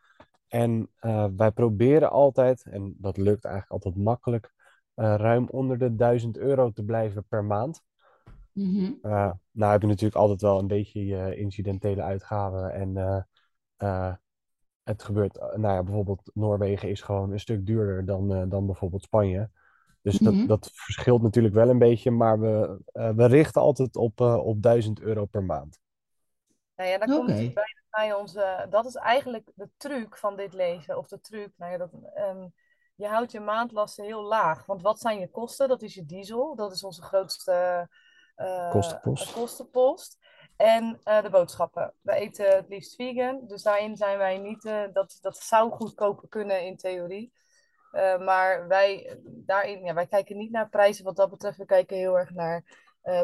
En 0.48 0.90
eh, 0.94 1.26
wij 1.36 1.50
proberen 1.50 2.10
altijd, 2.10 2.62
en 2.62 2.94
dat 2.98 3.16
lukt 3.16 3.44
eigenlijk 3.44 3.84
altijd 3.84 4.04
makkelijk, 4.04 4.52
eh, 4.94 5.14
ruim 5.16 5.48
onder 5.48 5.78
de 5.78 5.94
1000 5.94 6.36
euro 6.36 6.70
te 6.70 6.84
blijven 6.84 7.24
per 7.28 7.44
maand. 7.44 7.82
Mhm. 8.52 8.92
Eh, 9.02 9.30
nou 9.50 9.72
heb 9.72 9.80
je 9.80 9.86
natuurlijk 9.86 10.20
altijd 10.20 10.40
wel 10.40 10.58
een 10.58 10.66
beetje 10.66 11.06
je 11.06 11.36
incidentele 11.36 12.02
uitgaven. 12.02 12.72
En 12.72 13.26
het 14.82 15.02
gebeurt, 15.02 15.34
nou 15.34 15.74
ja, 15.74 15.82
bijvoorbeeld 15.82 16.30
Noorwegen 16.34 16.88
is 16.88 17.02
gewoon 17.02 17.32
een 17.32 17.40
stuk 17.40 17.66
duurder 17.66 18.04
dan, 18.04 18.48
dan 18.48 18.66
bijvoorbeeld 18.66 19.02
Spanje. 19.02 19.50
Dus 20.02 20.18
dat, 20.18 20.34
Mhm. 20.34 20.46
dat 20.46 20.70
verschilt 20.72 21.22
natuurlijk 21.22 21.54
wel 21.54 21.68
een 21.68 21.78
beetje, 21.78 22.10
maar 22.10 22.40
we, 22.40 22.80
we 22.92 23.26
richten 23.26 23.62
altijd 23.62 23.96
op, 23.96 24.20
op 24.20 24.62
1000 24.62 25.00
euro 25.00 25.24
per 25.24 25.44
maand. 25.44 25.82
Nou 26.76 26.90
ja, 26.90 26.98
dan 26.98 27.08
komt 27.08 27.28
het 27.30 27.54
bij, 27.54 27.76
bij 27.90 28.12
onze. 28.12 28.66
Dat 28.70 28.84
is 28.86 28.94
eigenlijk 28.94 29.50
de 29.54 29.68
truc 29.76 30.16
van 30.16 30.36
dit 30.36 30.52
leven. 30.52 30.98
Of 30.98 31.06
de 31.08 31.20
truc, 31.20 31.52
nou 31.56 31.72
ja, 31.72 31.78
dat, 31.78 31.90
ehm, 32.14 32.46
je 32.94 33.06
houdt 33.06 33.32
je 33.32 33.40
maandlasten 33.40 34.04
heel 34.04 34.22
laag. 34.22 34.66
Want 34.66 34.82
wat 34.82 35.00
zijn 35.00 35.18
je 35.18 35.28
kosten? 35.30 35.68
Dat 35.68 35.82
is 35.82 35.94
je 35.94 36.04
diesel. 36.04 36.54
Dat 36.56 36.72
is 36.72 36.84
onze 36.84 37.02
grootste 37.02 37.88
eh, 38.34 38.70
Kostenpost. 38.70 39.32
kostenpost. 39.32 40.18
En 40.56 41.00
eh, 41.04 41.22
de 41.22 41.30
boodschappen. 41.30 41.94
We 42.00 42.12
eten 42.12 42.56
het 42.56 42.68
liefst 42.68 42.94
vegan. 42.94 43.40
Dus 43.46 43.62
daarin 43.62 43.96
zijn 43.96 44.18
wij 44.18 44.38
niet. 44.38 44.64
eh, 44.64 44.82
dat, 44.92 45.18
dat 45.20 45.36
zou 45.36 45.70
goedkoper 45.70 46.28
kunnen 46.28 46.62
in 46.62 46.76
theorie. 46.76 47.32
Maar 48.20 48.68
wij, 48.68 49.20
daarin, 49.24 49.84
ja, 49.84 49.94
wij 49.94 50.06
kijken 50.06 50.36
niet 50.36 50.50
naar 50.50 50.68
prijzen 50.68 51.04
wat 51.04 51.16
dat 51.16 51.30
betreft. 51.30 51.58
We 51.58 51.64
kijken 51.64 51.96
heel 51.96 52.18
erg 52.18 52.30
naar 52.30 52.64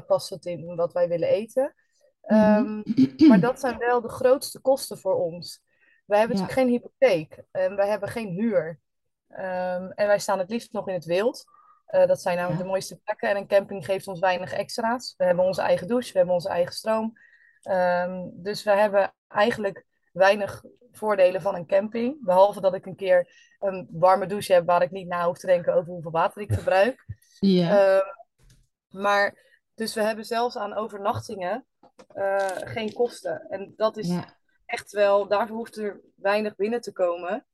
past 0.06 0.30
het 0.30 0.46
in 0.46 0.76
wat 0.76 0.92
wij 0.92 1.08
willen 1.08 1.28
eten. 1.28 1.74
Ehm, 2.20 2.82
maar 3.28 3.40
dat 3.40 3.60
zijn 3.60 3.78
wel 3.78 4.00
de 4.00 4.08
grootste 4.08 4.60
kosten 4.60 4.98
voor 4.98 5.14
ons. 5.14 5.62
Wij 6.06 6.18
hebben 6.18 6.36
Ja. 6.36 6.42
natuurlijk 6.42 6.68
geen 6.68 6.80
hypotheek 6.80 7.42
en 7.50 7.76
wij 7.76 7.88
hebben 7.88 8.08
geen 8.08 8.28
huur. 8.28 8.80
Ehm, 9.28 9.90
en 9.94 10.06
wij 10.06 10.18
staan 10.18 10.38
het 10.38 10.50
liefst 10.50 10.72
nog 10.72 10.88
in 10.88 10.94
het 10.94 11.04
wild. 11.04 11.44
Eh, 11.86 12.06
dat 12.06 12.20
zijn 12.20 12.34
namelijk 12.36 12.58
Ja. 12.58 12.64
de 12.64 12.70
mooiste 12.70 12.96
plekken. 12.96 13.28
En 13.28 13.36
een 13.36 13.46
camping 13.46 13.84
geeft 13.84 14.08
ons 14.08 14.18
weinig 14.20 14.52
extra's. 14.52 15.14
We 15.16 15.24
hebben 15.24 15.44
onze 15.44 15.60
eigen 15.62 15.86
douche, 15.88 16.12
we 16.12 16.16
hebben 16.18 16.34
onze 16.34 16.48
eigen 16.48 16.74
stroom. 16.74 17.12
Ehm, 17.62 18.28
dus 18.32 18.62
we 18.62 18.70
hebben 18.70 19.14
eigenlijk 19.28 19.84
weinig 20.12 20.62
voordelen 20.92 21.42
van 21.42 21.54
een 21.54 21.66
camping. 21.66 22.24
Behalve 22.24 22.60
dat 22.60 22.74
ik 22.74 22.86
een 22.86 22.96
keer 22.96 23.32
een 23.58 23.88
warme 23.90 24.26
douche 24.26 24.52
heb 24.52 24.66
waar 24.66 24.82
ik 24.82 24.90
niet 24.90 25.08
na 25.08 25.26
hoef 25.26 25.38
te 25.38 25.46
denken 25.46 25.74
over 25.74 25.92
hoeveel 25.92 26.10
water 26.10 26.42
ik 26.42 26.52
verbruik. 26.52 27.04
Ja. 27.38 28.02
Maar 28.88 29.34
dus 29.74 29.94
we 29.94 30.02
hebben 30.02 30.24
zelfs 30.24 30.56
aan 30.56 30.74
overnachtingen 30.74 31.66
eh, 32.06 32.46
geen 32.48 32.92
kosten. 32.92 33.46
En 33.48 33.72
dat 33.76 33.96
is 33.96 34.08
ja. 34.08 34.36
echt 34.66 34.92
wel, 34.92 35.28
daarvoor 35.28 35.56
hoeft 35.56 35.76
er 35.76 36.00
weinig 36.14 36.56
binnen 36.56 36.80
te 36.80 36.92
komen. 36.92 37.44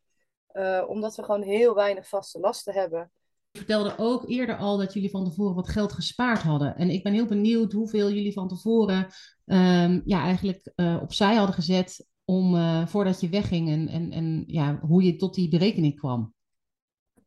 eh, 0.46 0.84
omdat 0.86 1.16
we 1.16 1.22
gewoon 1.22 1.42
heel 1.42 1.74
weinig 1.74 2.08
vaste 2.08 2.40
lasten 2.40 2.74
hebben. 2.74 3.10
Je 3.50 3.58
vertelde 3.58 3.94
ook 3.96 4.28
eerder 4.28 4.56
al 4.56 4.76
dat 4.76 4.92
jullie 4.92 5.10
van 5.10 5.24
tevoren 5.24 5.54
wat 5.54 5.68
geld 5.68 5.92
gespaard 5.92 6.42
hadden. 6.42 6.76
En 6.76 6.90
ik 6.90 7.02
ben 7.02 7.12
heel 7.12 7.26
benieuwd 7.26 7.72
hoeveel 7.72 8.10
jullie 8.10 8.32
van 8.32 8.48
tevoren 8.48 9.06
ehm, 9.46 10.00
ja, 10.04 10.22
eigenlijk 10.22 10.72
eh, 10.74 10.98
opzij 11.02 11.34
hadden 11.34 11.54
gezet 11.54 12.06
om, 12.24 12.56
eh, 12.56 12.86
voordat 12.86 13.20
je 13.20 13.28
wegging 13.28 13.68
en, 13.68 13.88
en, 13.88 14.10
en 14.12 14.44
ja, 14.46 14.78
hoe 14.80 15.02
je 15.02 15.16
tot 15.16 15.34
die 15.34 15.48
berekening 15.48 15.96
kwam. 15.98 16.34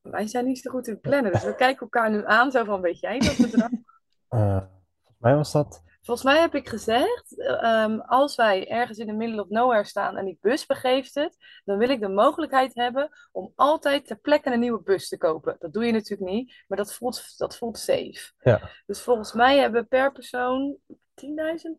Wij 0.02 0.28
zijn 0.28 0.46
niet 0.46 0.60
zo 0.60 0.72
goed 0.72 0.88
in 0.88 1.00
plannen, 1.00 1.32
dus 1.32 1.44
we 1.44 1.56
kijken 1.56 1.82
elkaar 1.82 2.12
nu 2.12 2.26
aan, 2.26 2.52
zo 2.52 2.64
van, 2.64 2.82
weet 2.82 3.00
jij 3.00 3.20
dat 3.20 3.38
bedrag? 3.38 3.70
Eh, 4.28 4.58
volgens 5.02 5.20
mij 5.20 5.36
was 5.36 5.52
dat. 5.52 5.84
Volgens 6.10 6.32
mij 6.32 6.42
heb 6.42 6.56
ik 6.56 6.70
gezegd, 6.70 7.40
ehm, 7.40 8.00
als 8.00 8.36
wij 8.36 8.70
ergens 8.70 8.98
in 8.98 9.08
the 9.08 9.14
middle 9.14 9.42
of 9.42 9.50
nowhere 9.50 9.84
staan 9.84 10.18
en 10.18 10.26
die 10.26 10.38
bus 10.42 10.66
begeeft 10.66 11.16
het, 11.16 11.38
dan 11.66 11.78
wil 11.78 11.90
ik 11.90 12.00
de 12.00 12.10
mogelijkheid 12.10 12.76
hebben 12.76 13.10
om 13.32 13.52
altijd 13.56 14.06
ter 14.06 14.20
plekke 14.20 14.54
een 14.54 14.60
nieuwe 14.60 14.82
bus 14.84 15.08
te 15.08 15.18
kopen. 15.18 15.56
Dat 15.60 15.74
doe 15.74 15.86
je 15.86 15.92
natuurlijk 15.92 16.32
niet, 16.32 16.64
maar 16.68 16.78
dat 16.78 16.94
voelt, 16.94 17.38
dat 17.38 17.58
voelt 17.58 17.78
safe. 17.78 18.32
Ja. 18.40 18.70
Dus 18.86 19.02
volgens 19.02 19.34
mij 19.34 19.58
hebben 19.58 19.82
we 19.82 19.88
per 19.88 20.12
persoon 20.12 20.78
10.000 20.88 20.96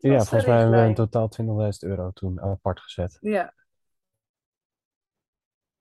Ja, 0.01 0.19
de 0.19 0.25
volgens 0.25 0.47
mij 0.47 0.59
hebben 0.59 0.83
we 0.83 0.89
in 0.89 0.95
totaal 0.95 1.29
20.000 1.29 1.89
euro 1.89 2.11
toen 2.11 2.41
apart 2.41 2.81
gezet. 2.81 3.19
Ja, 3.21 3.55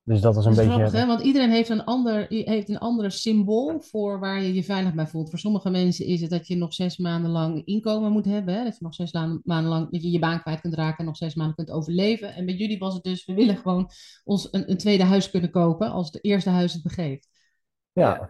Dus 0.09 0.21
dat 0.21 0.37
is 0.37 0.45
een 0.45 0.51
Dat 0.51 0.59
is 0.61 0.67
beetje. 0.67 0.79
grappig, 0.81 0.99
hè? 0.99 1.05
Want 1.07 1.21
iedereen 1.21 1.49
heeft 1.51 1.69
een 1.69 1.83
ander, 1.83 2.25
heeft 2.29 2.69
een 2.69 2.77
andere 2.77 3.09
symbool 3.09 3.81
voor 3.81 4.19
waar 4.19 4.41
je 4.41 4.53
je 4.53 4.63
veilig 4.63 4.93
bij 4.93 5.07
voelt. 5.07 5.29
Voor 5.29 5.39
sommige 5.39 5.69
mensen 5.69 6.05
is 6.05 6.21
het 6.21 6.29
dat 6.29 6.47
je 6.47 6.55
nog 6.55 6.73
zes 6.73 6.97
maanden 6.97 7.31
lang 7.31 7.65
inkomen 7.65 8.11
moet 8.11 8.25
hebben. 8.25 8.53
Hè? 8.57 8.63
Dat 8.63 8.73
je 8.77 8.83
nog 8.83 8.93
zes 8.93 9.11
maanden 9.11 9.63
lang 9.63 9.91
dat 9.91 10.01
je 10.03 10.11
je 10.11 10.19
baan 10.19 10.41
kwijt 10.41 10.61
kunt 10.61 10.73
raken 10.73 10.97
en 10.97 11.05
nog 11.05 11.17
zes 11.17 11.35
maanden 11.35 11.55
kunt 11.55 11.71
overleven. 11.71 12.33
En 12.33 12.45
bij 12.45 12.55
jullie 12.55 12.77
was 12.79 12.93
het 12.93 13.03
dus, 13.03 13.25
we 13.25 13.33
willen 13.33 13.57
gewoon 13.57 13.89
ons 14.23 14.47
een, 14.51 14.69
een 14.69 14.77
tweede 14.77 15.03
huis 15.03 15.29
kunnen 15.29 15.51
kopen 15.51 15.91
als 15.91 16.05
het 16.11 16.23
eerste 16.23 16.49
huis 16.49 16.73
het 16.73 16.83
begeeft. 16.83 17.27
ja, 17.91 18.29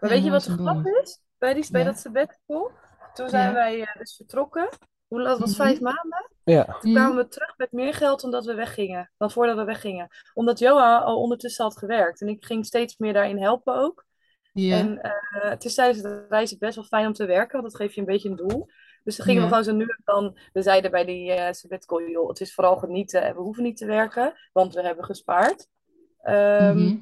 Maar 0.00 0.10
weet 0.10 0.24
je 0.24 0.30
wat 0.30 0.42
de 0.44 0.50
symbool. 0.50 0.66
grap 0.66 0.86
is? 1.02 1.20
Bij, 1.38 1.54
die, 1.54 1.66
bij 1.70 1.80
Ja. 1.80 1.86
dat 1.86 1.98
sabbatical, 1.98 2.70
toen 3.14 3.28
zijn 3.28 3.48
Ja. 3.48 3.52
wij 3.54 3.80
eh, 3.80 3.96
dus 3.98 4.14
vertrokken. 4.16 4.68
Hoe 5.10 5.22
dat 5.22 5.38
was 5.38 5.56
Mhm. 5.56 5.62
vijf 5.62 5.80
maanden. 5.80 6.30
ja, 6.44 6.76
Toen 6.80 6.92
kwamen 6.94 7.16
we 7.16 7.28
terug 7.28 7.54
met 7.56 7.72
meer 7.72 7.94
geld 7.94 8.20
dan 8.20 8.30
dat 8.30 8.44
we 8.44 8.54
weggingen. 8.54 9.10
Dan 9.16 9.30
voordat 9.30 9.56
we 9.56 9.64
weggingen. 9.64 10.08
Omdat 10.34 10.58
Joa 10.58 10.98
al 10.98 11.20
ondertussen 11.20 11.64
had 11.64 11.78
gewerkt. 11.78 12.20
En 12.20 12.28
ik 12.28 12.44
ging 12.44 12.66
steeds 12.66 12.96
meer 12.96 13.12
daarin 13.12 13.38
helpen 13.38 13.74
ook. 13.76 14.04
Ja. 14.52 14.76
En 14.78 15.00
eh, 15.02 15.12
het 15.50 15.64
is 15.64 15.74
tijdens 15.74 16.02
de 16.02 16.26
reis 16.28 16.58
best 16.58 16.74
wel 16.74 16.84
fijn 16.84 17.06
om 17.06 17.12
te 17.12 17.24
werken, 17.26 17.60
want 17.60 17.72
dat 17.72 17.80
geeft 17.80 17.94
je 17.94 18.00
een 18.00 18.06
beetje 18.06 18.28
een 18.28 18.36
doel. 18.36 18.68
Dus 19.04 19.16
dan 19.16 19.26
gingen 19.26 19.42
we 19.42 19.48
gewoon 19.48 19.64
zo 19.64 19.72
nu 19.72 19.84
en 19.84 20.00
dan, 20.04 20.38
we 20.52 20.62
zeiden 20.62 20.90
bij 20.90 21.04
die 21.04 21.32
eh 21.32 21.52
sabbatical, 21.52 22.02
joh, 22.02 22.28
het 22.28 22.40
is 22.40 22.54
vooral 22.54 22.76
genieten 22.76 23.22
en 23.22 23.34
we 23.34 23.40
hoeven 23.40 23.62
niet 23.62 23.76
te 23.76 23.86
werken, 23.86 24.34
want 24.52 24.74
we 24.74 24.82
hebben 24.82 25.04
gespaard. 25.04 25.66
Ehm, 26.22 26.78
Mhm. 26.78 26.96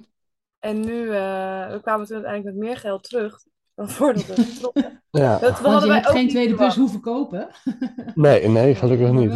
En 0.59 0.81
nu 0.81 1.11
eh, 1.11 1.71
we 1.71 1.79
kwamen 1.83 2.07
toen 2.07 2.17
uiteindelijk 2.17 2.45
met 2.57 2.65
meer 2.67 2.77
geld 2.77 3.03
terug 3.03 3.39
dan 3.79 3.89
voordat 3.97 4.27
we 4.27 4.35
vertrokken. 4.35 5.03
ja. 5.11 5.39
Dat 5.39 5.61
we 5.61 5.69
Want 5.69 5.83
je 5.85 5.93
hebt 5.93 6.07
ook 6.07 6.13
geen 6.13 6.23
niet 6.23 6.31
tweede 6.31 6.55
bus 6.55 6.77
hoeven 6.77 7.01
kopen. 7.01 7.49
Nee, 8.15 8.49
nee, 8.49 8.75
gelukkig 8.75 9.11
niet. 9.11 9.33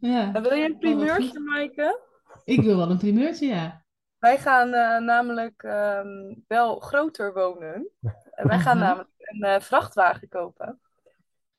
ja. 0.00 0.34
En 0.34 0.42
wil 0.42 0.52
je 0.54 0.64
een 0.64 0.72
Oh, 0.72 0.78
primeurtje. 0.78 1.40
Maaike? 1.40 2.00
Ik 2.44 2.60
wil 2.62 2.76
wel 2.76 2.90
een 2.90 2.98
primeurtje, 2.98 3.46
ja. 3.46 3.84
Wij 4.18 4.38
gaan 4.38 4.72
eh, 4.74 4.98
namelijk 4.98 5.62
ehm, 5.62 6.34
wel 6.48 6.80
groter 6.80 7.32
wonen. 7.34 7.88
En 8.30 8.48
wij 8.48 8.58
gaan 8.58 8.78
namelijk 8.78 9.08
een 9.16 9.42
eh, 9.42 9.60
vrachtwagen 9.60 10.28
kopen. 10.28 10.80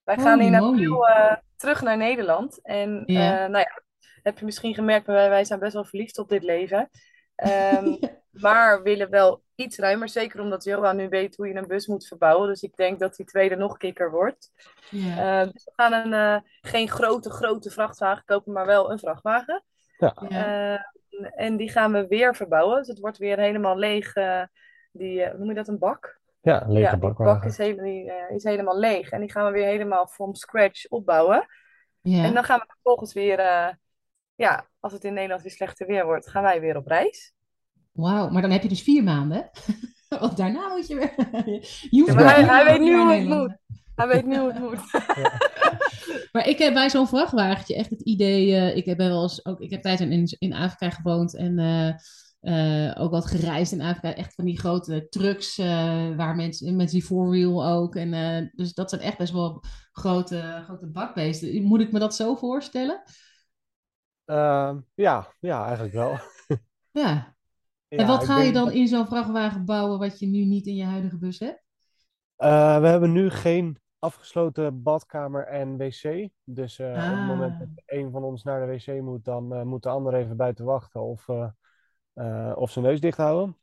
Wij 0.04 0.16
Holy 0.16 0.28
gaan 0.28 0.42
in 0.42 0.52
moly. 0.52 0.72
april 0.72 1.08
eh, 1.08 1.36
terug 1.56 1.82
naar 1.82 1.98
Nederland. 1.98 2.60
En 2.62 3.04
Ja. 3.06 3.44
eh, 3.44 3.50
nou 3.50 3.58
ja, 3.66 3.82
heb 4.24 4.38
je 4.40 4.46
misschien 4.46 4.74
gemerkt, 4.74 5.08
maar 5.08 5.16
wij, 5.16 5.30
wij 5.30 5.46
zijn 5.46 5.60
best 5.60 5.74
wel 5.74 5.86
verliefd 5.86 6.18
op 6.20 6.30
dit 6.30 6.44
leven. 6.44 6.90
Ehm, 7.36 7.96
maar 8.46 8.84
willen 8.84 9.10
wel 9.10 9.43
iets 9.64 9.78
ruimer. 9.78 10.10
Zeker 10.10 10.42
omdat 10.42 10.64
Johan 10.64 10.96
nu 10.96 11.10
weet 11.10 11.36
hoe 11.36 11.48
je 11.48 11.56
een 11.56 11.68
bus 11.68 11.88
moet 11.88 12.08
verbouwen. 12.08 12.48
Dus 12.48 12.62
ik 12.62 12.76
denk 12.76 13.00
dat 13.00 13.16
die 13.16 13.26
tweede 13.26 13.56
nog 13.56 13.78
kikker 13.78 14.12
wordt. 14.12 14.52
Ja. 14.90 15.42
Eh, 15.42 15.52
dus 15.52 15.64
we 15.64 15.72
gaan 15.76 15.94
een, 15.94 16.14
eh, 16.14 16.42
geen 16.62 16.90
grote, 16.90 17.30
grote 17.30 17.70
vrachtwagen 17.70 18.24
kopen, 18.26 18.54
maar 18.54 18.66
wel 18.66 18.92
een 18.92 19.00
vrachtwagen. 19.00 19.64
Ja. 19.98 20.14
Eh, 20.14 20.80
en 21.36 21.58
die 21.58 21.70
gaan 21.70 21.92
we 21.92 22.08
weer 22.08 22.36
verbouwen. 22.36 22.78
Dus 22.78 22.88
het 22.88 23.00
wordt 23.00 23.18
weer 23.18 23.38
helemaal 23.38 23.78
leeg. 23.78 24.14
die, 24.92 25.22
eh, 25.24 25.30
hoe 25.30 25.40
noem 25.40 25.48
je 25.50 25.56
dat, 25.56 25.68
een 25.68 25.80
bak? 25.80 26.22
Ja, 26.42 26.64
lege 26.68 26.80
ja, 26.80 26.90
die 26.90 27.00
bak 27.00 27.18
bakwagen. 27.18 27.48
is, 27.48 27.58
heel, 27.58 27.76
die, 27.76 28.12
eh, 28.12 28.36
is 28.36 28.44
helemaal 28.44 28.80
leeg. 28.80 29.10
En 29.10 29.20
die 29.20 29.32
gaan 29.32 29.46
we 29.46 29.52
weer 29.52 29.66
helemaal 29.66 30.08
from 30.08 30.36
scratch 30.36 30.88
opbouwen. 30.90 31.46
Ja. 32.02 32.24
En 32.24 32.34
dan 32.34 32.44
gaan 32.44 32.60
we 32.60 32.66
vervolgens 32.68 33.14
weer, 33.14 33.40
eh, 33.40 33.70
ja, 34.36 34.68
als 34.80 34.94
het 34.94 35.04
in 35.04 35.14
Nederland 35.14 35.42
weer 35.42 35.52
slechter 35.52 35.88
weer 35.88 36.06
wordt, 36.06 36.30
gaan 36.30 36.44
wij 36.44 36.62
weer 36.62 36.78
op 36.78 36.88
reis. 36.88 37.34
Wauw, 37.94 38.30
maar 38.30 38.42
dan 38.42 38.52
heb 38.52 38.62
je 38.64 38.70
dus 38.70 38.82
vier 38.82 39.04
maanden. 39.04 39.50
Want 40.20 40.38
daarna 40.38 40.68
moet 40.68 40.88
je 40.88 40.96
weer. 40.96 41.14
Je 41.90 42.00
hoeft 42.02 42.08
Ja, 42.08 42.14
maar 42.14 42.46
maar 42.46 42.66
hij, 42.66 42.66
weet 42.66 42.82
nu 42.88 42.98
hoe 42.98 43.14
het 43.14 43.28
moet. 43.28 43.58
Hij 43.96 44.08
weet 44.08 44.26
nu 44.26 44.38
hoe 44.38 44.52
het 44.54 44.60
moet. 44.60 44.82
Maar 46.32 46.48
ik 46.48 46.58
heb 46.58 46.74
bij 46.74 46.90
zo'n 46.90 47.08
vrachtwagentje 47.08 47.76
echt 47.76 47.90
het 47.90 48.02
idee. 48.02 48.56
eh, 48.56 48.76
ik 48.76 48.86
heb 48.86 48.98
wel 48.98 49.22
eens 49.22 49.46
ook. 49.46 49.60
Ik 49.60 49.70
heb 49.70 49.82
tijdens 49.82 50.12
in, 50.12 50.48
in 50.50 50.54
Afrika 50.58 50.90
gewoond 50.90 51.36
en 51.36 51.60
eh, 51.60 51.94
eh, 52.40 53.02
ook 53.02 53.12
wat 53.12 53.26
gereisd 53.26 53.72
in 53.72 53.82
Afrika. 53.82 54.16
Echt 54.16 54.34
van 54.36 54.46
die 54.46 54.60
grote 54.60 55.08
trucks 55.10 55.58
eh, 55.58 56.16
waar 56.16 56.36
mensen 56.36 56.76
met 56.76 56.90
die 56.90 57.04
four-wheel 57.04 57.66
ook. 57.66 57.96
En, 57.96 58.14
eh, 58.14 58.50
dus 58.56 58.74
dat 58.74 58.90
zijn 58.90 59.02
echt 59.02 59.18
best 59.18 59.34
wel 59.34 59.64
grote, 59.92 60.62
grote 60.66 60.88
bakbeesten. 60.88 61.64
Moet 61.64 61.82
ik 61.82 61.92
me 61.92 62.00
dat 62.00 62.16
zo 62.16 62.36
voorstellen? 62.36 63.04
Ehm, 64.26 64.80
ja, 64.94 65.34
ja, 65.40 65.64
eigenlijk 65.66 65.94
wel. 65.94 66.20
Ja. 66.92 67.33
En 67.98 68.08
wat 68.08 68.24
ga 68.26 68.42
je 68.42 68.52
dan 68.52 68.66
dat- 68.66 68.74
in 68.74 68.88
zo'n 68.88 69.08
vrachtwagen 69.08 69.66
bouwen 69.66 70.00
wat 70.00 70.20
je 70.20 70.28
nu 70.28 70.46
niet 70.46 70.68
in 70.68 70.76
je 70.76 70.84
huidige 70.84 71.18
bus 71.18 71.40
hebt? 71.40 71.64
Eh, 72.36 72.80
we 72.80 72.88
hebben 72.88 73.12
nu 73.12 73.30
geen 73.30 73.78
afgesloten 74.00 74.84
badkamer 74.84 75.48
en 75.48 75.78
wc. 75.78 76.30
Dus 76.44 76.80
eh, 76.80 76.88
op 76.90 76.96
het 76.96 77.28
moment 77.28 77.54
Ah. 77.54 77.60
dat 77.60 77.68
een 77.86 78.12
van 78.12 78.24
ons 78.24 78.44
naar 78.44 78.66
de 78.66 78.72
wc 78.74 79.02
moet, 79.02 79.26
dan 79.26 79.54
eh, 79.54 79.62
moet 79.64 79.84
de 79.84 79.90
ander 79.90 80.14
even 80.14 80.38
buiten 80.38 80.66
wachten 80.66 81.02
of, 81.02 81.28
of 82.56 82.72
zijn 82.72 82.86
neus 82.86 83.00
dicht 83.00 83.18
houden. 83.18 83.58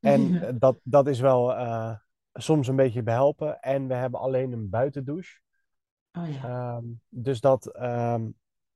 En 0.00 0.40
dat, 0.58 0.76
dat 0.82 1.06
is 1.06 1.20
wel 1.20 1.54
soms 2.32 2.68
een 2.68 2.76
beetje 2.76 3.02
behelpen. 3.02 3.60
En 3.60 3.88
we 3.88 3.94
hebben 3.94 4.20
alleen 4.20 4.52
een 4.52 4.70
buitendouche. 4.70 5.40
Oh 6.12 6.28
ja. 6.28 6.44
Ehm, 6.44 6.84
dus 7.08 7.40
dat, 7.40 7.66
ehm, 7.66 8.26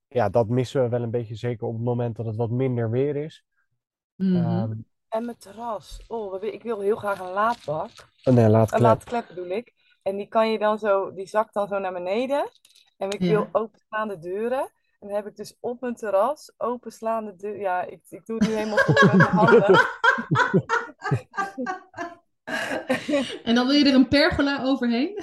ja, 0.08 0.28
dat 0.28 0.48
missen 0.48 0.82
we 0.82 0.88
wel 0.88 1.02
een 1.02 1.10
beetje, 1.10 1.34
zeker 1.34 1.66
op 1.66 1.74
het 1.74 1.84
moment 1.84 2.16
dat 2.16 2.26
het 2.26 2.36
wat 2.36 2.50
minder 2.50 2.90
weer 2.90 3.16
is. 3.16 3.44
Mhm. 4.18 4.36
Ehm, 4.36 4.72
En 5.08 5.24
mijn 5.24 5.38
terras. 5.38 6.04
Oh, 6.08 6.42
ik 6.42 6.62
wil 6.62 6.80
heel 6.80 6.96
graag 6.96 7.18
een 7.20 7.30
laadbak. 7.32 7.90
nee, 8.24 8.48
laat 8.48 8.60
Een 8.62 8.66
klep. 8.68 8.80
laadklep 8.80 9.26
bedoel 9.28 9.50
ik. 9.50 9.72
En 10.02 10.16
die 10.16 10.28
kan 10.28 10.50
je 10.50 10.58
dan 10.58 10.78
zo, 10.78 11.12
die 11.14 11.26
zakt 11.26 11.54
dan 11.54 11.68
zo 11.68 11.78
naar 11.78 11.92
beneden. 11.92 12.50
En 12.96 13.10
ik 13.10 13.20
Ja. 13.22 13.28
wil 13.28 13.48
openslaande 13.52 14.18
deuren. 14.18 14.60
En 15.00 15.08
dan 15.08 15.16
heb 15.16 15.26
ik 15.26 15.36
dus 15.36 15.56
op 15.60 15.80
mijn 15.80 15.94
terras 15.94 16.52
openslaande 16.56 17.36
deuren. 17.36 17.60
Ja, 17.60 17.82
ik, 17.82 18.00
ik 18.08 18.26
doe 18.26 18.38
het 18.38 18.48
nu 18.48 18.54
helemaal 18.54 18.78
goed 18.78 19.02
met 19.02 19.16
mijn 19.16 19.30
handen. 19.30 19.80
En 23.44 23.54
dan 23.54 23.66
wil 23.66 23.76
je 23.76 23.84
er 23.88 23.94
een 23.94 24.08
pergola 24.08 24.62
overheen? 24.64 25.22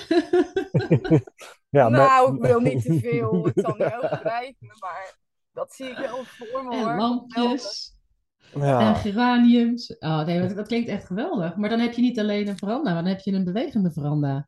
Ja, 1.69 1.89
nou, 1.89 2.35
ik 2.35 2.41
wil 2.41 2.59
niet 2.59 2.81
te 2.83 2.99
veel. 3.09 3.43
Het 3.45 3.53
zal 3.65 3.75
niet 3.77 3.93
overdrijven, 4.03 4.67
maar 4.79 5.15
dat 5.51 5.73
zie 5.73 5.85
ik 5.89 5.97
wel 5.97 6.23
voor 6.23 6.63
me 6.65 6.75
En 6.75 6.83
hoor. 6.83 6.95
lampjes. 6.95 7.93
En 8.63 8.95
geraniums. 8.95 9.97
Oh 9.99 10.25
nee, 10.25 10.39
dat, 10.39 10.55
dat 10.55 10.67
klinkt 10.67 10.89
echt 10.89 11.05
geweldig. 11.05 11.55
Maar 11.55 11.69
dan 11.69 11.79
heb 11.79 11.93
je 11.93 12.01
niet 12.01 12.19
alleen 12.19 12.47
een 12.47 12.57
veranda, 12.57 12.93
maar 12.93 13.03
dan 13.03 13.11
heb 13.11 13.19
je 13.19 13.31
een 13.31 13.43
bewegende 13.43 13.91
veranda. 13.91 14.47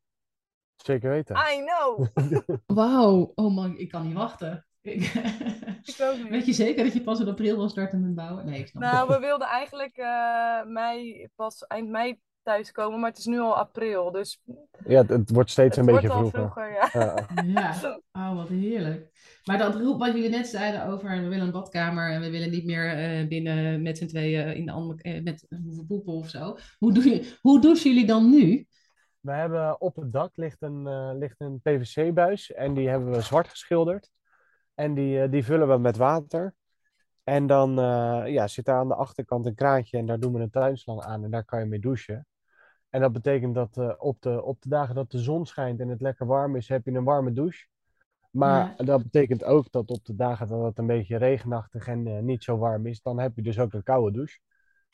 zeker 0.76 1.10
weten. 1.10 1.36
I 1.36 1.66
know. 1.66 2.08
Wauw. 2.80 3.32
Oh 3.36 3.56
man, 3.56 3.78
ik 3.78 3.90
kan 3.90 4.08
niet 4.08 4.16
wachten. 4.16 4.66
Ik- 4.82 5.14
Ik 5.88 5.96
ook 6.02 6.18
niet. 6.18 6.30
Weet 6.30 6.46
je 6.46 6.54
zeker 6.54 6.84
dat 6.84 6.94
je 6.94 7.02
pas 7.02 7.20
in 7.20 7.28
april 7.28 7.56
wil 7.58 7.70
starten 7.70 8.02
met 8.02 8.16
bouwen? 8.16 8.46
Nee, 8.46 8.60
ik 8.60 8.68
snap 8.68 8.84
het. 8.84 8.92
Nou, 8.92 9.08
we 9.10 9.20
wilden 9.20 9.48
eigenlijk 9.48 9.98
eh, 9.98 10.64
mei, 10.66 11.28
pas 11.36 11.68
eind 11.68 11.90
mei 11.90 12.20
thuiskomen, 12.44 13.00
maar 13.00 13.10
het 13.10 13.20
is 13.20 13.26
nu 13.26 13.40
al 13.40 13.58
april. 13.58 14.12
Dus 14.12 14.42
Ja, 14.86 14.98
het, 15.02 15.10
het 15.10 15.30
wordt 15.30 15.50
steeds 15.52 15.76
het 15.76 15.86
een 15.88 15.92
wordt 15.92 16.08
beetje 16.08 16.24
al 16.24 16.30
vroeger. 16.30 16.52
vroeger, 16.52 17.14
ja. 17.44 17.44
Ja. 17.44 17.74
Ja, 17.82 18.00
oh 18.30 18.36
wat 18.36 18.48
heerlijk. 18.50 19.10
Maar 19.48 19.58
dat 19.58 19.98
wat 19.98 20.14
jullie 20.14 20.30
net 20.30 20.48
zeiden 20.48 20.86
over 20.86 21.10
we 21.10 21.28
willen 21.28 21.46
een 21.46 21.52
badkamer 21.52 22.12
en 22.12 22.22
we 22.22 22.30
willen 22.30 22.50
niet 22.50 22.66
meer 22.66 22.98
eh, 22.98 23.28
binnen 23.28 23.82
met 23.82 23.98
z'n 23.98 24.06
tweeën 24.06 24.56
in 24.56 24.66
de 24.66 24.72
andere, 24.72 25.02
eh, 25.02 25.24
met 25.24 25.48
poepen 25.88 26.14
of 26.14 26.30
zo. 26.30 26.58
Hoe, 26.80 26.94
doe 26.94 27.10
je, 27.10 27.38
hoe 27.42 27.62
douchen 27.62 27.92
jullie 27.92 28.08
dan 28.08 28.30
nu? 28.30 28.68
We 29.20 29.32
hebben 29.32 29.82
op 29.82 29.96
het 29.96 30.12
dak 30.12 30.38
ligt 30.38 30.62
een, 30.62 30.88
eh, 30.88 31.12
ligt 31.14 31.42
een 31.42 31.60
PVC-buis 31.62 32.52
en 32.52 32.74
die 32.74 32.90
hebben 32.90 33.12
we 33.12 33.22
zwart 33.22 33.48
geschilderd. 33.48 34.12
En 34.74 34.94
die, 34.94 35.30
die 35.30 35.44
vullen 35.44 35.68
we 35.68 35.78
met 35.78 35.98
water. 35.98 36.56
En 37.24 37.48
dan 37.48 37.76
ja, 38.32 38.48
zit 38.48 38.66
daar 38.66 38.80
aan 38.80 38.88
de 38.88 38.96
achterkant 38.96 39.46
een 39.46 39.56
kraantje 39.56 39.98
en 39.98 40.06
daar 40.06 40.20
doen 40.20 40.34
we 40.34 40.40
een 40.40 40.50
tuinslang 40.50 41.02
aan 41.02 41.24
en 41.24 41.32
daar 41.32 41.46
kan 41.46 41.60
je 41.60 41.66
mee 41.66 41.80
douchen. 41.80 42.28
En 42.90 43.02
dat 43.02 43.12
betekent 43.12 43.56
dat 43.56 43.98
op 44.00 44.22
de, 44.22 44.44
op 44.44 44.62
de 44.62 44.70
dagen 44.70 44.96
dat 44.96 45.12
de 45.12 45.20
zon 45.20 45.46
schijnt 45.46 45.80
en 45.80 45.88
het 45.88 46.02
lekker 46.02 46.26
warm 46.26 46.56
is, 46.56 46.68
heb 46.68 46.86
je 46.86 46.92
een 46.92 47.04
warme 47.04 47.34
douche. 47.34 47.68
Maar 48.30 48.74
dat 48.78 49.04
betekent 49.04 49.44
ook 49.44 49.72
dat 49.72 49.90
op 49.90 50.06
de 50.06 50.16
dagen 50.16 50.48
dat 50.48 50.64
het 50.64 50.78
een 50.78 50.88
beetje 50.88 51.18
regenachtig 51.18 51.88
en 51.88 52.08
eh, 52.08 52.20
niet 52.20 52.44
zo 52.44 52.58
warm 52.58 52.86
is, 52.86 53.02
dan 53.02 53.20
heb 53.20 53.36
je 53.36 53.42
dus 53.42 53.60
ook 53.60 53.74
een 53.74 53.84
koude 53.84 54.12
douche. 54.12 54.40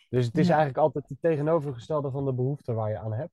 Dus 0.10 0.26
het 0.26 0.38
is 0.38 0.48
Ja. 0.48 0.54
eigenlijk 0.54 0.84
altijd 0.84 1.10
het 1.10 1.17
tegenovergestelde 1.22 2.12
van 2.12 2.26
de 2.26 2.34
behoefte 2.34 2.74
waar 2.74 2.89
je 2.89 2.98
aan 2.98 3.13
hebt. 3.13 3.32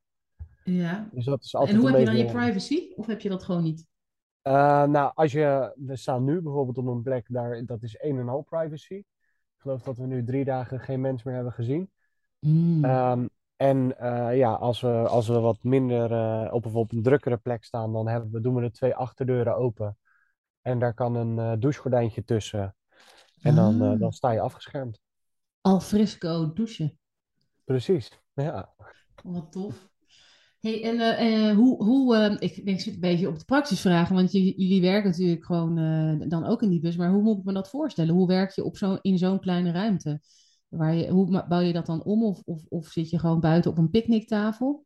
Ja. 0.65 1.09
Dus 1.13 1.25
dat 1.25 1.43
is 1.43 1.55
altijd 1.55 1.75
En 1.75 1.81
hoe 1.81 1.91
heb 1.91 1.99
je 1.99 2.05
dan 2.05 2.17
je 2.17 2.25
privacy? 2.25 2.93
Of 2.97 3.07
heb 3.07 3.21
je 3.21 3.29
dat 3.29 3.43
gewoon 3.43 3.63
niet? 3.63 3.87
Eh, 4.43 4.85
nou, 4.85 5.13
als 5.15 5.33
je, 5.33 5.73
we 5.77 5.97
staan 5.97 6.25
nu 6.25 6.41
bijvoorbeeld 6.41 6.79
op 6.79 6.87
een 6.87 7.03
plek, 7.03 7.27
daar, 7.29 7.65
dat 7.65 7.83
is 7.83 7.97
een 8.01 8.19
en 8.19 8.29
al 8.29 8.43
privacy. 8.43 8.95
Ik 8.95 9.07
geloof 9.57 9.83
dat 9.83 9.97
we 9.97 10.07
nu 10.07 10.25
drie 10.25 10.45
dagen 10.45 10.81
geen 10.81 11.01
mens 11.01 11.23
meer 11.23 11.35
hebben 11.35 11.53
gezien. 11.53 11.91
Hmm. 12.39 12.85
Ehm, 12.85 13.27
en 13.61 13.99
eh, 13.99 14.37
ja, 14.37 14.53
als 14.53 14.81
we, 14.81 14.89
als 14.89 15.29
we 15.29 15.39
wat 15.39 15.59
minder 15.63 16.13
eh, 16.13 16.53
op 16.53 16.63
bijvoorbeeld 16.63 16.93
een 16.93 17.03
drukkere 17.03 17.37
plek 17.37 17.65
staan, 17.65 17.93
dan 17.93 18.09
hebben 18.09 18.31
we, 18.31 18.41
doen 18.41 18.55
we 18.55 18.61
de 18.61 18.71
twee 18.71 18.95
achterdeuren 18.95 19.57
open. 19.57 19.97
En 20.63 20.79
daar 20.79 20.95
kan 20.95 21.15
een 21.15 21.39
eh, 21.39 21.53
douchegordijntje 21.59 22.25
tussen. 22.25 22.75
En 23.43 23.55
dan, 23.55 23.83
Ah. 23.83 23.99
dan 23.99 24.13
sta 24.13 24.31
je 24.31 24.41
afgeschermd. 24.41 25.01
Al 25.61 25.81
frisco 25.81 26.53
douchen. 26.53 26.99
Precies, 27.65 28.21
ja. 28.35 28.75
Wat 29.23 29.53
tof. 29.53 29.89
Hey, 30.61 30.83
en 30.85 31.55
hoe, 31.55 31.85
hoe 31.85 32.37
ik, 32.39 32.57
ik 32.57 32.81
zit 32.81 32.95
een 32.95 33.01
beetje 33.01 33.29
op 33.29 33.39
de 33.39 33.45
praxis 33.45 33.81
vragen, 33.81 34.15
want 34.15 34.33
jullie 34.33 34.81
werken 34.81 35.11
natuurlijk 35.11 35.45
gewoon 35.45 35.75
dan 36.29 36.47
ook 36.47 36.63
in 36.63 36.71
die 36.71 36.81
bus, 36.81 36.97
maar 36.97 37.11
hoe 37.11 37.23
moet 37.23 37.39
ik 37.39 37.45
me 37.45 37.53
dat 37.53 37.71
voorstellen? 37.71 38.15
Hoe 38.15 38.27
werk 38.27 38.51
je 38.51 38.65
op 38.65 38.77
zo'n 38.77 38.99
in 39.01 39.19
zo'n 39.19 39.41
kleine 39.41 39.73
ruimte? 39.73 40.21
Waar 40.71 40.95
je, 40.95 41.11
hoe 41.11 41.45
bouw 41.49 41.61
je 41.61 41.73
dat 41.73 41.87
dan 41.87 42.03
om? 42.03 42.25
Of, 42.25 42.43
of, 42.45 42.65
of 42.69 42.87
zit 42.87 43.11
je 43.11 43.19
gewoon 43.19 43.41
buiten 43.41 43.71
op 43.71 43.79
een 43.79 43.91
picknicktafel? 43.91 44.85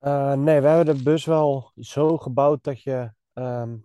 Uh, 0.00 0.32
nee, 0.32 0.60
we 0.60 0.68
hebben 0.68 0.96
de 0.96 1.02
bus 1.02 1.24
wel 1.24 1.72
zo 1.76 2.18
gebouwd 2.18 2.64
dat 2.64 2.82
je 2.82 3.12
ehm, 3.32 3.76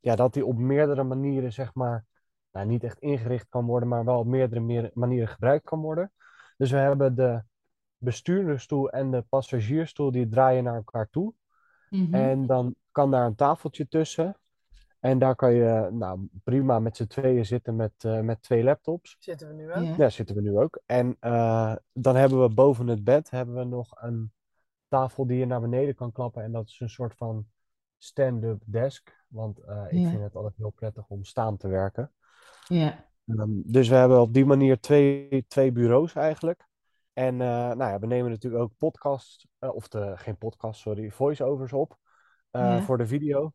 ja, 0.00 0.16
dat 0.16 0.32
die 0.32 0.46
op 0.46 0.58
meerdere 0.58 1.02
manieren, 1.02 1.52
zeg 1.52 1.74
maar, 1.74 2.04
nou, 2.52 2.66
niet 2.66 2.84
echt 2.84 2.98
ingericht 2.98 3.46
kan 3.48 3.66
worden, 3.66 3.88
maar 3.88 4.04
wel 4.04 4.18
op 4.18 4.26
meerdere 4.26 4.90
manieren 4.94 5.28
gebruikt 5.28 5.64
kan 5.64 5.80
worden. 5.80 6.12
Dus 6.56 6.70
we 6.70 6.76
hebben 6.76 7.14
de 7.14 7.42
bestuurdersstoel 7.96 8.90
en 8.90 9.10
de 9.10 9.24
passagiersstoel, 9.28 10.10
die 10.10 10.28
draaien 10.28 10.64
naar 10.64 10.74
elkaar 10.74 11.08
toe. 11.10 11.34
Mhm. 11.90 12.14
En 12.14 12.46
dan 12.46 12.74
kan 12.92 13.10
daar 13.10 13.26
een 13.26 13.34
tafeltje 13.34 13.88
tussen. 13.88 14.36
En 15.00 15.18
daar 15.18 15.36
kan 15.36 15.54
je 15.54 15.88
nou, 15.92 16.28
prima 16.44 16.78
met 16.78 16.96
z'n 16.96 17.06
tweeën 17.06 17.46
zitten 17.46 17.76
met, 17.76 18.04
uh, 18.06 18.20
met 18.20 18.42
twee 18.42 18.62
laptops. 18.62 19.16
Zitten 19.18 19.48
we 19.48 19.54
nu 19.54 19.72
ook? 19.72 19.96
Ja, 19.96 20.08
zitten 20.08 20.36
we 20.36 20.42
nu 20.42 20.58
ook. 20.58 20.80
En 20.86 21.16
uh, 21.20 21.74
dan 21.92 22.16
hebben 22.16 22.42
we 22.42 22.54
boven 22.54 22.86
het 22.86 23.04
bed 23.04 23.30
hebben 23.30 23.54
we 23.54 23.64
nog 23.64 24.02
een 24.02 24.32
tafel 24.88 25.26
die 25.26 25.38
je 25.38 25.46
naar 25.46 25.60
beneden 25.60 25.94
kan 25.94 26.12
klappen. 26.12 26.42
En 26.42 26.52
dat 26.52 26.68
is 26.68 26.80
een 26.80 26.90
soort 26.90 27.14
van 27.14 27.46
stand-up 27.98 28.62
desk. 28.66 29.24
Want 29.28 29.60
uh, 29.68 29.84
ik 29.88 30.08
vind 30.08 30.22
het 30.22 30.34
altijd 30.34 30.56
heel 30.56 30.70
prettig 30.70 31.08
om 31.08 31.24
staan 31.24 31.56
te 31.56 31.68
werken. 31.68 32.12
Ja. 32.68 33.06
Um, 33.26 33.62
dus 33.66 33.88
we 33.88 33.94
hebben 33.94 34.20
op 34.20 34.32
die 34.32 34.46
manier 34.46 34.80
twee, 34.80 35.44
twee 35.48 35.72
bureaus 35.72 36.14
eigenlijk. 36.14 36.66
En 37.12 37.34
uh, 37.34 37.38
nou 37.48 37.78
ja, 37.78 37.98
we 37.98 38.06
nemen 38.06 38.30
natuurlijk 38.30 38.62
ook 38.62 38.72
podcast, 38.78 39.46
uh, 39.60 39.74
of 39.74 39.88
de, 39.88 40.12
geen 40.16 40.36
podcast, 40.36 40.80
sorry, 40.80 41.10
voice-overs 41.10 41.72
op 41.72 41.98
ja. 42.50 42.80
voor 42.80 42.98
de 42.98 43.06
video. 43.06 43.52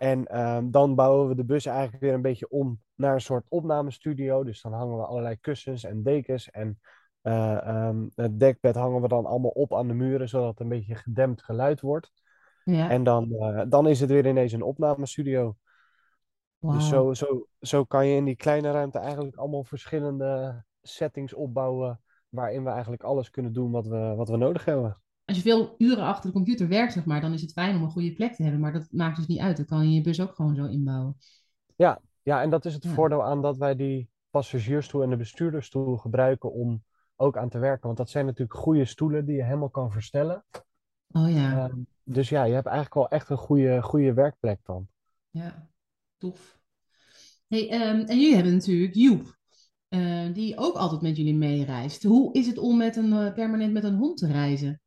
En 0.00 0.40
um, 0.40 0.70
dan 0.70 0.94
bouwen 0.94 1.28
we 1.28 1.34
de 1.34 1.44
bus 1.44 1.66
eigenlijk 1.66 2.02
weer 2.02 2.14
een 2.14 2.22
beetje 2.22 2.48
om 2.48 2.80
naar 2.94 3.14
een 3.14 3.20
soort 3.20 3.46
opnamestudio. 3.48 4.44
Dus 4.44 4.62
dan 4.62 4.72
hangen 4.72 4.96
we 4.96 5.04
allerlei 5.04 5.36
kussens 5.40 5.84
en 5.84 6.02
dekens 6.02 6.50
en 6.50 6.80
um, 7.22 8.10
het 8.14 8.40
dekbed 8.40 8.74
hangen 8.74 9.02
we 9.02 9.08
dan 9.08 9.26
allemaal 9.26 9.50
op 9.50 9.74
aan 9.74 9.88
de 9.88 9.94
muren, 9.94 10.28
zodat 10.28 10.48
het 10.48 10.60
een 10.60 10.68
beetje 10.68 10.94
gedempt 10.94 11.42
geluid 11.42 11.80
wordt. 11.80 12.12
Ja. 12.64 12.90
En 12.90 13.04
dan, 13.04 13.28
uh, 13.30 13.62
dan 13.68 13.88
is 13.88 14.00
het 14.00 14.10
weer 14.10 14.26
ineens 14.26 14.52
een 14.52 14.62
opnamestudio. 14.62 15.56
Wow. 16.58 16.72
Dus 16.72 16.88
zo, 16.88 17.14
zo, 17.14 17.46
zo 17.60 17.84
kan 17.84 18.06
je 18.06 18.16
in 18.16 18.24
die 18.24 18.36
kleine 18.36 18.70
ruimte 18.70 18.98
eigenlijk 18.98 19.36
allemaal 19.36 19.64
verschillende 19.64 20.64
settings 20.82 21.34
opbouwen. 21.34 22.00
Waarin 22.28 22.64
we 22.64 22.70
eigenlijk 22.70 23.02
alles 23.02 23.30
kunnen 23.30 23.52
doen 23.52 23.70
wat 23.70 23.86
we, 23.86 24.14
wat 24.16 24.28
we 24.28 24.36
nodig 24.36 24.64
hebben. 24.64 25.00
Als 25.30 25.38
je 25.38 25.48
veel 25.48 25.74
uren 25.78 26.04
achter 26.04 26.26
de 26.26 26.36
computer 26.36 26.68
werkt, 26.68 26.92
zeg 26.92 27.04
maar, 27.04 27.20
dan 27.20 27.32
is 27.32 27.40
het 27.40 27.52
fijn 27.52 27.76
om 27.76 27.82
een 27.82 27.90
goede 27.90 28.12
plek 28.12 28.34
te 28.34 28.42
hebben. 28.42 28.60
Maar 28.60 28.72
dat 28.72 28.88
maakt 28.90 29.16
dus 29.16 29.26
niet 29.26 29.38
uit. 29.38 29.56
Dan 29.56 29.66
kan 29.66 29.88
je 29.88 29.94
je 29.94 30.00
bus 30.00 30.20
ook 30.20 30.34
gewoon 30.34 30.54
zo 30.54 30.66
inbouwen. 30.66 31.16
Ja, 31.76 32.00
ja 32.22 32.42
en 32.42 32.50
dat 32.50 32.64
is 32.64 32.74
het 32.74 32.82
ja. 32.82 32.90
voordeel 32.90 33.24
aan 33.24 33.42
dat 33.42 33.56
wij 33.56 33.76
die 33.76 34.08
passagiersstoel 34.30 35.02
en 35.02 35.10
de 35.10 35.16
bestuurdersstoel 35.16 35.96
gebruiken 35.96 36.52
om 36.52 36.84
ook 37.16 37.36
aan 37.36 37.48
te 37.48 37.58
werken. 37.58 37.86
Want 37.86 37.96
dat 37.96 38.10
zijn 38.10 38.24
natuurlijk 38.24 38.58
goede 38.58 38.84
stoelen 38.84 39.24
die 39.24 39.36
je 39.36 39.44
helemaal 39.44 39.70
kan 39.70 39.92
verstellen. 39.92 40.44
Oh 41.10 41.30
ja. 41.30 41.68
Uh, 41.68 41.74
dus 42.04 42.28
ja, 42.28 42.44
je 42.44 42.54
hebt 42.54 42.66
eigenlijk 42.66 42.94
wel 42.94 43.08
echt 43.08 43.28
een 43.30 43.36
goede, 43.36 43.82
goede 43.82 44.12
werkplek 44.12 44.60
dan. 44.62 44.88
Ja, 45.30 45.68
tof. 46.18 46.60
Hey, 47.48 47.90
um, 47.90 48.00
en 48.00 48.20
jullie 48.20 48.34
hebben 48.34 48.52
natuurlijk 48.52 48.94
Joep, 48.94 49.38
uh, 49.88 50.34
die 50.34 50.56
ook 50.56 50.74
altijd 50.74 51.00
met 51.00 51.16
jullie 51.16 51.36
meereist. 51.36 52.02
Hoe 52.02 52.32
is 52.32 52.46
het 52.46 52.58
om 52.58 52.76
met 52.76 52.96
een, 52.96 53.12
uh, 53.12 53.32
permanent 53.32 53.72
met 53.72 53.84
een 53.84 53.96
hond 53.96 54.18
te 54.18 54.26
reizen? 54.26 54.80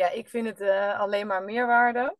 Ja, 0.00 0.10
ik 0.10 0.28
vind 0.28 0.46
het 0.46 0.60
uh, 0.60 1.00
alleen 1.00 1.26
maar 1.26 1.42
meerwaarde. 1.42 2.16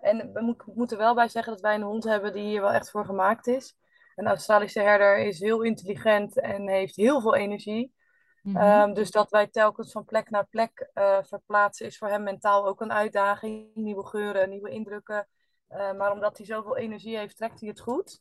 en 0.00 0.30
we 0.32 0.40
mo 0.40 0.56
moeten 0.74 0.98
wel 0.98 1.14
bij 1.14 1.28
zeggen 1.28 1.52
dat 1.52 1.60
wij 1.60 1.74
een 1.74 1.82
hond 1.82 2.04
hebben 2.04 2.32
die 2.32 2.42
hier 2.42 2.60
wel 2.60 2.72
echt 2.72 2.90
voor 2.90 3.04
gemaakt 3.04 3.46
is. 3.46 3.76
Een 4.14 4.26
Australische 4.26 4.80
herder 4.80 5.18
is 5.18 5.40
heel 5.40 5.62
intelligent 5.62 6.40
en 6.40 6.68
heeft 6.68 6.96
heel 6.96 7.20
veel 7.20 7.34
energie. 7.34 7.94
Mm 8.42 8.56
-hmm. 8.56 8.80
um, 8.80 8.94
dus 8.94 9.10
dat 9.10 9.30
wij 9.30 9.46
telkens 9.46 9.92
van 9.92 10.04
plek 10.04 10.30
naar 10.30 10.46
plek 10.46 10.90
uh, 10.94 11.18
verplaatsen 11.22 11.86
is 11.86 11.98
voor 11.98 12.08
hem 12.08 12.22
mentaal 12.22 12.66
ook 12.66 12.80
een 12.80 12.92
uitdaging. 12.92 13.74
Nieuwe 13.74 14.06
geuren, 14.06 14.48
nieuwe 14.48 14.70
indrukken. 14.70 15.28
Uh, 15.70 15.92
maar 15.92 16.12
omdat 16.12 16.36
hij 16.36 16.46
zoveel 16.46 16.76
energie 16.76 17.18
heeft, 17.18 17.36
trekt 17.36 17.60
hij 17.60 17.68
het 17.68 17.80
goed. 17.80 18.20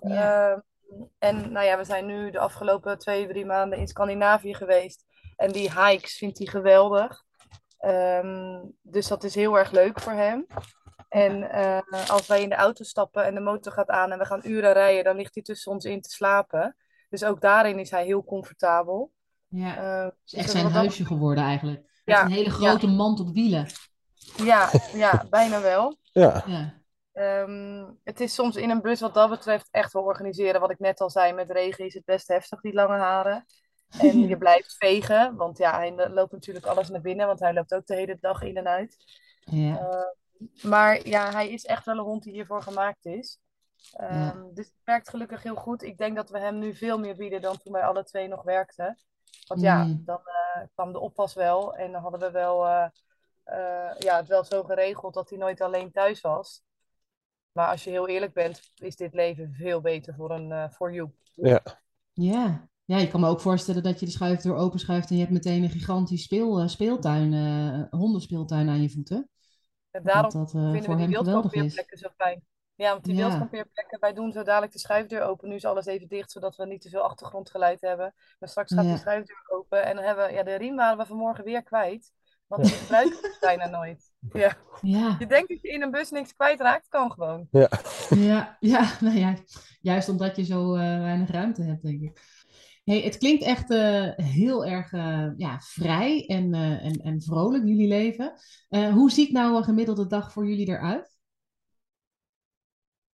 Uh, 0.00 0.56
en 1.18 1.52
nou 1.52 1.66
ja, 1.66 1.76
we 1.76 1.84
zijn 1.84 2.06
nu 2.06 2.30
de 2.30 2.38
afgelopen 2.38 2.98
twee, 2.98 3.28
drie 3.28 3.46
maanden 3.46 3.78
in 3.78 3.88
Scandinavië 3.88 4.54
geweest. 4.54 5.04
En 5.36 5.52
die 5.52 5.80
hikes 5.80 6.16
vindt 6.16 6.38
hij 6.38 6.46
geweldig. 6.46 7.24
Um, 7.84 8.76
dus 8.82 9.08
dat 9.08 9.24
is 9.24 9.34
heel 9.34 9.58
erg 9.58 9.70
leuk 9.70 10.00
voor 10.00 10.12
hem. 10.12 10.46
En 11.08 11.42
uh, 11.42 12.10
als 12.10 12.26
wij 12.26 12.42
in 12.42 12.48
de 12.48 12.54
auto 12.54 12.84
stappen 12.84 13.24
en 13.24 13.34
de 13.34 13.40
motor 13.40 13.72
gaat 13.72 13.88
aan 13.88 14.12
en 14.12 14.18
we 14.18 14.24
gaan 14.24 14.40
uren 14.44 14.72
rijden, 14.72 15.04
dan 15.04 15.16
ligt 15.16 15.34
hij 15.34 15.42
tussen 15.42 15.72
ons 15.72 15.84
in 15.84 16.00
te 16.00 16.10
slapen. 16.10 16.76
Dus 17.08 17.24
ook 17.24 17.40
daarin 17.40 17.78
is 17.78 17.90
hij 17.90 18.04
heel 18.04 18.24
comfortabel. 18.24 19.12
Ja, 19.48 19.82
uh, 19.82 20.04
het 20.04 20.14
is 20.24 20.34
echt 20.34 20.50
zijn 20.50 20.70
huisje 20.70 21.04
geworden 21.04 21.44
eigenlijk. 21.44 22.00
Ja, 22.04 22.22
een 22.22 22.30
hele 22.30 22.50
grote 22.50 22.86
ja. 22.86 22.92
mand 22.92 23.20
op 23.20 23.32
wielen. 23.32 23.66
Ja, 24.36 24.70
ja 24.92 25.24
bijna 25.30 25.60
wel. 25.60 25.96
Ja. 26.12 26.44
ja. 26.46 26.80
Um, 27.14 27.98
het 28.04 28.20
is 28.20 28.34
soms 28.34 28.56
in 28.56 28.70
een 28.70 28.80
bus 28.80 29.00
wat 29.00 29.14
dat 29.14 29.30
betreft 29.30 29.68
echt 29.70 29.92
wel 29.92 30.02
organiseren. 30.02 30.60
Wat 30.60 30.70
ik 30.70 30.78
net 30.78 31.00
al 31.00 31.10
zei, 31.10 31.32
met 31.32 31.50
regen 31.50 31.84
is 31.84 31.94
het 31.94 32.04
best 32.04 32.28
heftig, 32.28 32.60
die 32.60 32.72
lange 32.72 32.98
haren. 32.98 33.46
En 33.98 34.18
je 34.28 34.36
blijft 34.38 34.76
vegen, 34.76 35.36
want 35.36 35.58
ja, 35.58 35.76
hij 35.76 36.08
loopt 36.08 36.32
natuurlijk 36.32 36.66
alles 36.66 36.88
naar 36.88 37.00
binnen, 37.00 37.26
want 37.26 37.40
hij 37.40 37.52
loopt 37.54 37.74
ook 37.74 37.86
de 37.86 37.94
hele 37.94 38.18
dag 38.20 38.42
in 38.42 38.56
en 38.56 38.68
uit. 38.68 38.96
Ja. 39.44 39.80
Uh, 39.80 40.70
maar 40.70 41.08
ja, 41.08 41.30
hij 41.30 41.50
is 41.50 41.64
echt 41.64 41.84
wel 41.84 41.98
een 41.98 42.04
hond 42.04 42.22
die 42.22 42.32
hiervoor 42.32 42.62
gemaakt 42.62 43.04
is. 43.04 43.38
Um, 44.00 44.08
ja. 44.08 44.46
Dus 44.54 44.66
het 44.66 44.84
werkt 44.84 45.08
gelukkig 45.08 45.42
heel 45.42 45.54
goed. 45.54 45.82
Ik 45.82 45.98
denk 45.98 46.16
dat 46.16 46.30
we 46.30 46.38
hem 46.38 46.58
nu 46.58 46.74
veel 46.74 46.98
meer 46.98 47.16
bieden 47.16 47.40
dan 47.40 47.58
toen 47.58 47.72
wij 47.72 47.82
alle 47.82 48.04
twee 48.04 48.28
nog 48.28 48.42
werkten. 48.42 48.98
Want 49.46 49.60
ja, 49.60 49.84
Mm. 49.84 50.02
dan 50.04 50.20
uh, 50.26 50.62
kwam 50.74 50.92
de 50.92 50.98
oppas 50.98 51.34
wel 51.34 51.74
en 51.74 51.92
dan 51.92 52.02
hadden 52.02 52.20
we 52.20 52.30
wel, 52.30 52.66
uh, 52.66 52.88
ja, 53.98 54.16
het 54.16 54.28
wel 54.28 54.44
zo 54.44 54.62
geregeld 54.62 55.14
dat 55.14 55.28
hij 55.30 55.38
nooit 55.38 55.60
alleen 55.60 55.90
thuis 55.92 56.20
was. 56.20 56.62
Maar 57.52 57.68
als 57.68 57.84
je 57.84 57.90
heel 57.90 58.08
eerlijk 58.08 58.32
bent, 58.32 58.72
is 58.74 58.96
dit 58.96 59.14
leven 59.14 59.54
veel 59.54 59.80
beter 59.80 60.14
voor 60.14 60.30
een 60.30 60.72
voor 60.72 60.92
Joep. 60.92 61.14
Ja. 61.34 61.62
Ja. 62.12 62.68
Ja, 62.84 62.98
je 62.98 63.08
kan 63.08 63.20
me 63.20 63.28
ook 63.28 63.40
voorstellen 63.40 63.82
dat 63.82 64.00
je 64.00 64.06
de 64.06 64.12
schuifdeur 64.12 64.54
openschuift 64.54 65.08
en 65.08 65.14
je 65.14 65.20
hebt 65.20 65.32
meteen 65.32 65.62
een 65.62 65.70
gigantisch 65.70 66.22
speel, 66.22 66.68
speeltuin, 66.68 67.32
hondenspeeltuin 67.90 68.68
aan 68.68 68.82
je 68.82 68.90
voeten. 68.90 69.28
En 69.90 70.02
daarom 70.02 70.22
dat 70.22 70.32
dat 70.32 70.50
vinden 70.50 70.84
voor 70.84 70.96
we 70.96 71.06
die 71.06 71.10
wildkampeerplekken 71.10 71.98
zo 71.98 72.08
fijn. 72.16 72.42
Ja, 72.74 72.90
want 72.92 73.04
die 73.04 73.14
Ja. 73.14 73.26
wildkampeerplekken, 73.26 74.00
wij 74.00 74.12
doen 74.12 74.32
zo 74.32 74.42
dadelijk 74.42 74.72
de 74.72 74.78
schuifdeur 74.78 75.22
open. 75.22 75.48
Nu 75.48 75.54
is 75.54 75.64
alles 75.64 75.86
even 75.86 76.08
dicht, 76.08 76.30
zodat 76.30 76.56
we 76.56 76.66
niet 76.66 76.80
te 76.80 76.88
veel 76.88 77.00
achtergrondgeluid 77.00 77.80
hebben. 77.80 78.14
Maar 78.38 78.48
straks 78.48 78.74
gaat 78.74 78.84
Ja. 78.84 78.90
die 78.90 78.98
schuifdeur 79.00 79.44
open 79.46 79.84
en 79.84 79.96
dan 79.96 80.04
hebben 80.04 80.26
we... 80.26 80.32
Ja, 80.32 80.42
de 80.42 80.54
riem 80.54 80.76
waren 80.76 80.98
we 80.98 81.06
vanmorgen 81.06 81.44
weer 81.44 81.62
kwijt. 81.62 82.12
Want 82.46 82.64
die 82.64 82.72
gebruiken 82.72 83.20
we 83.20 83.36
bijna 83.40 83.66
nooit. 83.66 84.12
Ja. 84.32 84.56
Ja. 84.80 85.16
Je 85.18 85.26
denkt 85.26 85.48
dat 85.48 85.60
je 85.62 85.68
in 85.68 85.82
een 85.82 85.90
bus 85.90 86.10
niks 86.10 86.34
kwijtraakt, 86.34 86.88
kan 86.88 87.12
gewoon. 87.12 87.48
Ja. 87.50 87.68
Ja, 88.08 88.56
ja, 88.60 88.90
nou 89.00 89.16
ja, 89.16 89.34
juist 89.80 90.08
omdat 90.08 90.36
je 90.36 90.44
zo 90.44 90.74
eh, 90.74 90.80
weinig 90.80 91.30
ruimte 91.30 91.62
hebt, 91.62 91.82
denk 91.82 92.00
ik. 92.02 92.31
Hey, 92.92 93.00
het 93.02 93.18
klinkt 93.18 93.42
echt 93.44 93.70
eh, 93.70 94.10
heel 94.16 94.66
erg 94.66 94.92
eh, 94.92 95.28
ja, 95.36 95.60
vrij 95.60 96.26
en, 96.26 96.54
eh, 96.54 96.84
en, 96.84 96.96
en 97.00 97.22
vrolijk, 97.22 97.64
jullie 97.66 97.88
leven. 97.88 98.32
Eh, 98.68 98.92
hoe 98.92 99.10
ziet 99.10 99.32
nou 99.32 99.56
een 99.56 99.64
gemiddelde 99.64 100.06
dag 100.06 100.32
voor 100.32 100.48
jullie 100.48 100.66
eruit? 100.68 101.16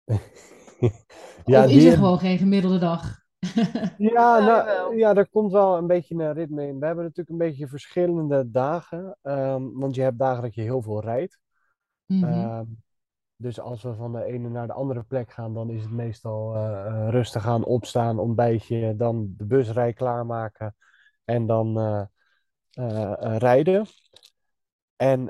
Ja, 1.46 1.66
of 1.66 1.68
is 1.68 1.84
die- 1.84 1.92
er 1.92 1.94
gewoon 1.94 2.20
geen 2.20 2.38
gemiddelde 2.38 2.78
dag? 2.80 3.20
Ja, 3.98 4.40
Ja, 4.40 4.40
nou, 4.40 4.96
ja, 4.98 5.14
daar 5.14 5.30
komt 5.30 5.52
wel 5.52 5.78
een 5.78 5.88
beetje 5.88 6.16
een 6.16 6.34
ritme 6.34 6.68
in. 6.68 6.80
We 6.80 6.86
hebben 6.86 7.04
natuurlijk 7.04 7.30
een 7.30 7.38
beetje 7.48 7.68
verschillende 7.68 8.52
dagen. 8.52 9.18
ehm, 9.22 9.70
want 9.74 9.96
je 9.96 10.02
hebt 10.02 10.20
dagen 10.20 10.42
dat 10.44 10.56
je 10.56 10.62
heel 10.62 10.82
veel 10.82 11.02
rijdt. 11.02 11.40
Ehm, 12.20 12.66
dus 13.38 13.60
als 13.60 13.84
we 13.84 13.94
van 13.94 14.14
de 14.14 14.24
ene 14.24 14.50
naar 14.50 14.68
de 14.68 14.74
andere 14.74 15.04
plek 15.04 15.32
gaan, 15.32 15.54
dan 15.54 15.70
is 15.70 15.82
het 15.82 15.92
meestal 15.92 16.56
eh, 16.56 17.08
rustig 17.10 17.48
aan 17.48 17.64
opstaan, 17.64 18.20
ontbijtje, 18.20 18.96
dan 18.96 19.34
de 19.38 19.46
busrij 19.46 19.94
klaarmaken 19.94 20.76
en 21.26 21.46
dan 21.46 21.80
eh, 22.72 23.36
rijden. 23.38 23.86
En 24.96 25.30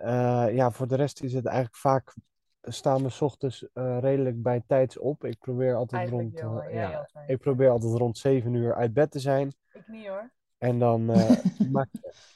ja, 0.54 0.72
voor 0.72 0.88
de 0.88 0.96
rest 0.96 1.22
is 1.24 1.34
het 1.34 1.46
eigenlijk 1.46 1.78
vaak, 1.78 2.14
staan 2.62 3.04
we 3.04 3.10
's 3.10 3.22
ochtends 3.22 3.68
redelijk 3.74 4.42
bij 4.42 4.64
tijds 4.68 4.98
op. 4.98 5.26
Ik 5.26 5.40
probeer 5.40 5.76
altijd 5.76 6.02
Eigenlijk 6.02 6.40
rond, 6.40 6.72
ja, 6.72 7.10
ik 7.28 7.38
probeer 7.38 7.70
altijd 7.70 7.94
rond 7.94 8.18
7 8.18 8.54
uur 8.54 8.76
uit 8.76 8.94
bed 8.94 9.12
te 9.12 9.20
zijn. 9.20 9.56
Ik 9.72 9.88
niet 9.88 10.08
hoor. 10.08 10.32
En 10.58 10.80
dan 10.80 11.10
eh, 11.10 11.30
maak 11.72 11.88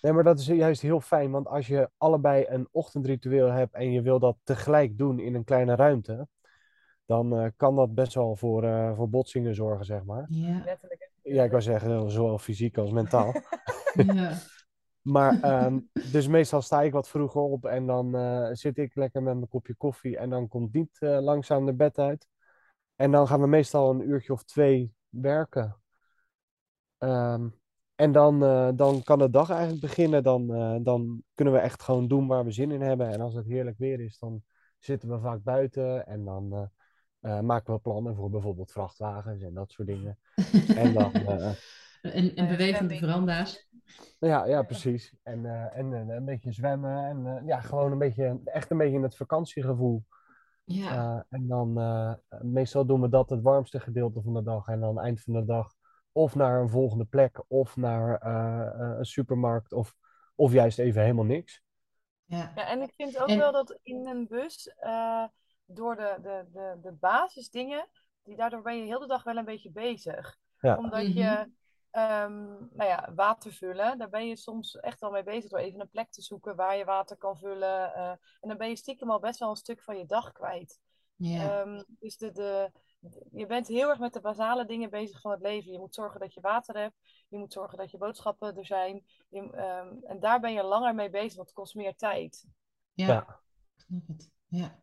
Nee, 0.01 0.13
maar 0.13 0.23
dat 0.23 0.39
is 0.39 0.45
juist 0.45 0.81
heel 0.81 1.01
fijn, 1.01 1.31
want 1.31 1.47
als 1.47 1.67
je 1.67 1.89
allebei 1.97 2.45
een 2.47 2.67
ochtendritueel 2.71 3.51
hebt 3.51 3.73
en 3.73 3.91
je 3.91 4.01
wil 4.01 4.19
dat 4.19 4.37
tegelijk 4.43 4.97
doen 4.97 5.19
in 5.19 5.35
een 5.35 5.43
kleine 5.43 5.75
ruimte, 5.75 6.27
dan 7.05 7.37
eh, 7.37 7.47
kan 7.55 7.75
dat 7.75 7.93
best 7.93 8.13
wel 8.13 8.35
voor, 8.35 8.63
eh, 8.63 8.95
voor 8.95 9.09
botsingen 9.09 9.55
zorgen, 9.55 9.85
zeg 9.85 10.03
maar. 10.03 10.25
Ja, 10.29 10.61
Letterlijk. 10.65 11.11
Ja, 11.21 11.43
ik 11.43 11.49
wou 11.49 11.61
zeggen, 11.61 12.11
zowel 12.11 12.37
fysiek 12.37 12.77
als 12.77 12.91
mentaal. 12.91 13.33
ja. 14.13 14.33
Maar 15.01 15.41
ehm, 15.41 15.79
dus 16.11 16.27
meestal 16.27 16.61
sta 16.61 16.81
ik 16.81 16.91
wat 16.91 17.09
vroeger 17.09 17.41
op 17.41 17.65
en 17.65 17.85
dan 17.85 18.15
eh, 18.15 18.49
zit 18.51 18.77
ik 18.77 18.95
lekker 18.95 19.23
met 19.23 19.35
mijn 19.35 19.47
kopje 19.47 19.75
koffie 19.75 20.17
en 20.17 20.29
dan 20.29 20.47
komt 20.47 20.73
Diet 20.73 20.97
eh, 20.99 21.19
langzaam 21.21 21.65
de 21.65 21.73
bed 21.73 21.97
uit. 21.97 22.27
En 22.95 23.11
dan 23.11 23.27
gaan 23.27 23.41
we 23.41 23.47
meestal 23.47 23.89
een 23.89 24.09
uurtje 24.09 24.33
of 24.33 24.43
twee 24.43 24.93
werken. 25.09 25.81
Ehm, 26.97 27.47
en 28.01 28.11
dan, 28.11 28.43
eh, 28.43 28.69
dan 28.75 29.03
kan 29.03 29.19
de 29.19 29.29
dag 29.29 29.49
eigenlijk 29.49 29.81
beginnen. 29.81 30.23
Dan, 30.23 30.53
eh, 30.53 30.75
dan 30.81 31.23
kunnen 31.33 31.53
we 31.53 31.59
echt 31.59 31.83
gewoon 31.83 32.07
doen 32.07 32.27
waar 32.27 32.45
we 32.45 32.51
zin 32.51 32.71
in 32.71 32.81
hebben. 32.81 33.09
En 33.09 33.21
als 33.21 33.33
het 33.33 33.45
heerlijk 33.45 33.77
weer 33.77 33.99
is, 33.99 34.19
dan 34.19 34.41
zitten 34.79 35.09
we 35.09 35.19
vaak 35.19 35.43
buiten. 35.43 36.05
En 36.07 36.25
dan 36.25 36.53
eh, 36.53 37.37
eh, 37.37 37.43
maken 37.43 37.73
we 37.73 37.79
plannen 37.79 38.15
voor 38.15 38.29
bijvoorbeeld 38.29 38.71
vrachtwagens 38.71 39.41
en 39.41 39.53
dat 39.53 39.71
soort 39.71 39.87
dingen. 39.87 40.17
En 40.75 40.93
dan, 40.93 41.13
eh, 41.27 41.51
En, 42.01 42.35
en 42.35 42.47
bewegende 42.47 42.95
veranda's. 42.95 43.67
ja, 44.19 44.45
ja, 44.45 44.61
precies. 44.61 45.15
En, 45.23 45.45
eh, 45.45 45.77
en 45.77 45.91
een 45.91 46.25
beetje 46.25 46.51
zwemmen. 46.51 47.05
En 47.05 47.45
ja, 47.45 47.59
gewoon 47.61 47.91
een 47.91 47.97
beetje, 47.97 48.39
echt 48.45 48.71
een 48.71 48.77
beetje 48.77 49.01
het 49.01 49.15
vakantiegevoel. 49.15 50.03
Ja. 50.63 50.91
Eh, 50.91 51.21
en 51.29 51.47
dan 51.47 51.79
eh, 51.79 52.13
meestal 52.41 52.85
doen 52.85 53.01
we 53.01 53.09
dat 53.09 53.29
het 53.29 53.41
warmste 53.41 53.79
gedeelte 53.79 54.21
van 54.21 54.33
de 54.33 54.43
dag. 54.43 54.67
En 54.67 54.79
dan 54.79 54.99
eind 54.99 55.21
van 55.21 55.33
de 55.33 55.45
dag 55.45 55.73
of 56.11 56.35
naar 56.35 56.61
een 56.61 56.69
volgende 56.69 57.05
plek 57.05 57.43
of 57.47 57.75
naar 57.75 58.17
eh, 58.21 58.67
eh, 58.91 58.97
een 58.97 59.05
supermarkt 59.05 59.73
of, 59.73 59.95
of 60.35 60.51
juist 60.51 60.79
even 60.79 61.01
helemaal 61.01 61.25
niks. 61.25 61.61
ja. 62.25 62.51
Ja, 62.55 62.67
en 62.67 62.81
ik 62.81 62.93
vind 62.93 63.17
ook 63.17 63.27
En- 63.27 63.37
wel 63.37 63.51
dat 63.51 63.79
in 63.83 64.07
een 64.07 64.27
bus, 64.27 64.73
eh, 64.77 65.23
door 65.65 65.95
de, 65.95 66.17
de, 66.21 66.45
de, 66.51 66.77
de 66.81 66.91
basisdingen, 66.91 67.87
die, 68.23 68.35
daardoor 68.35 68.61
ben 68.61 68.77
je 68.77 68.83
heel 68.85 68.99
de 68.99 69.07
dag 69.07 69.23
wel 69.23 69.37
een 69.37 69.45
beetje 69.45 69.71
bezig. 69.71 70.37
Ja. 70.59 70.77
Omdat 70.77 71.03
Mhm. 71.07 71.17
je, 71.17 71.51
ehm, 71.91 72.45
nou 72.49 72.83
ja, 72.89 73.11
water 73.15 73.53
vullen, 73.53 73.97
daar 73.97 74.09
ben 74.09 74.27
je 74.27 74.35
soms 74.35 74.75
echt 74.79 74.99
wel 74.99 75.11
mee 75.11 75.23
bezig 75.23 75.49
door 75.49 75.59
even 75.59 75.79
een 75.79 75.89
plek 75.89 76.11
te 76.11 76.21
zoeken 76.21 76.55
waar 76.55 76.75
je 76.77 76.85
water 76.85 77.17
kan 77.17 77.37
vullen. 77.37 77.93
eh, 77.93 78.09
en 78.09 78.47
dan 78.49 78.57
ben 78.57 78.69
je 78.69 78.75
stiekem 78.75 79.11
al 79.11 79.19
best 79.19 79.39
wel 79.39 79.49
een 79.49 79.55
stuk 79.55 79.81
van 79.83 79.97
je 79.97 80.05
dag 80.05 80.31
kwijt. 80.31 80.79
Ja. 81.15 81.61
Ehm, 81.61 81.83
dus 81.87 82.17
de, 82.17 82.31
de, 82.31 82.71
je 83.31 83.45
bent 83.45 83.67
heel 83.67 83.89
erg 83.89 83.99
met 83.99 84.13
de 84.13 84.21
basale 84.21 84.65
dingen 84.65 84.89
bezig 84.89 85.21
van 85.21 85.31
het 85.31 85.41
leven. 85.41 85.71
Je 85.71 85.79
moet 85.79 85.95
zorgen 85.95 86.19
dat 86.19 86.33
je 86.33 86.41
water 86.41 86.77
hebt. 86.77 86.95
Je 87.29 87.37
moet 87.37 87.53
zorgen 87.53 87.77
dat 87.77 87.91
je 87.91 87.97
boodschappen 87.97 88.57
er 88.57 88.65
zijn. 88.65 89.03
Je, 89.29 89.51
ehm, 89.51 89.87
en 90.03 90.19
daar 90.19 90.39
ben 90.39 90.53
je 90.53 90.63
langer 90.63 90.95
mee 90.95 91.09
bezig, 91.09 91.35
want 91.35 91.47
het 91.47 91.57
kost 91.57 91.75
meer 91.75 91.95
tijd. 91.95 92.45
Ja, 92.93 93.07
Ja. 93.07 93.39
snap 93.75 94.07
het. 94.07 94.31
Ja. 94.47 94.79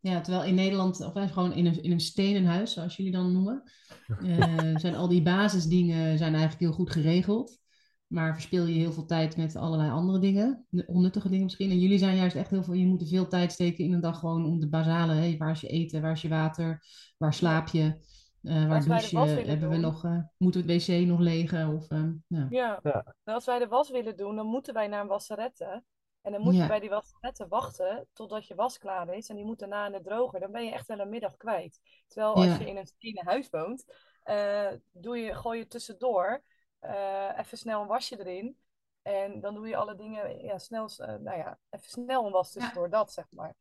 ja, 0.00 0.20
terwijl 0.20 0.44
in 0.44 0.54
Nederland, 0.54 1.00
of 1.00 1.12
wij 1.12 1.28
gewoon 1.28 1.52
in 1.52 1.66
een, 1.66 1.82
in 1.82 1.90
een 1.92 2.00
stenen 2.00 2.44
huis, 2.44 2.72
zoals 2.72 2.96
jullie 2.96 3.12
dan 3.12 3.32
noemen, 3.32 3.62
eh, 4.06 4.76
zijn 4.76 4.94
al 4.94 5.08
die 5.08 5.22
basisdingen 5.22 6.18
zijn 6.18 6.32
eigenlijk 6.32 6.62
heel 6.62 6.72
goed 6.72 6.90
geregeld. 6.90 7.58
Maar 8.06 8.32
verspil 8.34 8.66
je 8.66 8.78
heel 8.78 8.92
veel 8.92 9.04
tijd 9.06 9.36
met 9.36 9.56
allerlei 9.56 9.90
andere 9.90 10.18
dingen, 10.18 10.66
onnuttige 10.86 11.28
dingen 11.28 11.44
misschien. 11.44 11.70
En 11.70 11.78
jullie 11.78 11.98
zijn 11.98 12.16
juist 12.16 12.36
echt 12.36 12.50
heel 12.50 12.62
veel, 12.64 12.74
je 12.74 12.86
moet 12.86 13.08
veel 13.08 13.28
tijd 13.28 13.52
steken 13.52 13.84
in 13.84 13.92
een 13.92 14.00
dag 14.00 14.18
gewoon 14.18 14.44
om 14.46 14.60
de 14.60 14.68
basale, 14.68 15.12
hè, 15.14 15.36
waar 15.36 15.50
is 15.50 15.60
je 15.60 15.68
eten, 15.68 16.02
waar 16.02 16.12
is 16.12 16.22
je 16.22 16.28
water, 16.28 16.82
waar 17.18 17.34
slaap 17.34 17.68
je, 17.68 18.00
eh, 18.42 18.66
waar 18.66 18.76
Als 18.76 18.86
wij 18.86 19.00
de 19.00 19.08
douche 19.10 19.14
was 19.16 19.28
je, 19.28 19.34
willen 19.34 19.50
hebben 19.50 19.68
we 19.68 19.74
doen. 19.74 19.84
nog, 19.84 20.04
eh, 20.04 20.18
moeten 20.36 20.66
we 20.66 20.72
het 20.72 20.86
wc 20.86 21.06
nog 21.06 21.18
legen? 21.20 21.74
Of, 21.74 21.88
eh, 21.90 22.04
ja. 22.26 22.46
Ja. 22.50 22.80
Ja. 22.82 23.14
En 23.24 23.34
als 23.34 23.44
wij 23.46 23.58
de 23.58 23.66
was 23.68 23.90
willen 23.90 24.16
doen, 24.16 24.36
dan 24.36 24.46
moeten 24.46 24.74
wij 24.74 24.86
naar 24.86 25.00
een 25.00 25.06
wasserette. 25.06 25.84
En 26.22 26.32
dan 26.32 26.40
moet 26.40 26.56
je 26.56 26.66
bij 26.66 26.80
die 26.80 26.88
wasserette 26.88 27.48
wachten 27.48 28.06
totdat 28.12 28.46
je 28.46 28.54
was 28.54 28.78
klaar 28.78 29.14
is. 29.14 29.28
En 29.28 29.36
die 29.36 29.44
moet 29.44 29.58
daarna 29.58 29.86
in 29.86 29.92
de 29.92 30.00
droger. 30.00 30.40
Dan 30.40 30.52
ben 30.52 30.64
je 30.64 30.72
echt 30.72 30.86
wel 30.86 30.98
een 30.98 31.08
middag 31.08 31.36
kwijt. 31.36 31.80
Terwijl 32.06 32.34
als 32.34 32.44
Ja. 32.44 32.58
je 32.58 32.66
in 32.68 32.76
een 32.76 32.86
stenen 32.86 33.24
huis 33.24 33.50
woont, 33.50 33.84
eh, 34.22 34.68
doe 34.92 35.16
je, 35.18 35.34
gooi 35.34 35.58
je 35.58 35.66
tussendoor 35.66 36.42
eh, 36.78 37.38
even 37.38 37.58
snel 37.58 37.80
een 37.80 37.86
wasje 37.86 38.18
erin. 38.18 38.56
En 39.02 39.40
dan 39.40 39.54
doe 39.54 39.68
je 39.68 39.76
alle 39.76 39.94
dingen 39.96 40.44
ja, 40.44 40.58
snel, 40.58 40.88
eh, 40.96 41.06
nou 41.06 41.38
ja, 41.38 41.58
even 41.70 41.88
snel 41.88 42.26
een 42.26 42.32
was 42.32 42.52
tussendoor, 42.52 42.90
dat 42.90 43.12
zeg 43.12 43.26
maar. 43.30 43.54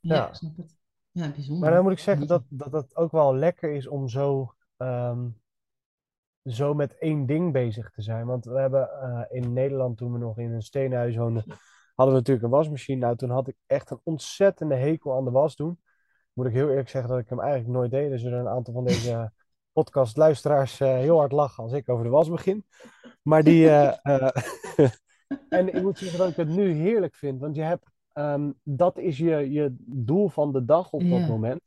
Ja, 0.00 0.14
Ja. 0.14 0.28
ik 0.28 0.34
snap 0.34 0.56
het. 0.56 0.76
Ja, 1.10 1.30
bijzonder. 1.30 1.58
Maar 1.64 1.74
dan 1.74 1.82
moet 1.82 1.92
ik 1.92 1.98
zeggen 1.98 2.26
dat, 2.26 2.42
dat 2.48 2.72
het 2.72 2.96
ook 2.96 3.12
wel 3.12 3.34
lekker 3.34 3.72
is 3.72 3.88
om 3.88 4.08
zo, 4.08 4.54
ehm, 4.76 5.28
zo 6.44 6.74
met 6.74 6.98
één 6.98 7.26
ding 7.26 7.52
bezig 7.52 7.90
te 7.90 8.02
zijn. 8.02 8.26
Want 8.26 8.44
we 8.44 8.60
hebben 8.60 8.90
eh, 8.90 9.24
in 9.28 9.52
Nederland, 9.52 9.96
toen 9.96 10.12
we 10.12 10.18
nog 10.18 10.38
in 10.38 10.52
een 10.52 10.62
steenhuis 10.62 11.16
woonden, 11.16 11.44
hadden 11.94 12.14
we 12.14 12.20
natuurlijk 12.20 12.44
een 12.46 12.50
wasmachine. 12.50 13.00
Nou, 13.00 13.16
toen 13.16 13.30
had 13.30 13.48
ik 13.48 13.56
echt 13.66 13.90
een 13.90 14.00
ontzettende 14.02 14.74
hekel 14.74 15.16
aan 15.16 15.24
de 15.24 15.30
was 15.30 15.56
doen. 15.56 15.80
Moet 16.32 16.46
ik 16.46 16.52
heel 16.52 16.68
eerlijk 16.68 16.88
zeggen 16.88 17.10
dat 17.10 17.20
ik 17.20 17.28
hem 17.28 17.40
eigenlijk 17.40 17.70
nooit 17.70 17.90
deed. 17.90 18.10
Er 18.10 18.18
zullen 18.18 18.38
een 18.38 18.48
aantal 18.48 18.74
van 18.74 18.84
deze 18.84 19.32
podcastluisteraars 19.78 20.80
eh 20.80 20.88
heel 20.88 21.18
hard 21.18 21.32
lachen 21.32 21.62
als 21.62 21.72
ik 21.72 21.88
over 21.88 22.04
de 22.04 22.10
was 22.10 22.30
begin. 22.30 22.64
Maar 23.22 23.42
die... 23.42 23.68
eh, 23.68 23.96
eh, 24.76 24.90
en 25.58 25.74
ik 25.74 25.82
moet 25.82 25.98
zeggen 25.98 26.18
dat 26.18 26.28
ik 26.28 26.36
het 26.36 26.48
nu 26.48 26.72
heerlijk 26.72 27.14
vind. 27.14 27.40
Want 27.40 27.56
je 27.56 27.62
hebt... 27.62 27.90
ehm, 28.12 28.50
dat 28.62 28.98
is 28.98 29.18
je, 29.18 29.50
je 29.50 29.74
doel 29.86 30.28
van 30.28 30.52
de 30.52 30.64
dag 30.64 30.92
op 30.92 31.00
dat 31.00 31.28
moment. 31.28 31.60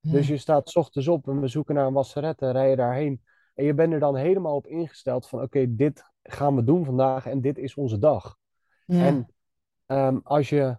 Dus 0.00 0.28
je 0.28 0.36
staat 0.36 0.70
's 0.70 0.76
ochtends 0.76 1.08
op 1.08 1.28
en 1.28 1.40
we 1.40 1.48
zoeken 1.48 1.74
naar 1.74 1.86
een 1.86 1.92
wasserette, 1.92 2.50
rij 2.50 2.70
je 2.70 2.76
daarheen. 2.76 3.22
En 3.54 3.64
je 3.64 3.74
bent 3.74 3.92
er 3.92 4.00
dan 4.00 4.16
helemaal 4.16 4.56
op 4.56 4.66
ingesteld 4.66 5.28
van 5.28 5.42
oké, 5.42 5.74
dit 5.74 6.04
gaan 6.22 6.56
we 6.56 6.64
doen 6.64 6.84
vandaag 6.84 7.26
en 7.26 7.40
dit 7.40 7.58
is 7.58 7.74
onze 7.74 7.98
dag. 7.98 8.36
En 8.86 9.26
ehm, 9.86 10.18
als 10.22 10.48
je, 10.48 10.76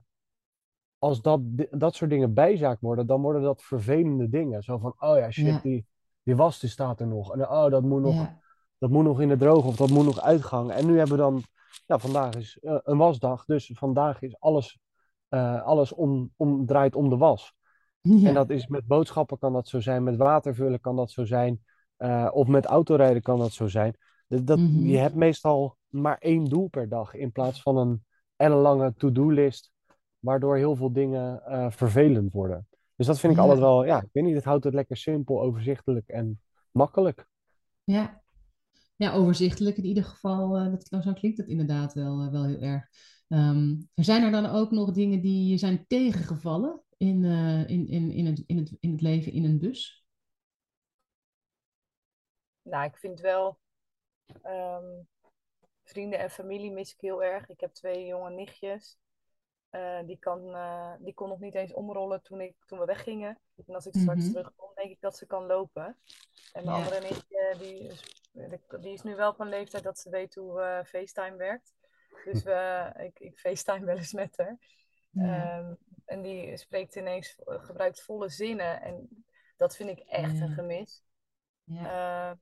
als 0.98 1.22
dat, 1.22 1.40
dat 1.70 1.96
soort 1.96 2.10
dingen 2.10 2.34
bijzaak 2.34 2.82
worden, 2.82 3.08
dan 3.08 3.22
worden 3.22 3.42
dat 3.42 3.64
vervelende 3.64 4.30
dingen. 4.30 4.64
Zo 4.64 4.78
van, 4.78 4.96
oh 5.00 5.18
ja, 5.18 5.32
shit, 5.32 5.46
Ja. 5.46 5.60
die, 5.64 5.86
die 6.24 6.36
was 6.36 6.59
die 6.59 6.69
staat 6.69 6.99
er 6.99 7.07
nog. 7.07 7.34
En 7.34 7.49
oh, 7.49 7.69
dat 7.69 7.84
moet 7.84 8.01
nog, 8.01 8.13
Ja. 8.13 8.39
dat 8.78 8.89
moet 8.89 9.03
nog 9.03 9.21
in 9.21 9.28
de 9.28 9.38
droog 9.38 9.65
of 9.65 9.76
dat 9.76 9.89
moet 9.89 10.05
nog 10.05 10.21
uitgangen. 10.21 10.76
En 10.76 10.86
nu 10.86 10.97
hebben 10.97 11.15
we 11.17 11.21
dan, 11.24 11.43
ja, 11.86 11.97
vandaag 11.99 12.34
is 12.36 12.57
eh, 12.61 12.78
een 12.84 12.97
wasdag, 12.97 13.45
dus 13.45 13.71
vandaag 13.74 14.21
is 14.21 14.39
alles, 14.39 14.80
eh, 15.30 15.61
alles 15.61 15.93
om, 15.93 16.32
om, 16.36 16.65
draait 16.65 16.95
om 16.95 17.09
de 17.09 17.17
was. 17.17 17.53
Ja. 18.01 18.28
En 18.28 18.34
dat 18.34 18.49
is 18.49 18.67
met 18.67 18.88
boodschappen 18.88 19.38
kan 19.39 19.53
dat 19.53 19.67
zo 19.67 19.80
zijn, 19.80 20.03
met 20.03 20.15
watervullen 20.15 20.80
kan 20.82 20.95
dat 20.95 21.11
zo 21.11 21.26
zijn, 21.26 21.63
eh, 21.97 22.30
of 22.32 22.47
met 22.47 22.65
autorijden 22.65 23.21
kan 23.21 23.39
dat 23.39 23.51
zo 23.51 23.67
zijn. 23.67 23.97
Dat, 24.28 24.47
dat, 24.47 24.59
Mhm. 24.59 24.86
Je 24.86 24.97
hebt 24.97 25.15
meestal 25.15 25.78
maar 25.88 26.17
één 26.17 26.45
doel 26.45 26.67
per 26.67 26.89
dag 26.89 27.13
in 27.13 27.32
plaats 27.32 27.61
van 27.61 27.78
een 27.78 28.03
ellenlange 28.36 28.93
to-do-list, 28.97 29.71
waardoor 30.19 30.55
heel 30.57 30.76
veel 30.76 30.91
dingen 30.91 31.41
vervelend 31.71 32.34
worden. 32.34 32.67
Dus 32.96 33.08
dat 33.08 33.20
vind 33.20 33.34
ik 33.34 33.38
Ja. 33.39 33.44
altijd 33.46 33.62
wel, 33.62 33.86
ja, 33.86 34.02
ik 34.02 34.10
weet 34.12 34.24
niet, 34.24 34.36
het 34.36 34.44
houdt 34.44 34.64
het 34.64 34.74
lekker 34.74 34.98
simpel, 34.98 35.41
overzichtelijk 35.41 36.08
en 36.08 36.41
makkelijk. 36.72 37.28
Ja. 37.84 38.22
ja, 38.96 39.14
overzichtelijk 39.14 39.78
in 39.78 39.86
ieder 39.86 40.04
geval. 40.04 40.58
eh, 40.58 40.72
dat, 40.89 41.04
zo 41.04 41.14
klinkt 41.14 41.38
het 41.38 41.48
inderdaad 41.48 41.94
wel, 41.94 42.22
eh, 42.22 42.32
wel 42.32 42.46
heel 42.46 42.60
erg. 42.62 42.88
Ehm, 43.28 43.76
zijn 43.96 44.24
er 44.24 44.32
dan 44.32 44.46
ook 44.46 44.72
nog 44.72 44.91
dingen 44.91 45.22
die 45.22 45.50
je 45.50 45.58
zijn 45.58 45.88
tegengevallen 45.88 46.82
in, 46.98 47.24
eh, 47.26 47.70
in, 47.70 47.88
in, 47.88 48.12
in, 48.12 48.26
het, 48.26 48.44
in, 48.46 48.58
het, 48.58 48.78
in 48.80 48.91
het 48.91 49.02
leven 49.02 49.32
in 49.32 49.44
een 49.46 49.60
bus? 49.60 50.06
Nou, 52.62 52.86
ik 52.86 52.98
vind 52.98 53.20
wel 53.20 53.60
ehm, 54.41 55.02
vrienden 55.84 56.20
en 56.20 56.30
familie 56.30 56.72
mis 56.72 56.94
ik 56.94 57.02
heel 57.02 57.24
erg. 57.24 57.50
Ik 57.50 57.60
heb 57.60 57.74
twee 57.74 58.06
jonge 58.06 58.30
nichtjes. 58.30 58.98
Eh, 59.74 59.99
die, 60.05 60.17
kan, 60.17 60.55
eh, 60.55 60.93
die 60.99 61.13
kon 61.13 61.30
nog 61.30 61.39
niet 61.39 61.55
eens 61.55 61.74
omrollen 61.74 62.21
toen, 62.21 62.41
ik, 62.41 62.55
toen 62.65 62.80
we 62.80 62.86
weggingen. 62.86 63.39
En 63.67 63.76
als 63.76 63.86
ik 63.86 63.95
straks 63.95 64.24
Mhm. 64.24 64.32
terugkom, 64.32 64.71
denk 64.76 64.89
ik 64.89 65.01
dat 65.01 65.17
ze 65.17 65.26
kan 65.26 65.45
lopen. 65.45 65.86
En 66.51 66.65
mijn 66.65 66.78
Ja. 66.78 66.84
andere 66.84 66.99
nichtje, 66.99 67.55
die 67.57 67.80
is, 67.88 68.01
die 68.82 68.93
is 68.93 69.01
nu 69.01 69.15
wel 69.15 69.30
op 69.30 69.39
een 69.39 69.49
leeftijd 69.49 69.84
dat 69.84 69.99
ze 69.99 70.09
weet 70.09 70.36
hoe 70.36 70.61
eh, 70.61 70.84
FaceTime 70.86 71.36
werkt. 71.38 71.74
Dus 72.26 72.43
we, 72.43 72.91
ik, 73.07 73.19
ik 73.19 73.39
FaceTime 73.39 73.86
wel 73.86 73.97
eens 73.97 74.13
met 74.13 74.38
haar. 74.38 74.57
Ja. 75.09 75.57
Ehm, 75.57 75.74
en 76.05 76.21
die 76.21 76.57
spreekt 76.57 76.95
ineens, 76.95 77.38
gebruikt 77.45 78.01
volle 78.01 78.30
zinnen. 78.30 78.82
En 78.82 79.26
dat 79.57 79.76
vind 79.76 79.89
ik 79.89 79.99
echt 79.99 80.39
een 80.39 80.53
gemis. 80.53 81.03
Ja. 81.63 82.38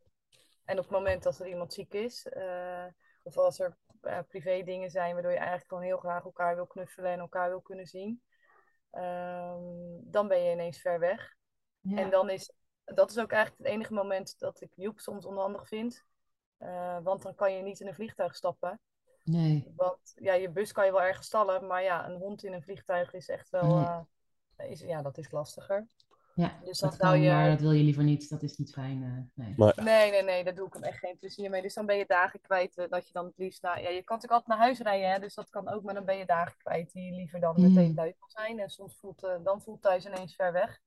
En 0.65 0.77
op 0.77 0.83
het 0.83 0.93
moment 0.93 1.23
dat 1.23 1.39
er 1.39 1.47
iemand 1.47 1.73
ziek 1.73 1.93
is, 1.93 2.27
of 3.23 3.37
als 3.37 3.59
er 3.59 3.77
eh, 4.01 4.19
privé 4.27 4.63
dingen 4.63 4.89
zijn 4.89 5.13
waardoor 5.13 5.31
je 5.31 5.37
eigenlijk 5.37 5.67
gewoon 5.67 5.83
heel 5.83 5.97
graag 5.97 6.23
elkaar 6.23 6.55
wil 6.55 6.67
knuffelen 6.67 7.11
en 7.11 7.19
elkaar 7.19 7.49
wil 7.49 7.61
kunnen 7.61 7.87
zien, 7.87 8.21
ehm, 8.91 9.61
dan 10.01 10.27
ben 10.27 10.43
je 10.43 10.51
ineens 10.51 10.81
ver 10.81 10.99
weg. 10.99 11.35
Ja. 11.79 11.97
En 11.97 12.09
dan 12.09 12.29
is, 12.29 12.51
dat 12.83 13.09
is 13.09 13.19
ook 13.19 13.31
eigenlijk 13.31 13.63
het 13.63 13.73
enige 13.73 13.93
moment 13.93 14.39
dat 14.39 14.61
ik 14.61 14.71
Joep 14.75 14.99
soms 14.99 15.25
onhandig 15.25 15.67
vind. 15.67 16.05
Eh, 16.57 16.97
want 17.03 17.21
dan 17.21 17.35
kan 17.35 17.53
je 17.53 17.61
niet 17.61 17.79
in 17.79 17.87
een 17.87 17.93
vliegtuig 17.93 18.35
stappen. 18.35 18.79
Nee. 19.23 19.73
Want 19.75 20.13
ja, 20.15 20.33
je 20.33 20.49
bus 20.49 20.71
kan 20.71 20.85
je 20.85 20.91
wel 20.91 21.01
ergens 21.01 21.27
stallen, 21.27 21.67
maar 21.67 21.83
ja, 21.83 22.07
een 22.07 22.17
hond 22.17 22.43
in 22.43 22.53
een 22.53 22.63
vliegtuig 22.63 23.13
is 23.13 23.29
echt 23.29 23.49
wel, 23.49 23.77
eh, 24.55 24.69
is, 24.69 24.79
ja, 24.79 25.01
dat 25.01 25.17
is 25.17 25.31
lastiger. 25.31 25.87
Ja, 26.41 26.59
Dus 26.63 26.79
dan 26.79 26.89
dat 26.89 26.99
zou 26.99 27.11
kan, 27.13 27.21
je- 27.21 27.29
maar 27.31 27.49
dat 27.49 27.61
wil 27.61 27.71
je 27.71 27.83
liever 27.83 28.03
niet. 28.03 28.29
Dat 28.29 28.43
is 28.43 28.57
niet 28.57 28.71
fijn. 28.71 29.03
eh, 29.03 29.43
nee. 29.45 29.53
Maar 29.57 29.83
Nee, 29.83 30.11
nee, 30.11 30.23
nee, 30.23 30.43
daar 30.43 30.55
doe 30.55 30.67
ik 30.67 30.73
hem 30.73 30.83
echt 30.83 30.97
geen 30.99 31.17
plezier 31.19 31.49
mee. 31.49 31.61
Dus 31.61 31.73
dan 31.73 31.85
ben 31.85 31.97
je 31.97 32.05
dagen 32.07 32.41
kwijt 32.41 32.77
eh, 32.77 32.89
dat 32.89 33.07
je 33.07 33.13
dan 33.13 33.25
het 33.25 33.37
liefst... 33.37 33.61
Nou, 33.61 33.75
ja, 33.79 33.89
je 33.89 34.03
kan 34.03 34.15
natuurlijk 34.17 34.31
altijd 34.31 34.47
naar 34.47 34.57
huis 34.67 34.79
rijden, 34.79 35.11
hè, 35.11 35.19
dus 35.19 35.33
dat 35.33 35.49
kan 35.49 35.69
ook. 35.69 35.83
Maar 35.83 35.93
dan 35.93 36.05
ben 36.05 36.17
je 36.17 36.25
dagen 36.25 36.57
kwijt 36.57 36.91
die 36.91 37.03
je 37.05 37.11
liever 37.11 37.39
dan 37.39 37.55
Mm. 37.57 37.61
meteen 37.73 37.95
thuis 37.95 38.13
wil 38.19 38.29
zijn. 38.29 38.59
En 38.59 38.69
soms 38.69 38.97
voelt, 38.99 39.23
eh, 39.23 39.35
dan 39.43 39.61
voelt 39.61 39.81
thuis 39.81 40.05
ineens 40.05 40.35
ver 40.35 40.51
weg. 40.53 40.79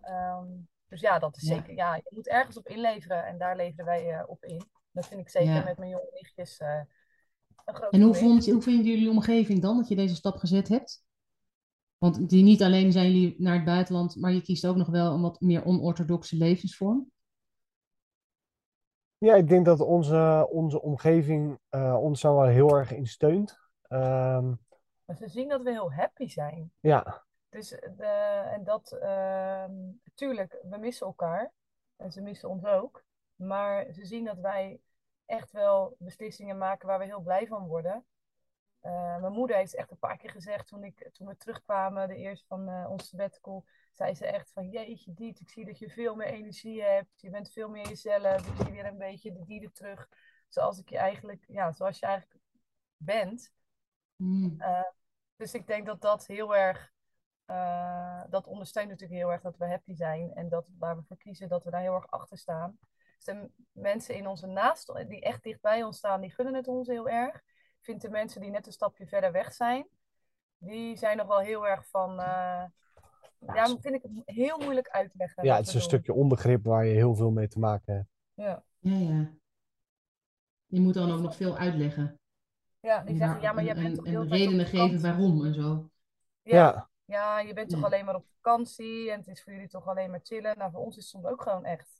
Ehm, 0.00 0.46
dus 0.88 1.00
ja, 1.00 1.18
dat 1.18 1.36
is 1.36 1.48
Ja. 1.48 1.54
zeker... 1.54 1.74
Ja, 1.74 1.94
je 1.94 2.10
moet 2.14 2.28
ergens 2.28 2.56
op 2.58 2.68
inleveren 2.68 3.26
en 3.26 3.38
daar 3.38 3.56
leveren 3.56 3.84
wij 3.84 4.10
eh, 4.10 4.22
op 4.26 4.44
in. 4.44 4.62
Dat 4.92 5.06
vind 5.06 5.20
ik 5.20 5.28
zeker 5.28 5.54
Ja. 5.54 5.64
met 5.64 5.78
mijn 5.78 5.90
jonge 5.90 6.10
nichtjes 6.12 6.58
eh, 6.58 6.80
een 7.64 7.74
groot 7.74 7.92
En 7.92 8.00
hoe, 8.00 8.14
vond, 8.14 8.46
hoe 8.50 8.62
vinden 8.62 8.84
jullie 8.84 9.10
omgeving 9.10 9.62
dan 9.62 9.76
dat 9.76 9.88
je 9.88 9.96
deze 9.96 10.14
stap 10.14 10.36
gezet 10.36 10.68
hebt? 10.68 11.02
Want 12.00 12.28
die 12.28 12.42
niet 12.42 12.62
alleen 12.62 12.92
zijn 12.92 13.12
jullie 13.12 13.34
naar 13.38 13.54
het 13.54 13.64
buitenland, 13.64 14.16
maar 14.16 14.32
je 14.32 14.42
kiest 14.42 14.66
ook 14.66 14.76
nog 14.76 14.88
wel 14.88 15.14
een 15.14 15.20
wat 15.20 15.40
meer 15.40 15.64
onorthodoxe 15.64 16.36
levensvorm. 16.36 17.10
Ja, 19.18 19.34
ik 19.34 19.48
denk 19.48 19.64
dat 19.64 19.80
onze, 19.80 20.48
onze 20.50 20.82
omgeving 20.82 21.58
uh, 21.70 21.96
ons 22.00 22.20
daar 22.20 22.34
wel 22.34 22.46
heel 22.46 22.76
erg 22.76 22.92
in 22.92 23.06
steunt. 23.06 23.58
Ehm, 23.82 24.52
ze 25.16 25.28
zien 25.28 25.48
dat 25.48 25.62
we 25.62 25.70
heel 25.70 25.92
happy 25.92 26.28
zijn. 26.28 26.72
ja, 26.80 27.24
Dus 27.48 27.68
de, 27.68 28.42
en 28.50 28.64
dat, 28.64 28.92
ehm 28.92 29.72
tuurlijk, 30.14 30.58
we 30.62 30.76
missen 30.78 31.06
elkaar. 31.06 31.52
En 31.96 32.12
ze 32.12 32.20
missen 32.20 32.48
ons 32.48 32.64
ook. 32.64 33.04
Maar 33.34 33.92
ze 33.92 34.06
zien 34.06 34.24
dat 34.24 34.38
wij 34.38 34.80
echt 35.26 35.52
wel 35.52 35.96
beslissingen 35.98 36.58
maken 36.58 36.86
waar 36.86 36.98
we 36.98 37.04
heel 37.04 37.20
blij 37.20 37.46
van 37.46 37.66
worden. 37.66 38.04
Eh, 38.80 39.20
mijn 39.20 39.32
moeder 39.32 39.56
heeft 39.56 39.74
echt 39.74 39.90
een 39.90 39.98
paar 39.98 40.16
keer 40.16 40.30
gezegd 40.30 40.66
toen, 40.66 40.84
ik, 40.84 41.08
toen 41.12 41.26
we 41.26 41.36
terugkwamen, 41.36 42.08
de 42.08 42.16
eerste 42.16 42.46
van 42.46 42.68
uh, 42.68 42.90
ons 42.90 43.08
sabbatical, 43.08 43.66
zei 43.92 44.14
ze 44.14 44.26
echt 44.26 44.52
van, 44.52 44.68
jeetje 44.68 45.14
Diet, 45.14 45.40
ik 45.40 45.50
zie 45.50 45.64
dat 45.64 45.78
je 45.78 45.90
veel 45.90 46.14
meer 46.14 46.26
energie 46.26 46.82
hebt, 46.82 47.20
je 47.20 47.30
bent 47.30 47.52
veel 47.52 47.68
meer 47.68 47.88
jezelf, 47.88 48.46
ik 48.46 48.64
zie 48.64 48.72
weer 48.72 48.86
een 48.86 48.98
beetje 48.98 49.32
de 49.32 49.44
dieren 49.44 49.72
terug, 49.72 50.08
zoals 50.48 50.78
ik 50.78 50.88
je 50.88 50.98
eigenlijk, 50.98 51.44
ja, 51.48 51.72
zoals 51.72 51.98
je 51.98 52.06
eigenlijk 52.06 52.40
bent. 52.96 53.52
Mm. 54.16 54.54
Uh, 54.58 54.82
dus 55.36 55.54
ik 55.54 55.66
denk 55.66 55.86
dat 55.86 56.00
dat 56.00 56.26
heel 56.26 56.56
erg, 56.56 56.92
dat 58.28 58.46
ondersteunt 58.46 58.88
natuurlijk 58.88 59.20
heel 59.20 59.32
erg 59.32 59.42
dat 59.42 59.56
we 59.56 59.66
happy 59.66 59.94
zijn 59.94 60.34
en 60.34 60.48
dat 60.48 60.70
waar 60.78 60.96
we 60.96 61.02
voor 61.02 61.16
kiezen, 61.16 61.48
dat 61.48 61.64
we 61.64 61.70
daar 61.70 61.80
heel 61.80 61.94
erg 61.94 62.10
achter 62.10 62.38
staan. 62.38 62.78
Dus 63.16 63.24
de 63.24 63.50
mensen 63.72 64.14
in 64.14 64.26
onze 64.26 64.46
naast, 64.46 64.92
die 65.08 65.20
echt 65.20 65.42
dicht 65.42 65.60
bij 65.60 65.82
ons 65.82 65.96
staan, 65.96 66.20
die 66.20 66.34
gunnen 66.34 66.54
het 66.54 66.68
ons 66.68 66.88
heel 66.88 67.08
erg. 67.08 67.42
Ik 67.80 67.86
vind 67.86 68.00
de 68.00 68.10
mensen 68.10 68.40
die 68.40 68.50
net 68.50 68.66
een 68.66 68.72
stapje 68.72 69.06
verder 69.06 69.32
weg 69.32 69.52
zijn, 69.52 69.86
die 70.58 70.96
zijn 70.96 71.16
nog 71.16 71.26
wel 71.26 71.38
heel 71.38 71.68
erg 71.68 71.86
van. 71.88 72.10
Uh, 72.10 72.64
ja, 73.54 73.66
vind 73.66 73.94
ik 73.94 74.02
het 74.02 74.12
heel 74.24 74.58
moeilijk 74.58 74.88
uitleggen. 74.88 75.44
Ja, 75.44 75.56
het 75.56 75.66
is 75.66 75.72
een 75.72 75.78
doen. 75.78 75.88
stukje 75.88 76.12
onbegrip 76.12 76.64
waar 76.64 76.84
je 76.84 76.94
heel 76.94 77.14
veel 77.14 77.30
mee 77.30 77.48
te 77.48 77.58
maken 77.58 77.94
hebt. 77.94 78.08
Ja. 78.34 78.62
Ja, 78.78 78.96
ja. 78.96 79.30
Je 80.66 80.80
moet 80.80 80.94
dan 80.94 81.12
ook 81.12 81.20
nog 81.20 81.36
veel 81.36 81.56
uitleggen. 81.56 82.20
Ja, 82.80 83.02
die 83.02 83.16
zeggen, 83.16 83.40
ja, 83.40 83.52
maar 83.52 83.64
je 83.64 83.74
bent 83.74 83.86
en, 83.86 83.94
toch 83.94 84.04
en 84.04 84.10
heel 84.10 84.24
redenen 84.26 84.66
geven 84.66 85.02
waarom 85.02 85.44
en 85.44 85.54
zo. 85.54 85.90
Ja. 86.42 86.56
Ja. 86.56 86.90
ja. 87.04 87.40
je 87.40 87.52
bent 87.52 87.68
toch 87.70 87.80
Ja. 87.80 87.86
alleen 87.86 88.04
maar 88.04 88.14
op 88.14 88.26
vakantie 88.40 89.10
en 89.10 89.18
het 89.18 89.28
is 89.28 89.42
voor 89.42 89.52
jullie 89.52 89.68
toch 89.68 89.86
alleen 89.88 90.10
maar 90.10 90.20
chillen. 90.22 90.58
Nou, 90.58 90.70
voor 90.70 90.80
ons 90.80 90.96
is 90.96 91.02
het 91.02 91.12
soms 91.12 91.26
ook 91.26 91.42
gewoon 91.42 91.64
echt 91.64 91.99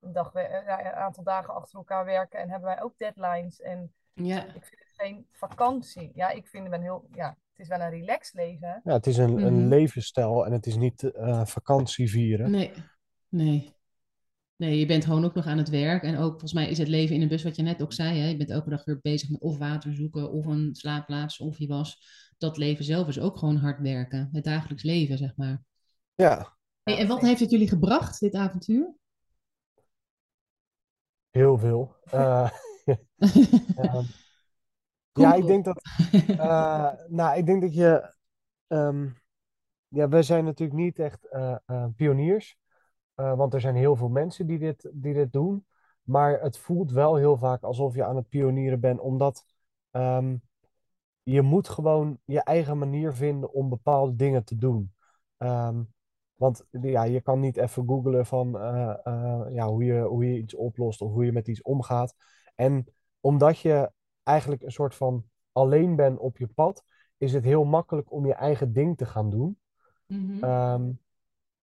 een, 0.00 0.12
dag, 0.12 0.32
ja, 0.34 0.86
een 0.86 0.92
aantal 0.92 1.24
dagen 1.24 1.54
achter 1.54 1.78
elkaar 1.78 2.04
werken 2.04 2.38
en 2.40 2.50
hebben 2.50 2.68
wij 2.68 2.82
ook 2.82 2.98
deadlines. 2.98 3.60
En 3.60 3.92
Ja. 4.14 4.44
ik 4.44 4.50
vind 4.64 4.80
het 4.80 4.92
geen 5.06 5.26
vakantie. 5.32 6.10
Ja, 6.14 6.30
ik 6.30 6.46
vind 6.48 6.64
het 6.64 6.72
een 6.72 6.82
heel, 6.82 7.08
ja, 7.14 7.28
het 7.28 7.58
is 7.60 7.68
wel 7.68 7.80
een 7.80 7.90
relaxed 7.90 8.34
leven. 8.34 8.80
Ja, 8.84 8.92
het 8.92 9.06
is 9.06 9.16
een, 9.16 9.36
een 9.46 9.54
Mhm. 9.58 9.68
levensstijl 9.68 10.46
en 10.46 10.52
het 10.52 10.66
is 10.66 10.76
niet 10.76 11.02
eh, 11.02 11.44
vakantie 11.44 12.10
vieren. 12.10 12.50
Nee, 12.50 12.72
nee. 13.28 13.76
Nee, 14.56 14.78
je 14.78 14.86
bent 14.86 15.04
gewoon 15.04 15.24
ook 15.24 15.34
nog 15.34 15.46
aan 15.46 15.58
het 15.58 15.68
werk. 15.68 16.02
En 16.02 16.16
ook 16.16 16.30
volgens 16.30 16.52
mij 16.52 16.68
is 16.68 16.78
het 16.78 16.88
leven 16.88 17.14
in 17.14 17.22
een 17.22 17.28
bus, 17.28 17.42
wat 17.42 17.56
je 17.56 17.62
net 17.62 17.82
ook 17.82 17.92
zei. 17.92 18.18
Hè? 18.20 18.26
Je 18.28 18.36
bent 18.36 18.50
elke 18.50 18.70
dag 18.70 18.84
weer 18.84 18.98
bezig 19.02 19.30
met 19.30 19.40
of 19.40 19.58
water 19.58 19.94
zoeken, 19.94 20.30
of 20.32 20.46
een 20.46 20.74
slaapplaats, 20.74 21.38
of 21.38 21.58
je 21.58 21.66
was. 21.66 22.16
Dat 22.38 22.56
leven 22.56 22.84
zelf 22.84 23.08
is 23.08 23.20
ook 23.20 23.38
gewoon 23.38 23.56
hard 23.56 23.80
werken. 23.80 24.28
Het 24.32 24.44
dagelijks 24.44 24.82
leven, 24.82 25.18
zeg 25.18 25.36
maar. 25.36 25.62
Ja, 26.14 26.56
Hey, 26.82 26.98
en 26.98 27.06
wat 27.06 27.20
heeft 27.20 27.40
het 27.40 27.50
jullie 27.50 27.68
gebracht, 27.68 28.20
dit 28.20 28.34
avontuur? 28.34 28.94
Heel 31.38 31.58
veel. 31.58 31.94
Eh, 32.10 32.50
ehm, 33.76 34.04
ja, 35.12 35.34
ik 35.34 35.46
denk 35.46 35.64
dat, 35.64 35.82
eh, 36.28 36.92
nou, 37.08 37.38
ik 37.38 37.46
denk 37.46 37.62
dat 37.62 37.74
je, 37.74 38.14
ehm, 38.66 39.08
ja, 39.88 40.08
wij 40.08 40.22
zijn 40.22 40.44
natuurlijk 40.44 40.78
niet 40.78 40.98
echt 40.98 41.28
eh, 41.28 41.86
pioniers, 41.96 42.58
want 43.14 43.54
er 43.54 43.60
zijn 43.60 43.74
heel 43.74 43.96
veel 43.96 44.08
mensen 44.08 44.46
die 44.46 44.58
dit, 44.58 44.90
die 44.92 45.14
dit 45.14 45.32
doen, 45.32 45.66
maar 46.02 46.40
het 46.40 46.58
voelt 46.58 46.92
wel 46.92 47.16
heel 47.16 47.36
vaak 47.36 47.62
alsof 47.62 47.94
je 47.94 48.04
aan 48.04 48.16
het 48.16 48.28
pionieren 48.28 48.80
bent, 48.80 49.00
omdat 49.00 49.44
ehm, 49.90 50.36
je 51.22 51.42
moet 51.42 51.68
gewoon 51.68 52.18
je 52.24 52.42
eigen 52.42 52.78
manier 52.78 53.14
vinden 53.14 53.52
om 53.52 53.68
bepaalde 53.68 54.16
dingen 54.16 54.44
te 54.44 54.56
doen. 54.56 54.94
Ehm, 55.36 55.82
want 56.38 56.64
ja, 56.70 57.02
je 57.02 57.20
kan 57.20 57.40
niet 57.40 57.56
even 57.56 57.86
googlen 57.86 58.26
van 58.26 58.58
eh, 58.58 58.96
eh, 59.04 59.44
ja, 59.50 59.68
hoe 59.68 59.84
je, 59.84 60.00
hoe 60.00 60.26
je 60.26 60.38
iets 60.38 60.54
oplost 60.54 61.00
of 61.00 61.12
hoe 61.12 61.24
je 61.24 61.32
met 61.32 61.48
iets 61.48 61.62
omgaat. 61.62 62.14
En 62.54 62.86
omdat 63.20 63.58
je 63.58 63.90
eigenlijk 64.22 64.62
een 64.62 64.72
soort 64.72 64.94
van 64.94 65.24
alleen 65.52 65.96
bent 65.96 66.18
op 66.18 66.38
je 66.38 66.46
pad, 66.46 66.84
is 67.16 67.32
het 67.32 67.44
heel 67.44 67.64
makkelijk 67.64 68.12
om 68.12 68.26
je 68.26 68.34
eigen 68.34 68.72
ding 68.72 68.96
te 68.96 69.06
gaan 69.06 69.30
doen. 69.30 69.58
Mhm. 70.06 70.44
Ehm, 70.44 70.90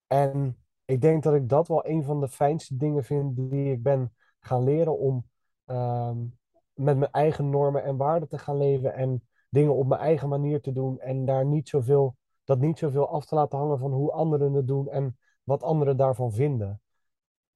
en 0.07 0.57
ik 0.85 1.01
denk 1.01 1.23
dat 1.23 1.33
ik 1.33 1.49
dat 1.49 1.67
wel 1.67 1.87
een 1.87 2.03
van 2.03 2.19
de 2.19 2.29
fijnste 2.29 2.77
dingen 2.77 3.03
vind 3.03 3.35
die 3.35 3.71
ik 3.71 3.83
ben 3.83 4.13
gaan 4.39 4.63
leren 4.63 4.99
om 4.99 5.25
ehm, 5.65 6.17
met 6.73 6.97
mijn 6.97 7.11
eigen 7.11 7.49
normen 7.49 7.83
en 7.83 7.97
waarden 7.97 8.29
te 8.29 8.37
gaan 8.37 8.57
leven 8.57 8.93
en 8.93 9.23
dingen 9.49 9.75
op 9.75 9.87
mijn 9.87 10.01
eigen 10.01 10.29
manier 10.29 10.61
te 10.61 10.71
doen 10.71 10.99
en 10.99 11.25
daar 11.25 11.45
niet 11.45 11.69
zoveel, 11.69 12.15
dat 12.45 12.59
niet 12.59 12.77
zoveel 12.77 13.09
af 13.09 13.25
te 13.25 13.35
laten 13.35 13.57
hangen 13.57 13.79
van 13.79 13.91
hoe 13.91 14.11
anderen 14.11 14.53
het 14.53 14.67
doen 14.67 14.89
en 14.89 15.17
wat 15.43 15.63
anderen 15.63 15.97
daarvan 15.97 16.31
vinden. 16.31 16.81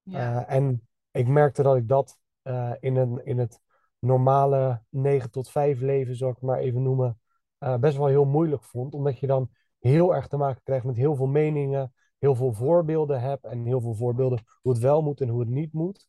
Ja. 0.03 0.45
Eh, 0.45 0.55
en 0.55 0.87
ik 1.11 1.27
merkte 1.27 1.63
dat 1.63 1.75
ik 1.75 1.87
dat 1.87 2.17
eh, 2.41 2.71
in, 2.79 2.95
een, 2.95 3.25
in 3.25 3.37
het 3.37 3.59
normale 3.99 4.81
9 4.89 5.31
tot 5.31 5.49
5 5.49 5.79
leven, 5.79 6.15
zou 6.15 6.31
ik 6.31 6.35
het 6.35 6.45
maar 6.45 6.59
even 6.59 6.83
noemen, 6.83 7.19
eh, 7.57 7.77
best 7.77 7.97
wel 7.97 8.07
heel 8.07 8.25
moeilijk 8.25 8.63
vond. 8.63 8.93
Omdat 8.93 9.19
je 9.19 9.27
dan 9.27 9.49
heel 9.79 10.15
erg 10.15 10.27
te 10.27 10.37
maken 10.37 10.63
krijgt 10.63 10.85
met 10.85 10.95
heel 10.95 11.15
veel 11.15 11.27
meningen, 11.27 11.93
heel 12.17 12.35
veel 12.35 12.53
voorbeelden 12.53 13.21
hebt 13.21 13.45
en 13.45 13.65
heel 13.65 13.81
veel 13.81 13.95
voorbeelden 13.95 14.43
hoe 14.61 14.71
het 14.71 14.81
wel 14.81 15.01
moet 15.01 15.21
en 15.21 15.27
hoe 15.27 15.39
het 15.39 15.49
niet 15.49 15.73
moet. 15.73 16.07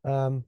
Ehm, 0.00 0.38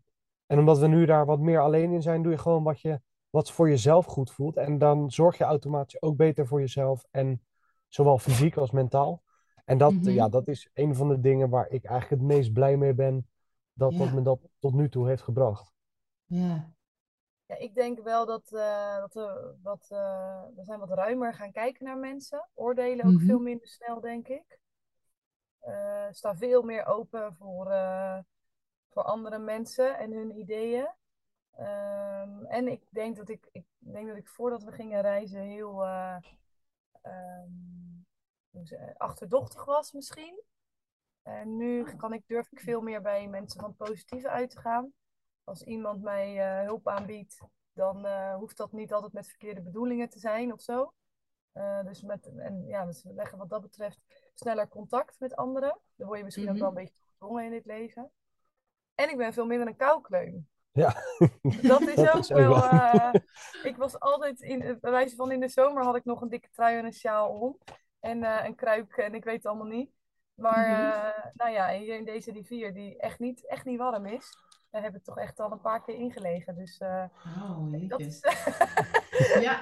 en 0.47 0.59
omdat 0.59 0.79
we 0.79 0.87
nu 0.87 1.07
daar 1.07 1.27
wat 1.27 1.41
meer 1.41 1.61
alleen 1.61 1.93
in 1.93 2.03
zijn, 2.03 2.23
doe 2.23 2.33
je 2.33 2.39
gewoon 2.39 2.63
wat, 2.63 2.81
je, 2.81 3.01
wat 3.31 3.51
voor 3.51 3.69
jezelf 3.69 4.07
goed 4.07 4.31
voelt. 4.31 4.57
En 4.57 4.79
dan 4.79 5.11
zorg 5.11 5.39
je 5.39 5.45
automatisch 5.45 6.03
ook 6.03 6.17
beter 6.17 6.47
voor 6.47 6.61
jezelf. 6.61 7.05
En 7.11 7.43
zowel 7.91 8.19
fysiek 8.19 8.57
als 8.57 8.71
mentaal. 8.71 9.23
En 9.65 9.79
dat, 9.79 9.93
Mhm. 9.93 10.11
ja, 10.11 10.29
dat 10.29 10.49
is 10.49 10.71
een 10.75 10.95
van 10.95 11.09
de 11.09 11.21
dingen 11.21 11.49
waar 11.49 11.69
ik 11.69 11.85
eigenlijk 11.85 12.23
het 12.23 12.31
meest 12.33 12.53
blij 12.53 12.77
mee 12.77 12.95
ben. 12.95 13.29
Dat, 13.73 13.97
dat 13.99 14.13
me 14.13 14.23
dat 14.23 14.39
tot 14.59 14.75
nu 14.75 14.89
toe 14.89 15.09
heeft 15.09 15.23
gebracht. 15.23 15.73
Ja. 16.25 16.73
Ja, 17.47 17.57
ik 17.57 17.75
denk 17.75 18.01
wel 18.03 18.27
dat, 18.27 18.53
eh, 18.53 18.97
dat 18.97 19.15
we, 19.15 19.55
wat, 19.63 19.87
eh, 19.91 20.43
we 20.57 20.65
zijn 20.65 20.79
wat 20.79 20.91
ruimer 20.91 21.35
gaan 21.35 21.53
kijken 21.53 21.85
naar 21.85 21.99
mensen. 21.99 22.49
Oordelen 22.55 23.07
ook 23.07 23.13
Mhm. 23.13 23.27
veel 23.27 23.39
minder 23.39 23.69
snel, 23.69 24.01
denk 24.01 24.29
ik. 24.29 24.59
Eh 25.59 26.07
sta 26.11 26.37
veel 26.37 26.63
meer 26.63 26.87
open 26.87 27.35
voor, 27.39 27.71
eh, 27.71 28.19
voor 28.89 29.03
andere 29.03 29.39
mensen 29.39 29.99
en 29.99 30.13
hun 30.13 30.39
ideeën. 30.39 30.89
Ehm, 31.57 32.45
en 32.45 32.69
ik 32.69 32.83
denk 32.91 33.17
dat 33.17 33.29
ik, 33.29 33.49
ik 33.53 33.65
denk 33.79 34.09
dat 34.09 34.17
ik 34.17 34.29
voordat 34.29 34.63
we 34.63 34.73
gingen 34.73 35.01
reizen 35.01 35.41
heel 35.41 35.85
eh, 35.85 36.17
ehm, 37.01 38.65
ze- 38.65 38.95
achterdochtig 38.97 39.65
was 39.65 39.93
misschien. 39.93 40.43
En 41.23 41.57
nu 41.57 41.85
kan 41.97 42.13
ik, 42.13 42.23
durf 42.27 42.51
ik 42.53 42.61
veel 42.61 42.81
meer 42.81 43.03
bij 43.03 43.29
mensen 43.29 43.61
van 43.61 43.69
het 43.69 43.79
positieve 43.79 44.29
uit 44.29 44.51
te 44.51 44.61
gaan. 44.61 44.93
Als 45.45 45.63
iemand 45.63 46.03
mij 46.03 46.39
eh, 46.61 46.67
hulp 46.67 46.89
aanbiedt, 46.89 47.41
dan 47.73 48.07
eh, 48.07 48.35
hoeft 48.35 48.57
dat 48.57 48.73
niet 48.73 48.93
altijd 48.93 49.13
met 49.13 49.29
verkeerde 49.29 49.63
bedoelingen 49.63 50.09
te 50.09 50.19
zijn 50.19 50.53
of 50.53 50.61
zo. 50.61 50.93
Eh, 51.53 51.85
dus, 51.85 52.03
met, 52.03 52.27
en, 52.37 52.67
ja, 52.67 52.85
dus 52.85 53.03
we 53.03 53.13
leggen 53.13 53.39
wat 53.39 53.49
dat 53.49 53.61
betreft 53.63 54.31
sneller 54.35 54.69
contact 54.69 55.21
met 55.21 55.37
anderen. 55.37 55.79
Dan 55.97 56.07
word 56.07 56.19
je 56.19 56.25
misschien 56.25 56.45
ook 56.49 56.51
Mhm. 56.55 56.61
wel 56.61 56.69
een 56.69 56.75
beetje 56.85 57.03
gedwongen 57.11 57.45
in 57.45 57.51
dit 57.51 57.67
leven. 57.67 58.11
En 58.95 59.11
ik 59.11 59.17
ben 59.17 59.33
veel 59.33 59.47
minder 59.47 59.67
een 59.67 59.77
koukleun. 59.77 60.49
Ja, 60.73 60.95
Dat 61.63 61.81
is 61.81 61.95
Dat 62.05 62.09
ook 62.15 62.19
is 62.19 62.33
ook 62.33 62.39
wel. 62.39 62.49
wel. 62.49 62.63
eh, 62.71 63.13
ik 63.63 63.77
was 63.77 63.99
altijd 64.01 64.41
in, 64.41 64.59
bij 64.81 64.91
wijze 64.91 65.17
van 65.17 65.31
in 65.33 65.41
de 65.41 65.49
zomer 65.49 65.85
had 65.85 65.97
ik 65.97 66.05
nog 66.05 66.21
een 66.21 66.29
dikke 66.29 66.49
trui 66.53 66.79
en 66.79 66.85
een 66.85 66.93
sjaal 66.93 67.29
om. 67.29 67.59
En 68.01 68.23
eh, 68.25 68.45
een 68.47 68.55
kruik 68.55 68.97
en 68.97 69.15
ik 69.15 69.25
weet 69.25 69.37
het 69.37 69.47
allemaal 69.47 69.67
niet. 69.67 69.91
Maar 70.35 70.67
Mhm. 70.69 70.91
eh, 70.91 71.25
nou 71.35 71.51
ja, 71.51 71.71
hier 71.79 71.97
in 71.97 72.05
deze 72.05 72.33
rivier 72.33 72.75
die 72.75 72.99
echt 72.99 73.19
niet, 73.19 73.47
echt 73.47 73.65
niet 73.65 73.79
warm 73.79 74.07
is, 74.07 74.29
daar 74.71 74.83
heb 74.83 74.95
ik 74.95 75.05
toch 75.05 75.19
echt 75.19 75.41
al 75.41 75.53
een 75.53 75.61
paar 75.61 75.83
keer 75.85 75.95
ingelegen. 75.95 76.57
Dus 76.57 76.79
eh, 76.79 77.05
Oh, 77.43 77.89
dat 77.89 78.01
is. 78.01 78.21
Ja. 79.41 79.61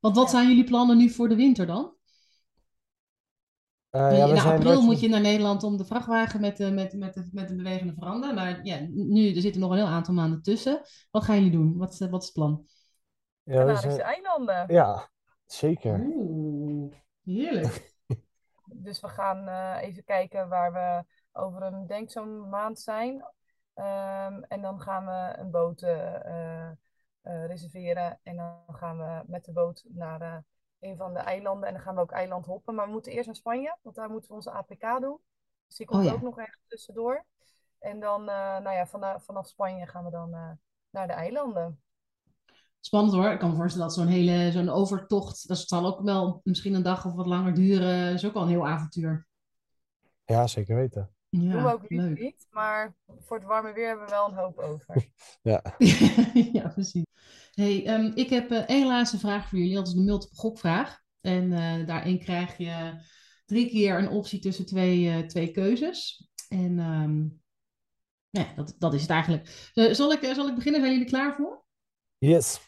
Want 0.00 0.16
wat 0.16 0.24
Ja. 0.24 0.30
zijn 0.30 0.48
jullie 0.48 0.64
plannen 0.64 0.96
nu 0.96 1.10
voor 1.10 1.28
de 1.28 1.36
winter 1.36 1.66
dan? 1.66 1.94
Eh, 3.90 4.18
ja, 4.18 4.24
we 4.26 4.30
in 4.34 4.40
zijn 4.40 4.54
april 4.54 4.72
nooit 4.72 4.84
moet 4.84 5.00
je 5.00 5.08
naar 5.08 5.20
Nederland 5.20 5.62
om 5.62 5.76
de 5.76 5.84
vrachtwagen 5.84 6.40
met 6.40 6.56
de, 6.56 6.70
met, 6.70 6.92
met, 6.92 7.14
de, 7.14 7.28
met 7.32 7.48
de 7.48 7.54
bewegende 7.56 7.94
veranda. 7.94 8.32
Maar 8.32 8.64
ja, 8.64 8.78
nu 8.90 9.34
er 9.34 9.40
zitten 9.40 9.60
nog 9.60 9.70
een 9.70 9.76
heel 9.76 9.86
aantal 9.86 10.14
maanden 10.14 10.42
tussen. 10.42 10.80
Wat 11.10 11.24
gaan 11.24 11.34
jullie 11.36 11.50
doen? 11.50 11.76
Wat, 11.76 11.92
is- 11.92 11.98
wat 12.08 12.20
is 12.22 12.26
het 12.28 12.34
plan? 12.36 12.64
ja, 13.42 13.52
we 13.52 13.58
Canarische 13.58 13.90
zijn- 13.90 14.00
eilanden. 14.02 14.64
ja, 14.74 15.08
zeker. 15.46 16.00
Oeh, 16.00 16.94
heerlijk. 17.24 17.86
Dus 18.72 19.00
we 19.00 19.08
gaan 19.08 19.48
eh, 19.48 19.88
even 19.88 20.04
kijken 20.04 20.48
waar 20.48 20.72
we 20.72 21.04
over 21.40 21.62
een, 21.62 21.86
denk 21.86 22.10
zo'n 22.10 22.48
maand 22.48 22.78
zijn. 22.80 23.24
Ehm, 23.74 24.42
en 24.48 24.60
dan 24.62 24.80
gaan 24.80 25.04
we 25.06 25.38
een 25.40 25.50
boot 25.50 25.82
eh, 25.82 26.14
eh, 26.24 26.70
eh, 27.22 27.46
reserveren. 27.46 28.20
En 28.22 28.36
dan 28.36 28.56
gaan 28.66 28.98
we 28.98 29.22
met 29.26 29.44
de 29.44 29.52
boot 29.52 29.84
naar 29.88 30.20
eh, 30.20 30.36
een 30.80 30.96
van 30.96 31.12
de 31.14 31.18
eilanden. 31.18 31.68
En 31.68 31.74
dan 31.74 31.82
gaan 31.82 31.94
we 31.94 32.00
ook 32.00 32.12
eiland 32.12 32.46
hoppen. 32.46 32.74
Maar 32.74 32.86
we 32.86 32.92
moeten 32.92 33.12
eerst 33.12 33.26
naar 33.26 33.36
Spanje, 33.36 33.76
want 33.82 33.96
daar 33.96 34.10
moeten 34.10 34.28
we 34.30 34.36
onze 34.36 34.50
APK 34.50 35.00
doen. 35.00 35.18
Dus 35.66 35.76
die 35.76 35.86
komt 35.86 36.00
Oh 36.00 36.06
ja. 36.06 36.12
ook 36.12 36.22
nog 36.22 36.38
ergens 36.38 36.64
tussendoor. 36.66 37.24
En 37.78 38.00
dan, 38.00 38.20
eh, 38.20 38.36
nou 38.36 38.70
ja, 38.70 38.86
vanaf, 38.86 39.24
vanaf 39.24 39.48
Spanje 39.48 39.86
gaan 39.86 40.04
we 40.04 40.10
dan 40.10 40.34
eh, 40.34 40.50
naar 40.90 41.06
de 41.06 41.12
eilanden. 41.12 41.82
Spannend 42.80 43.14
hoor. 43.14 43.30
Ik 43.30 43.38
kan 43.38 43.50
me 43.50 43.56
voorstellen 43.56 43.86
dat 43.86 43.96
zo'n 43.96 44.06
hele 44.06 44.52
zo'n 44.52 44.68
overtocht, 44.68 45.48
dat 45.48 45.58
zal 45.58 45.86
ook 45.86 46.00
wel 46.00 46.40
misschien 46.44 46.74
een 46.74 46.82
dag 46.82 47.06
of 47.06 47.12
wat 47.12 47.26
langer 47.26 47.54
duren. 47.54 48.12
is 48.12 48.26
ook 48.26 48.34
al 48.34 48.42
een 48.42 48.48
heel 48.48 48.68
avontuur. 48.68 49.26
Ja, 50.24 50.46
zeker 50.46 50.76
weten. 50.76 51.16
Doen 51.30 51.48
we 51.48 51.56
Ja, 51.56 51.72
ook 51.72 51.88
liever 51.88 52.08
leuk. 52.08 52.18
niet, 52.20 52.46
maar 52.50 52.96
voor 53.20 53.36
het 53.36 53.46
warme 53.46 53.72
weer 53.72 53.86
hebben 53.86 54.04
we 54.04 54.10
wel 54.10 54.28
een 54.28 54.34
hoop 54.34 54.58
over. 54.58 55.08
Ja. 55.42 55.62
Ja, 56.52 56.68
precies. 56.68 57.04
Hey, 57.50 57.86
ehm, 57.86 58.12
ik 58.14 58.30
heb 58.30 58.50
eh, 58.50 58.68
één 58.68 58.86
laatste 58.86 59.18
vraag 59.18 59.48
voor 59.48 59.58
jullie. 59.58 59.74
Dat 59.74 59.86
is 59.86 59.92
de 59.94 60.00
multiple 60.00 60.36
gokvraag. 60.38 61.00
En 61.20 61.52
eh, 61.52 61.86
daarin 61.86 62.18
krijg 62.18 62.56
je 62.56 63.00
drie 63.46 63.68
keer 63.68 63.98
een 63.98 64.08
optie 64.08 64.40
tussen 64.40 64.66
twee, 64.66 65.10
eh, 65.10 65.26
twee 65.26 65.50
keuzes. 65.50 66.28
En 66.48 66.78
ehm, 66.78 67.26
ja, 68.30 68.54
dat, 68.54 68.74
dat 68.78 68.94
is 68.94 69.00
het 69.02 69.10
eigenlijk. 69.10 69.70
Zal 69.72 70.12
ik, 70.12 70.24
zal 70.34 70.48
ik 70.48 70.54
beginnen? 70.54 70.80
Zijn 70.80 70.92
jullie 70.92 71.08
klaar 71.08 71.34
voor? 71.34 71.64
Yes. 72.18 72.60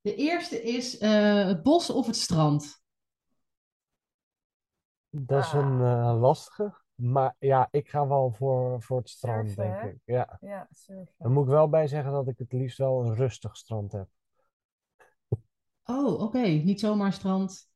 De 0.00 0.14
eerste 0.14 0.62
is 0.62 0.98
eh, 0.98 1.46
het 1.46 1.62
bos 1.62 1.90
of 1.90 2.06
het 2.06 2.16
strand. 2.16 2.82
Dat 5.10 5.44
is 5.44 5.52
een 5.52 5.80
eh, 5.80 6.16
lastige. 6.20 6.86
Maar 7.00 7.36
ja, 7.38 7.68
ik 7.70 7.88
ga 7.88 8.08
wel 8.08 8.32
voor, 8.32 8.82
voor 8.82 8.98
het 8.98 9.08
strand, 9.08 9.46
Surfen, 9.46 9.64
denk 9.64 9.80
hè? 9.80 9.88
ik. 9.88 9.98
Ja. 10.04 10.38
Ja, 10.40 10.68
surfen. 10.70 11.14
Dan 11.18 11.32
moet 11.32 11.44
ik 11.44 11.50
wel 11.50 11.68
bij 11.68 11.86
zeggen 11.86 12.12
dat 12.12 12.28
ik 12.28 12.38
het 12.38 12.52
liefst 12.52 12.78
wel 12.78 13.04
een 13.04 13.14
rustig 13.14 13.56
strand 13.56 13.92
heb. 13.92 14.08
Oh, 15.84 16.20
oké. 16.20 16.38
Niet 16.38 16.80
zomaar 16.80 17.12
strand. 17.12 17.70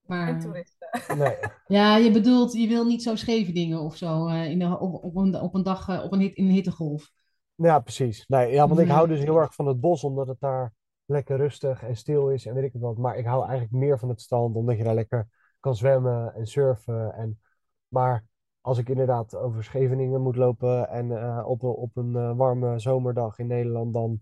Maar... 0.00 0.28
En 0.28 0.40
toeristen. 0.40 1.18
Nee. 1.18 1.36
Ja, 1.66 1.96
je 1.96 2.10
bedoelt, 2.10 2.52
je 2.52 2.68
wil 2.68 2.84
niet 2.84 3.02
zo 3.02 3.16
scheve 3.16 3.52
dingen 3.52 3.80
of 3.80 3.96
zo 3.96 4.26
eh, 4.26 4.50
in 4.50 4.58
de, 4.58 4.78
op, 4.78 5.04
op, 5.04 5.16
een, 5.16 5.40
op 5.40 5.54
een 5.54 5.62
dag 5.62 5.88
eh, 5.88 6.04
op 6.04 6.12
een 6.12 6.20
hit, 6.20 6.34
in 6.34 6.44
een 6.44 6.50
hittegolf. 6.50 7.12
Ja, 7.54 7.78
precies. 7.78 8.26
Nee, 8.26 8.52
ja, 8.52 8.68
want 8.68 8.80
ik 8.80 8.88
hou 8.88 9.08
dus 9.08 9.20
heel 9.20 9.36
erg 9.36 9.54
van 9.54 9.66
het 9.66 9.80
bos, 9.80 10.04
omdat 10.04 10.28
het 10.28 10.40
daar 10.40 10.72
lekker 11.04 11.36
rustig 11.36 11.82
en 11.82 11.96
stil 11.96 12.30
is 12.30 12.46
en 12.46 12.54
weet 12.54 12.64
ik 12.64 12.72
het 12.72 12.82
wat. 12.82 12.96
Maar 12.96 13.16
ik 13.16 13.26
hou 13.26 13.42
eigenlijk 13.42 13.72
meer 13.72 13.98
van 13.98 14.08
het 14.08 14.20
strand, 14.20 14.56
omdat 14.56 14.76
je 14.76 14.84
daar 14.84 14.94
lekker 14.94 15.28
kan 15.60 15.76
zwemmen 15.76 16.34
en 16.34 16.46
surfen. 16.46 17.14
En... 17.14 17.40
Maar 17.88 18.24
als 18.66 18.78
ik 18.78 18.88
inderdaad 18.88 19.34
over 19.34 19.64
Scheveningen 19.64 20.20
moet 20.20 20.36
lopen 20.36 20.88
en 20.88 21.22
eh, 21.22 21.44
op 21.48 21.62
een, 21.62 21.68
op 21.68 21.96
een 21.96 22.16
eh, 22.16 22.36
warme 22.36 22.78
zomerdag 22.78 23.38
in 23.38 23.46
Nederland, 23.46 23.92
dan 23.92 24.20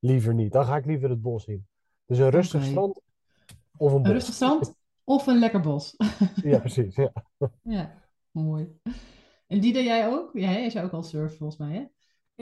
liever 0.00 0.34
niet. 0.34 0.52
Dan 0.52 0.64
ga 0.64 0.76
ik 0.76 0.84
liever 0.84 1.10
het 1.10 1.22
bos 1.22 1.46
in. 1.46 1.66
Dus 2.06 2.18
een 2.18 2.30
rustig 2.30 2.64
strand 2.64 3.00
of 3.76 3.90
een 3.90 3.96
Een 3.96 4.02
bos. 4.02 4.12
rustig 4.12 4.34
strand 4.34 4.74
of 5.04 5.26
een 5.26 5.38
lekker 5.38 5.60
bos. 5.60 5.96
Ja, 6.50 6.58
precies. 6.58 6.94
Ja. 6.94 7.12
Ja, 7.62 7.94
mooi. 8.30 8.80
En 9.46 9.60
die 9.60 9.72
deed 9.72 9.84
jij 9.84 10.08
ook? 10.08 10.30
Ja, 10.32 10.50
jij 10.50 10.70
zou 10.70 10.86
ook 10.86 10.92
al 10.92 11.02
surfen 11.02 11.38
volgens 11.38 11.58
mij, 11.58 11.72
hè? 11.72 11.86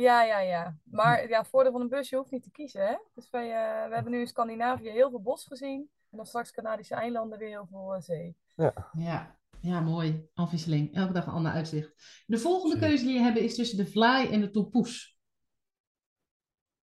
Ja, 0.02 0.22
ja, 0.22 0.38
ja. 0.40 0.76
Maar 0.84 1.28
ja, 1.28 1.44
voordeel 1.44 1.72
van 1.72 1.80
een 1.80 1.88
bus, 1.88 2.08
je 2.08 2.16
hoeft 2.16 2.30
niet 2.30 2.42
te 2.42 2.50
kiezen, 2.50 2.86
hè? 2.86 2.94
Dus 3.14 3.30
wij, 3.30 3.44
eh, 3.44 3.88
we 3.88 3.94
hebben 3.94 4.12
nu 4.12 4.20
in 4.20 4.26
Scandinavië 4.26 4.90
heel 4.90 5.10
veel 5.10 5.22
bos 5.22 5.44
gezien. 5.46 5.90
En 6.10 6.16
dan 6.16 6.26
straks 6.26 6.50
Canadische 6.52 6.94
eilanden 6.94 7.38
weer 7.38 7.48
heel 7.48 7.66
veel 7.70 7.96
zee. 8.00 8.36
Ja, 8.54 8.72
ja, 8.92 9.37
mooi. 9.62 10.28
Afwisseling. 10.34 10.94
Elke 10.94 11.12
dag 11.12 11.26
een 11.26 11.32
ander 11.32 11.52
uitzicht. 11.52 12.22
De 12.26 12.38
volgende 12.38 12.74
Zeker. 12.74 12.88
keuze 12.88 13.04
die 13.04 13.14
je 13.14 13.20
hebt 13.20 13.38
is 13.38 13.54
tussen 13.54 13.76
de 13.76 13.86
fly 13.86 14.28
en 14.32 14.40
de 14.40 14.50
tompoes. 14.50 15.16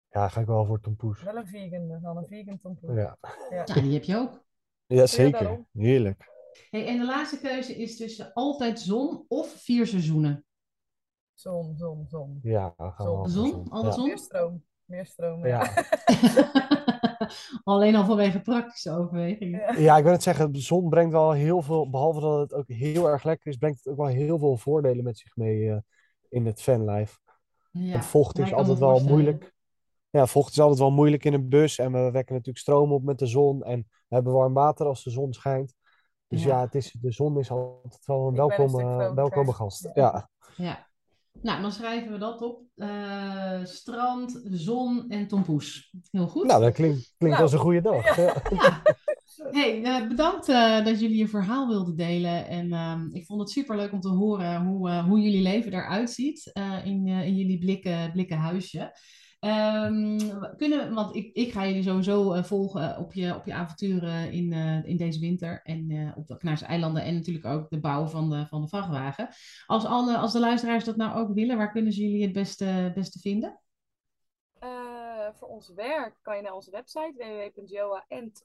ja, 0.09 0.27
ga 0.27 0.39
ik 0.41 0.45
wel 0.47 0.65
voor 0.65 0.79
tompoes. 0.79 1.23
Wel 1.23 1.35
een 1.35 1.47
vegan, 1.47 1.99
dan 2.01 2.17
een 2.17 2.27
vegan 2.27 2.59
tompoes. 2.59 2.95
Ja, 2.95 3.17
Ja. 3.49 3.63
Ja, 3.65 3.81
die 3.81 3.93
heb 3.93 4.03
je 4.03 4.17
ook. 4.17 4.43
ja 4.87 5.05
zeker. 5.07 5.65
Heerlijk. 5.71 6.33
Hey, 6.69 6.87
en 6.87 6.97
de 6.99 7.05
laatste 7.05 7.39
keuze 7.39 7.75
is 7.75 7.97
tussen 7.97 8.33
altijd 8.33 8.79
zon 8.79 9.25
of 9.27 9.51
vier 9.61 9.87
seizoenen. 9.87 10.45
Zon, 11.33 11.75
zon, 11.77 12.05
zon. 12.09 12.39
Ja, 12.43 12.73
gaan 12.77 13.05
Zon? 13.05 13.29
zon. 13.29 13.69
Alle 13.69 13.85
Ja. 13.85 13.91
zon? 13.91 14.05
Meer 14.07 14.17
stroom. 14.17 14.63
Meer 14.85 15.05
stroom, 15.05 15.45
Ja. 15.47 15.63
Alleen 17.63 17.95
al 17.95 18.05
vanwege 18.05 18.41
praktische 18.41 18.91
overwegingen. 18.91 19.81
Ja. 19.81 19.97
Ik 19.97 20.03
wil 20.03 20.11
het 20.11 20.23
zeggen, 20.23 20.51
de 20.51 20.59
zon 20.59 20.89
brengt 20.89 21.11
wel 21.11 21.31
heel 21.31 21.61
veel, 21.61 21.89
behalve 21.89 22.19
dat 22.19 22.39
het 22.39 22.53
ook 22.53 22.67
heel 22.67 23.09
erg 23.09 23.23
lekker 23.23 23.47
is, 23.51 23.57
brengt 23.57 23.77
het 23.77 23.87
ook 23.87 23.97
wel 23.97 24.07
heel 24.07 24.39
veel 24.39 24.57
voordelen 24.57 25.03
met 25.03 25.17
zich 25.17 25.35
mee 25.35 25.69
eh, 25.69 25.77
in 26.29 26.45
het 26.45 26.61
fanlife. 26.61 27.17
Ja, 27.71 27.91
Want 27.91 28.05
vocht 28.05 28.39
is 28.39 28.53
altijd 28.53 28.79
wel 28.79 28.99
moeilijk. 28.99 29.53
Ja, 30.09 30.25
vocht 30.25 30.51
is 30.51 30.59
altijd 30.59 30.79
wel 30.79 30.91
moeilijk 30.91 31.25
in 31.25 31.33
een 31.33 31.49
bus 31.49 31.77
en 31.77 31.91
we 31.91 32.11
wekken 32.11 32.33
natuurlijk 32.33 32.57
stroom 32.57 32.91
op 32.91 33.03
met 33.03 33.19
de 33.19 33.25
zon 33.25 33.63
en 33.63 33.87
we 34.07 34.15
hebben 34.15 34.33
warm 34.33 34.53
water 34.53 34.85
als 34.85 35.03
de 35.03 35.09
zon 35.09 35.33
schijnt. 35.33 35.73
Dus 36.27 36.43
Ja. 36.43 36.47
ja, 36.47 36.61
het 36.61 36.75
is, 36.75 36.91
de 36.91 37.11
zon 37.11 37.39
is 37.39 37.51
altijd 37.51 38.05
wel 38.05 38.27
een 38.27 38.35
welkome, 38.35 39.13
welkome 39.13 39.53
gast. 39.53 39.89
Ja. 39.93 39.93
Ja, 39.93 40.29
Ja. 40.55 40.87
Nou, 41.41 41.61
dan 41.61 41.71
schrijven 41.71 42.11
we 42.11 42.17
dat 42.17 42.41
op. 42.41 42.61
Eh, 42.75 43.63
strand, 43.63 44.41
zon 44.51 45.09
en 45.09 45.27
tompoes. 45.27 45.93
Heel 46.11 46.27
goed. 46.27 46.45
nou 46.45 46.61
dat 46.61 46.73
klinkt, 46.73 47.13
klinkt 47.17 47.37
Nou, 47.37 47.41
als 47.41 47.53
een 47.53 47.59
goede 47.59 47.81
dag. 47.81 48.15
Ja. 48.15 48.41
Ja. 48.49 48.81
Hey, 49.51 49.83
eh, 49.83 50.07
bedankt 50.07 50.49
eh, 50.49 50.85
dat 50.85 50.99
jullie 50.99 51.17
je 51.17 51.27
verhaal 51.27 51.67
wilden 51.67 51.95
delen. 51.95 52.47
En 52.47 52.73
ehm, 52.73 53.07
ik 53.11 53.25
vond 53.25 53.39
het 53.39 53.49
super 53.49 53.75
leuk 53.75 53.91
om 53.91 53.99
te 53.99 54.09
horen 54.09 54.65
hoe, 54.65 54.91
hoe 54.91 55.19
jullie 55.19 55.41
leven 55.41 55.73
eruit 55.73 56.09
ziet 56.09 56.51
in, 56.83 57.07
in 57.07 57.35
jullie 57.35 57.57
blikken, 57.57 58.11
blikken 58.11 58.37
huisje. 58.37 58.97
We 59.45 60.53
kunnen, 60.57 60.93
want 60.93 61.15
ik, 61.15 61.33
ik 61.33 61.51
ga 61.51 61.67
jullie 61.67 61.83
sowieso 61.83 62.33
eh, 62.33 62.43
volgen 62.43 62.97
op 62.97 63.13
je, 63.13 63.35
op 63.35 63.45
je 63.45 63.53
avonturen 63.53 64.31
in, 64.31 64.53
eh, 64.53 64.85
in 64.85 64.97
deze 64.97 65.19
winter. 65.19 65.61
En 65.63 65.89
eh, 65.89 66.17
op 66.17 66.27
de 66.27 66.37
Knaarse 66.37 66.65
eilanden. 66.65 67.03
En 67.03 67.13
natuurlijk 67.13 67.45
ook 67.45 67.69
de 67.69 67.79
bouw 67.79 68.05
van 68.05 68.29
de, 68.29 68.45
van 68.47 68.61
de 68.61 68.67
vrachtwagen. 68.67 69.29
Als, 69.65 69.85
alle, 69.85 70.17
als 70.17 70.33
de 70.33 70.39
luisteraars 70.39 70.83
dat 70.83 70.95
nou 70.95 71.17
ook 71.17 71.33
willen, 71.33 71.57
waar 71.57 71.71
kunnen 71.71 71.93
ze 71.93 72.01
jullie 72.01 72.23
het 72.23 72.33
beste, 72.33 72.91
beste 72.95 73.19
vinden? 73.19 73.59
Eh, 74.59 75.27
voor 75.33 75.47
ons 75.47 75.73
werk 75.73 76.15
kan 76.21 76.35
je 76.35 76.41
naar 76.41 76.53
onze 76.53 76.71
website 76.71 77.13
www.joaend 77.17 78.43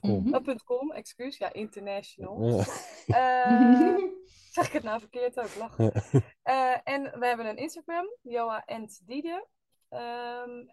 com. 0.00 0.22
Mhm. 0.22 0.34
Oh, 0.34 0.56
.com, 0.64 0.92
excuus, 0.92 1.36
ja, 1.36 1.52
international. 1.52 2.42
Ja. 2.42 2.64
Eh, 3.06 3.96
zeg 4.56 4.66
ik 4.66 4.72
het 4.72 4.82
nou 4.82 5.00
verkeerd 5.00 5.40
ook, 5.40 5.54
lachen. 5.54 5.92
Eh, 6.42 6.76
en 6.84 7.18
we 7.18 7.26
hebben 7.26 7.46
een 7.46 7.56
Instagram, 7.56 8.06
Joa 8.22 8.64
en 8.64 8.88
Diede. 9.04 9.46
Ehm, 9.88 10.66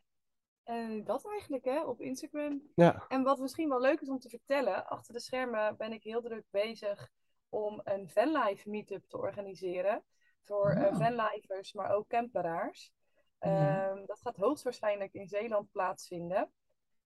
en 0.64 1.04
dat 1.04 1.28
eigenlijk, 1.28 1.66
hè, 1.66 1.84
op 1.84 2.02
Instagram. 2.02 2.62
Ja. 2.76 3.06
En 3.08 3.24
wat 3.24 3.40
misschien 3.40 3.70
wel 3.70 3.82
leuk 3.82 4.02
is 4.02 4.10
om 4.10 4.20
te 4.20 4.30
vertellen, 4.30 4.86
achter 4.88 5.14
de 5.14 5.20
schermen 5.20 5.78
ben 5.78 5.92
ik 5.92 6.04
heel 6.04 6.22
druk 6.22 6.46
bezig 6.50 7.10
om 7.50 7.82
een 7.84 8.10
vanlife 8.10 8.70
meetup 8.70 9.04
te 9.08 9.18
organiseren. 9.18 10.04
Voor 10.44 10.70
eh 10.70 10.86
Oh. 10.86 10.98
vanlifers, 10.98 11.74
maar 11.74 11.92
ook 11.92 12.08
camperaars. 12.08 12.92
Ja. 13.40 13.90
Ehm, 13.90 14.06
dat 14.06 14.20
gaat 14.22 14.36
hoogstwaarschijnlijk 14.36 15.14
in 15.14 15.28
Zeeland 15.28 15.72
plaatsvinden. 15.72 16.52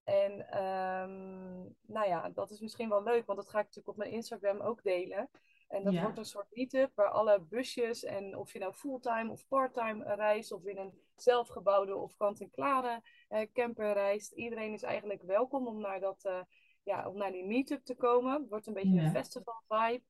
En 0.05 0.49
ehm, 0.49 1.61
nou 1.93 2.07
ja, 2.07 2.29
dat 2.29 2.51
is 2.51 2.59
misschien 2.59 2.89
wel 2.89 3.03
leuk, 3.03 3.25
want 3.25 3.39
dat 3.39 3.49
ga 3.49 3.57
ik 3.59 3.63
natuurlijk 3.65 3.89
op 3.89 3.97
mijn 3.97 4.11
Instagram 4.11 4.61
ook 4.61 4.83
delen. 4.83 5.29
En 5.67 5.83
dat 5.83 5.93
Ja. 5.93 6.01
wordt 6.01 6.17
een 6.17 6.25
soort 6.25 6.47
meetup 6.51 6.91
waar 6.95 7.09
alle 7.09 7.39
busjes 7.41 8.03
en 8.03 8.37
of 8.37 8.53
je 8.53 8.59
nou 8.59 8.73
fulltime 8.73 9.31
of 9.31 9.47
parttime 9.47 10.15
reist 10.15 10.51
of 10.51 10.65
in 10.65 10.77
een 10.77 11.01
zelfgebouwde 11.15 11.95
of 11.95 12.15
kant-en-klare 12.17 13.01
eh, 13.27 13.47
camper 13.53 13.93
reist. 13.93 14.31
Iedereen 14.31 14.73
is 14.73 14.83
eigenlijk 14.83 15.21
welkom 15.23 15.67
om 15.67 15.79
naar, 15.81 15.99
dat, 15.99 16.25
eh, 16.25 16.41
ja, 16.83 17.09
om 17.09 17.17
naar 17.17 17.31
die 17.31 17.45
meetup 17.45 17.83
te 17.85 17.95
komen. 17.95 18.33
Het 18.41 18.49
wordt 18.49 18.67
een 18.67 18.73
beetje 18.73 18.93
Ja. 18.93 19.03
een 19.03 19.11
festival 19.11 19.61
vibe. 19.67 20.03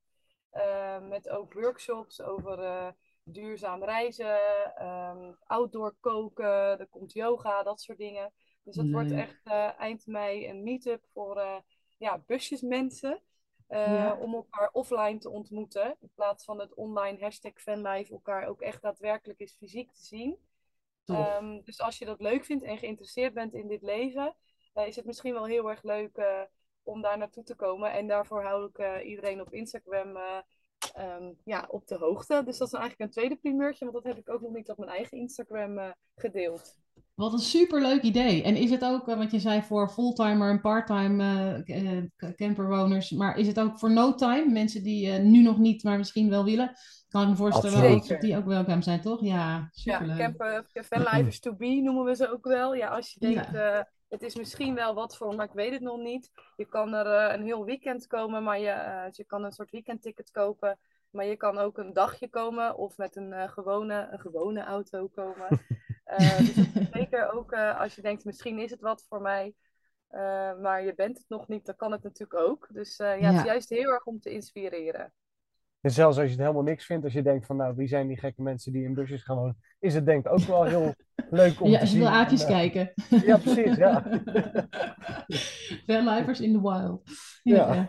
eh, 0.50 1.00
met 1.02 1.30
ook 1.30 1.54
workshops 1.54 2.22
over 2.22 2.60
eh, 2.60 2.88
duurzaam 3.24 3.84
reizen, 3.84 4.40
ehm, 4.76 5.34
outdoor 5.46 5.96
koken, 6.00 6.80
er 6.80 6.88
komt 6.88 7.14
yoga, 7.14 7.64
dat 7.64 7.82
soort 7.82 7.98
dingen. 7.98 8.34
Dus 8.66 8.76
dat 8.76 8.90
wordt 8.90 9.12
echt 9.12 9.40
eh, 9.44 9.80
eind 9.80 10.08
mei 10.08 10.50
een 10.50 10.64
meetup 10.64 11.06
voor 11.14 11.38
eh 11.38 11.58
ja, 11.98 12.24
busjesmensen. 12.28 13.22
eh, 13.68 13.80
Ja. 13.98 14.16
Om 14.18 14.34
elkaar 14.36 14.70
offline 14.74 15.18
te 15.20 15.30
ontmoeten. 15.30 15.98
In 16.02 16.12
plaats 16.16 16.46
van 16.46 16.60
het 16.60 16.74
online 16.76 17.20
hashtag 17.20 17.54
fanlife 17.62 18.14
elkaar 18.14 18.48
ook 18.48 18.62
echt 18.62 18.82
daadwerkelijk 18.82 19.40
eens 19.40 19.56
fysiek 19.60 19.92
te 19.94 20.04
zien. 20.04 20.38
Ehm, 21.06 21.62
dus 21.64 21.82
als 21.82 21.98
je 22.00 22.06
dat 22.06 22.22
leuk 22.22 22.46
vindt 22.46 22.64
en 22.64 22.78
geïnteresseerd 22.78 23.34
bent 23.34 23.54
in 23.54 23.68
dit 23.68 23.82
leven, 23.82 24.36
eh, 24.74 24.88
is 24.88 24.96
het 24.96 25.06
misschien 25.06 25.34
wel 25.34 25.46
heel 25.46 25.70
erg 25.70 25.84
leuk 25.84 26.18
eh, 26.18 26.42
om 26.84 27.02
daar 27.02 27.18
naartoe 27.18 27.44
te 27.44 27.56
komen. 27.56 27.92
En 27.94 28.08
daarvoor 28.08 28.44
hou 28.44 28.70
ik 28.70 28.78
eh, 28.78 29.08
iedereen 29.10 29.42
op 29.42 29.54
Instagram 29.54 30.18
eh, 30.18 30.38
ehm, 30.94 31.34
ja, 31.44 31.68
op 31.70 31.88
de 31.88 31.96
hoogte. 31.98 32.44
Dus 32.46 32.58
dat 32.58 32.68
is 32.68 32.74
eigenlijk 32.74 33.02
een 33.04 33.10
tweede 33.16 33.36
primeurtje, 33.38 33.86
want 33.92 33.98
dat 34.04 34.14
heb 34.16 34.18
ik 34.22 34.30
ook 34.30 34.42
nog 34.42 34.54
niet 34.54 34.70
op 34.70 34.78
mijn 34.78 34.92
eigen 34.92 35.18
Instagram 35.18 35.78
eh, 35.80 35.92
gedeeld. 36.16 36.78
Wat 37.16 37.34
een 37.34 37.40
superleuk 37.40 38.02
idee. 38.02 38.44
En 38.44 38.56
is 38.56 38.70
het 38.72 38.84
ook, 38.84 39.08
eh, 39.08 39.18
want 39.18 39.32
je 39.32 39.40
zei 39.40 39.62
voor 39.62 39.90
fulltimer 39.90 40.50
en 40.50 40.62
parttime 40.62 41.64
k- 42.16 42.36
camperwoners, 42.36 43.12
maar 43.12 43.38
is 43.38 43.48
het 43.48 43.60
ook 43.60 43.80
voor 43.80 43.92
no-time? 43.92 44.52
Mensen 44.52 44.84
die 44.84 45.12
eh, 45.12 45.24
nu 45.24 45.42
nog 45.42 45.58
niet, 45.58 45.84
maar 45.84 45.98
misschien 45.98 46.30
wel 46.30 46.44
willen? 46.44 46.72
Kan 47.10 47.22
ik 47.22 47.28
me 47.30 47.36
voorstellen 47.36 48.02
dat 48.08 48.22
die 48.22 48.38
ook 48.38 48.46
welkom 48.46 48.82
zijn, 48.82 49.02
toch? 49.02 49.22
Ja, 49.22 49.70
Ja, 49.72 49.98
superleuk. 49.98 50.18
camper, 50.18 50.66
fanlifers 50.86 51.40
to 51.40 51.56
be 51.56 51.66
noemen 51.84 52.04
we 52.04 52.16
ze 52.16 52.32
ook 52.32 52.46
wel. 52.46 52.74
Ja, 52.76 52.88
als 52.88 53.14
je 53.14 53.30
Ja. 53.30 53.34
denkt, 53.34 53.54
eh, 53.56 53.80
het 54.10 54.22
is 54.24 54.36
misschien 54.36 54.76
wel 54.76 54.94
wat 54.94 55.18
voor, 55.18 55.36
maar 55.36 55.46
ik 55.46 55.54
weet 55.54 55.72
het 55.72 55.82
nog 55.82 55.98
niet. 56.00 56.32
Je 56.56 56.66
kan 56.66 56.94
er 56.94 57.34
een 57.34 57.44
heel 57.44 57.66
weekend 57.66 58.08
komen, 58.08 58.44
maar 58.44 58.60
je, 58.60 58.70
eh, 58.70 59.04
je 59.12 59.24
kan 59.24 59.44
een 59.44 59.52
soort 59.52 59.72
weekendticket 59.72 60.32
kopen 60.32 60.78
Maar 61.10 61.26
je 61.26 61.36
kan 61.38 61.58
ook 61.58 61.78
een 61.78 61.94
dagje 61.94 62.30
komen 62.30 62.78
of 62.78 62.98
met 62.98 63.16
een, 63.16 63.32
uh, 63.32 63.44
gewone, 63.50 64.08
een 64.12 64.20
gewone 64.20 64.64
auto 64.64 65.08
komen. 65.08 65.48
Uh, 66.08 66.38
dus 66.38 66.56
zeker 67.00 67.32
ook 67.34 67.52
uh, 67.52 67.80
als 67.80 67.96
je 67.96 68.02
denkt, 68.02 68.26
misschien 68.26 68.60
is 68.60 68.72
het 68.72 68.82
wat 68.82 69.06
voor 69.10 69.22
mij. 69.22 69.54
maar 70.62 70.84
je 70.84 70.94
bent 70.96 71.18
het 71.18 71.30
nog 71.30 71.48
niet, 71.48 71.66
dan 71.66 71.76
kan 71.76 71.92
het 71.92 72.04
natuurlijk 72.04 72.40
ook. 72.40 72.68
Dus 72.72 72.98
ja, 72.98 73.12
ja, 73.12 73.32
het 73.32 73.40
is 73.40 73.46
juist 73.46 73.70
heel 73.70 73.92
erg 73.92 74.06
om 74.06 74.20
te 74.20 74.30
inspireren. 74.30 75.14
En 75.86 75.92
zelfs 75.92 76.18
als 76.18 76.26
je 76.26 76.32
het 76.32 76.42
helemaal 76.42 76.64
niks 76.64 76.86
vindt, 76.86 77.04
als 77.04 77.14
je 77.14 77.22
denkt 77.22 77.46
van 77.46 77.56
nou, 77.56 77.76
wie 77.76 77.88
zijn 77.88 78.08
die 78.08 78.20
gekke 78.20 78.42
mensen 78.42 78.72
die 78.72 78.84
in 78.84 78.94
busjes 78.94 79.24
gaan 79.24 79.36
wonen, 79.36 79.58
is 79.80 79.94
het 79.94 80.06
denk 80.06 80.26
ik 80.26 80.32
ook 80.32 80.40
wel 80.40 80.64
heel 80.64 80.94
leuk 81.30 81.62
om 81.62 81.70
ja, 81.70 81.80
te 81.80 81.86
zien. 81.86 82.02
Ja, 82.02 82.20
als 82.20 82.32
je 82.32 82.38
wil 82.38 82.48
kijken. 82.48 82.94
Ja, 83.26 83.38
precies, 83.38 83.76
ja. 83.76 84.04
Verlivers 85.86 86.40
in 86.40 86.54
the 86.54 86.62
wild. 86.62 87.02
ja. 87.44 87.74
ja. 87.74 87.86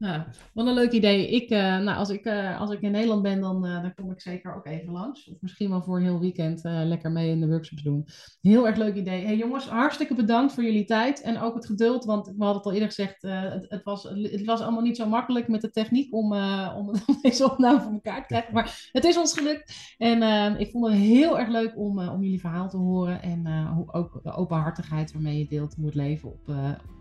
Ja, 0.00 0.26
wat 0.54 0.66
een 0.66 0.74
leuk 0.74 0.92
idee. 0.92 1.30
Ik, 1.30 1.50
uh, 1.50 1.58
nou, 1.58 1.98
als, 1.98 2.10
ik, 2.10 2.26
uh, 2.26 2.60
als 2.60 2.70
ik 2.70 2.80
in 2.80 2.90
Nederland 2.90 3.22
ben, 3.22 3.40
dan, 3.40 3.66
uh, 3.66 3.82
dan 3.82 3.94
kom 3.94 4.10
ik 4.10 4.20
zeker 4.20 4.54
ook 4.54 4.66
even 4.66 4.92
langs. 4.92 5.30
Of 5.30 5.36
misschien 5.40 5.70
wel 5.70 5.82
voor 5.82 5.96
een 5.96 6.02
heel 6.02 6.20
weekend 6.20 6.60
lekker 6.62 7.10
mee 7.10 7.30
in 7.30 7.40
de 7.40 7.46
workshops 7.46 7.82
doen. 7.82 8.06
Heel 8.40 8.66
erg 8.66 8.76
leuk 8.76 8.94
idee. 8.94 9.24
Hey 9.24 9.36
jongens, 9.36 9.66
hartstikke 9.68 10.14
bedankt 10.14 10.52
voor 10.52 10.62
jullie 10.62 10.84
tijd. 10.84 11.20
En 11.20 11.40
ook 11.40 11.54
het 11.54 11.66
geduld, 11.66 12.04
want 12.04 12.26
we 12.26 12.34
hadden 12.38 12.56
het 12.56 12.64
al 12.64 12.72
eerder 12.72 12.88
gezegd. 12.88 13.22
Het, 13.22 13.66
het, 13.68 13.82
was, 13.82 14.02
het 14.02 14.44
was 14.44 14.60
allemaal 14.60 14.82
niet 14.82 14.96
zo 14.96 15.06
makkelijk 15.06 15.48
met 15.48 15.60
de 15.60 15.70
techniek 15.70 16.14
om, 16.14 16.32
om, 16.78 16.92
deze 17.22 17.50
opname 17.50 17.80
voor 17.80 17.92
elkaar 17.92 18.20
te 18.20 18.26
krijgen. 18.26 18.54
Maar 18.54 18.88
het 18.92 19.04
is 19.04 19.18
ons 19.18 19.38
gelukt. 19.38 19.94
En 19.98 20.58
ik 20.58 20.70
vond 20.70 20.86
het 20.86 20.96
heel 20.96 21.38
erg 21.38 21.48
leuk 21.48 21.72
om, 21.76 21.98
om 21.98 22.22
jullie 22.22 22.40
verhaal 22.40 22.68
te 22.68 22.76
horen. 22.76 23.22
En 23.22 23.46
ook 23.86 24.20
de 24.22 24.32
openhartigheid 24.32 25.12
waarmee 25.12 25.38
je 25.38 25.48
deelt 25.48 25.74
hoe 25.74 25.86
het 25.86 25.94
leven 25.94 26.28
op 26.28 26.54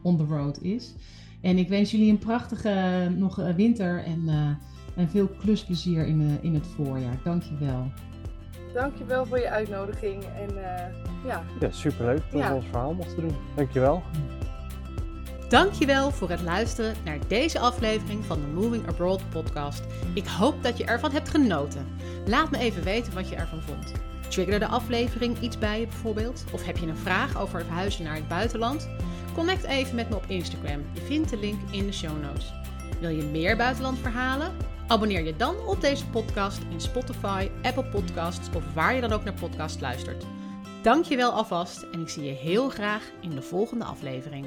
on 0.03 0.17
the 0.17 0.23
road 0.23 0.61
is. 0.61 0.95
En 1.41 1.57
ik 1.57 1.69
wens 1.69 1.91
jullie 1.91 2.11
een 2.11 2.17
prachtige 2.17 3.07
nog 3.15 3.35
winter 3.55 4.03
en, 4.03 4.23
uh, 4.25 4.49
en 4.95 5.09
veel 5.09 5.27
klusplezier 5.27 6.07
in, 6.07 6.21
uh, 6.21 6.43
in 6.43 6.53
het 6.53 6.67
voorjaar. 6.67 7.17
Dankjewel. 7.23 7.91
Dankjewel 8.73 9.25
voor 9.25 9.39
je 9.39 9.49
uitnodiging. 9.49 10.23
En, 10.23 10.49
uh, 10.55 11.25
ja. 11.25 11.43
ja, 11.59 11.71
superleuk 11.71 12.21
dat 12.31 12.41
ja. 12.41 12.49
we 12.49 12.55
ons 12.55 12.65
verhaal 12.65 12.93
mochten 12.93 13.21
doen. 13.21 13.35
Dankjewel. 13.55 14.03
Dankjewel 15.49 16.11
voor 16.11 16.29
het 16.29 16.41
luisteren 16.41 16.95
naar 17.05 17.17
deze 17.27 17.59
aflevering 17.59 18.25
van 18.25 18.41
de 18.41 18.47
Moving 18.47 18.87
Abroad 18.87 19.29
podcast. 19.29 19.83
Ik 20.13 20.25
hoop 20.25 20.63
dat 20.63 20.77
je 20.77 20.85
ervan 20.85 21.11
hebt 21.11 21.29
genoten. 21.29 21.85
Laat 22.25 22.51
me 22.51 22.57
even 22.57 22.83
weten 22.83 23.13
wat 23.13 23.29
je 23.29 23.35
ervan 23.35 23.61
vond. 23.61 23.91
Triggerde 24.27 24.65
de 24.65 24.71
aflevering 24.71 25.39
iets 25.39 25.57
bij 25.57 25.79
je 25.79 25.87
bijvoorbeeld? 25.87 26.43
Of 26.51 26.65
heb 26.65 26.77
je 26.77 26.87
een 26.87 26.97
vraag 26.97 27.41
over 27.41 27.65
verhuizen 27.65 28.03
naar 28.03 28.15
het 28.15 28.27
buitenland? 28.27 28.89
Connect 29.39 29.63
even 29.63 29.95
met 29.95 30.09
me 30.09 30.15
op 30.15 30.25
Instagram. 30.27 30.85
Je 30.93 31.01
vindt 31.01 31.29
de 31.29 31.37
link 31.37 31.59
in 31.71 31.85
de 31.85 31.93
show 31.93 32.21
notes. 32.21 32.53
Wil 32.99 33.09
je 33.09 33.23
meer 33.23 33.57
buitenlandverhalen? 33.57 34.55
Abonneer 34.87 35.23
je 35.23 35.35
dan 35.35 35.55
op 35.67 35.81
deze 35.81 36.07
podcast 36.07 36.61
in 36.69 36.81
Spotify, 36.81 37.49
Apple 37.61 37.85
Podcasts 37.85 38.55
of 38.55 38.73
waar 38.73 38.95
je 38.95 39.01
dan 39.01 39.11
ook 39.11 39.23
naar 39.23 39.33
podcast 39.33 39.81
luistert. 39.81 40.25
Dank 40.81 41.05
je 41.05 41.15
wel 41.15 41.31
alvast 41.31 41.81
en 41.81 42.01
ik 42.01 42.09
zie 42.09 42.23
je 42.23 42.31
heel 42.31 42.69
graag 42.69 43.03
in 43.21 43.29
de 43.29 43.41
volgende 43.41 43.85
aflevering. 43.85 44.45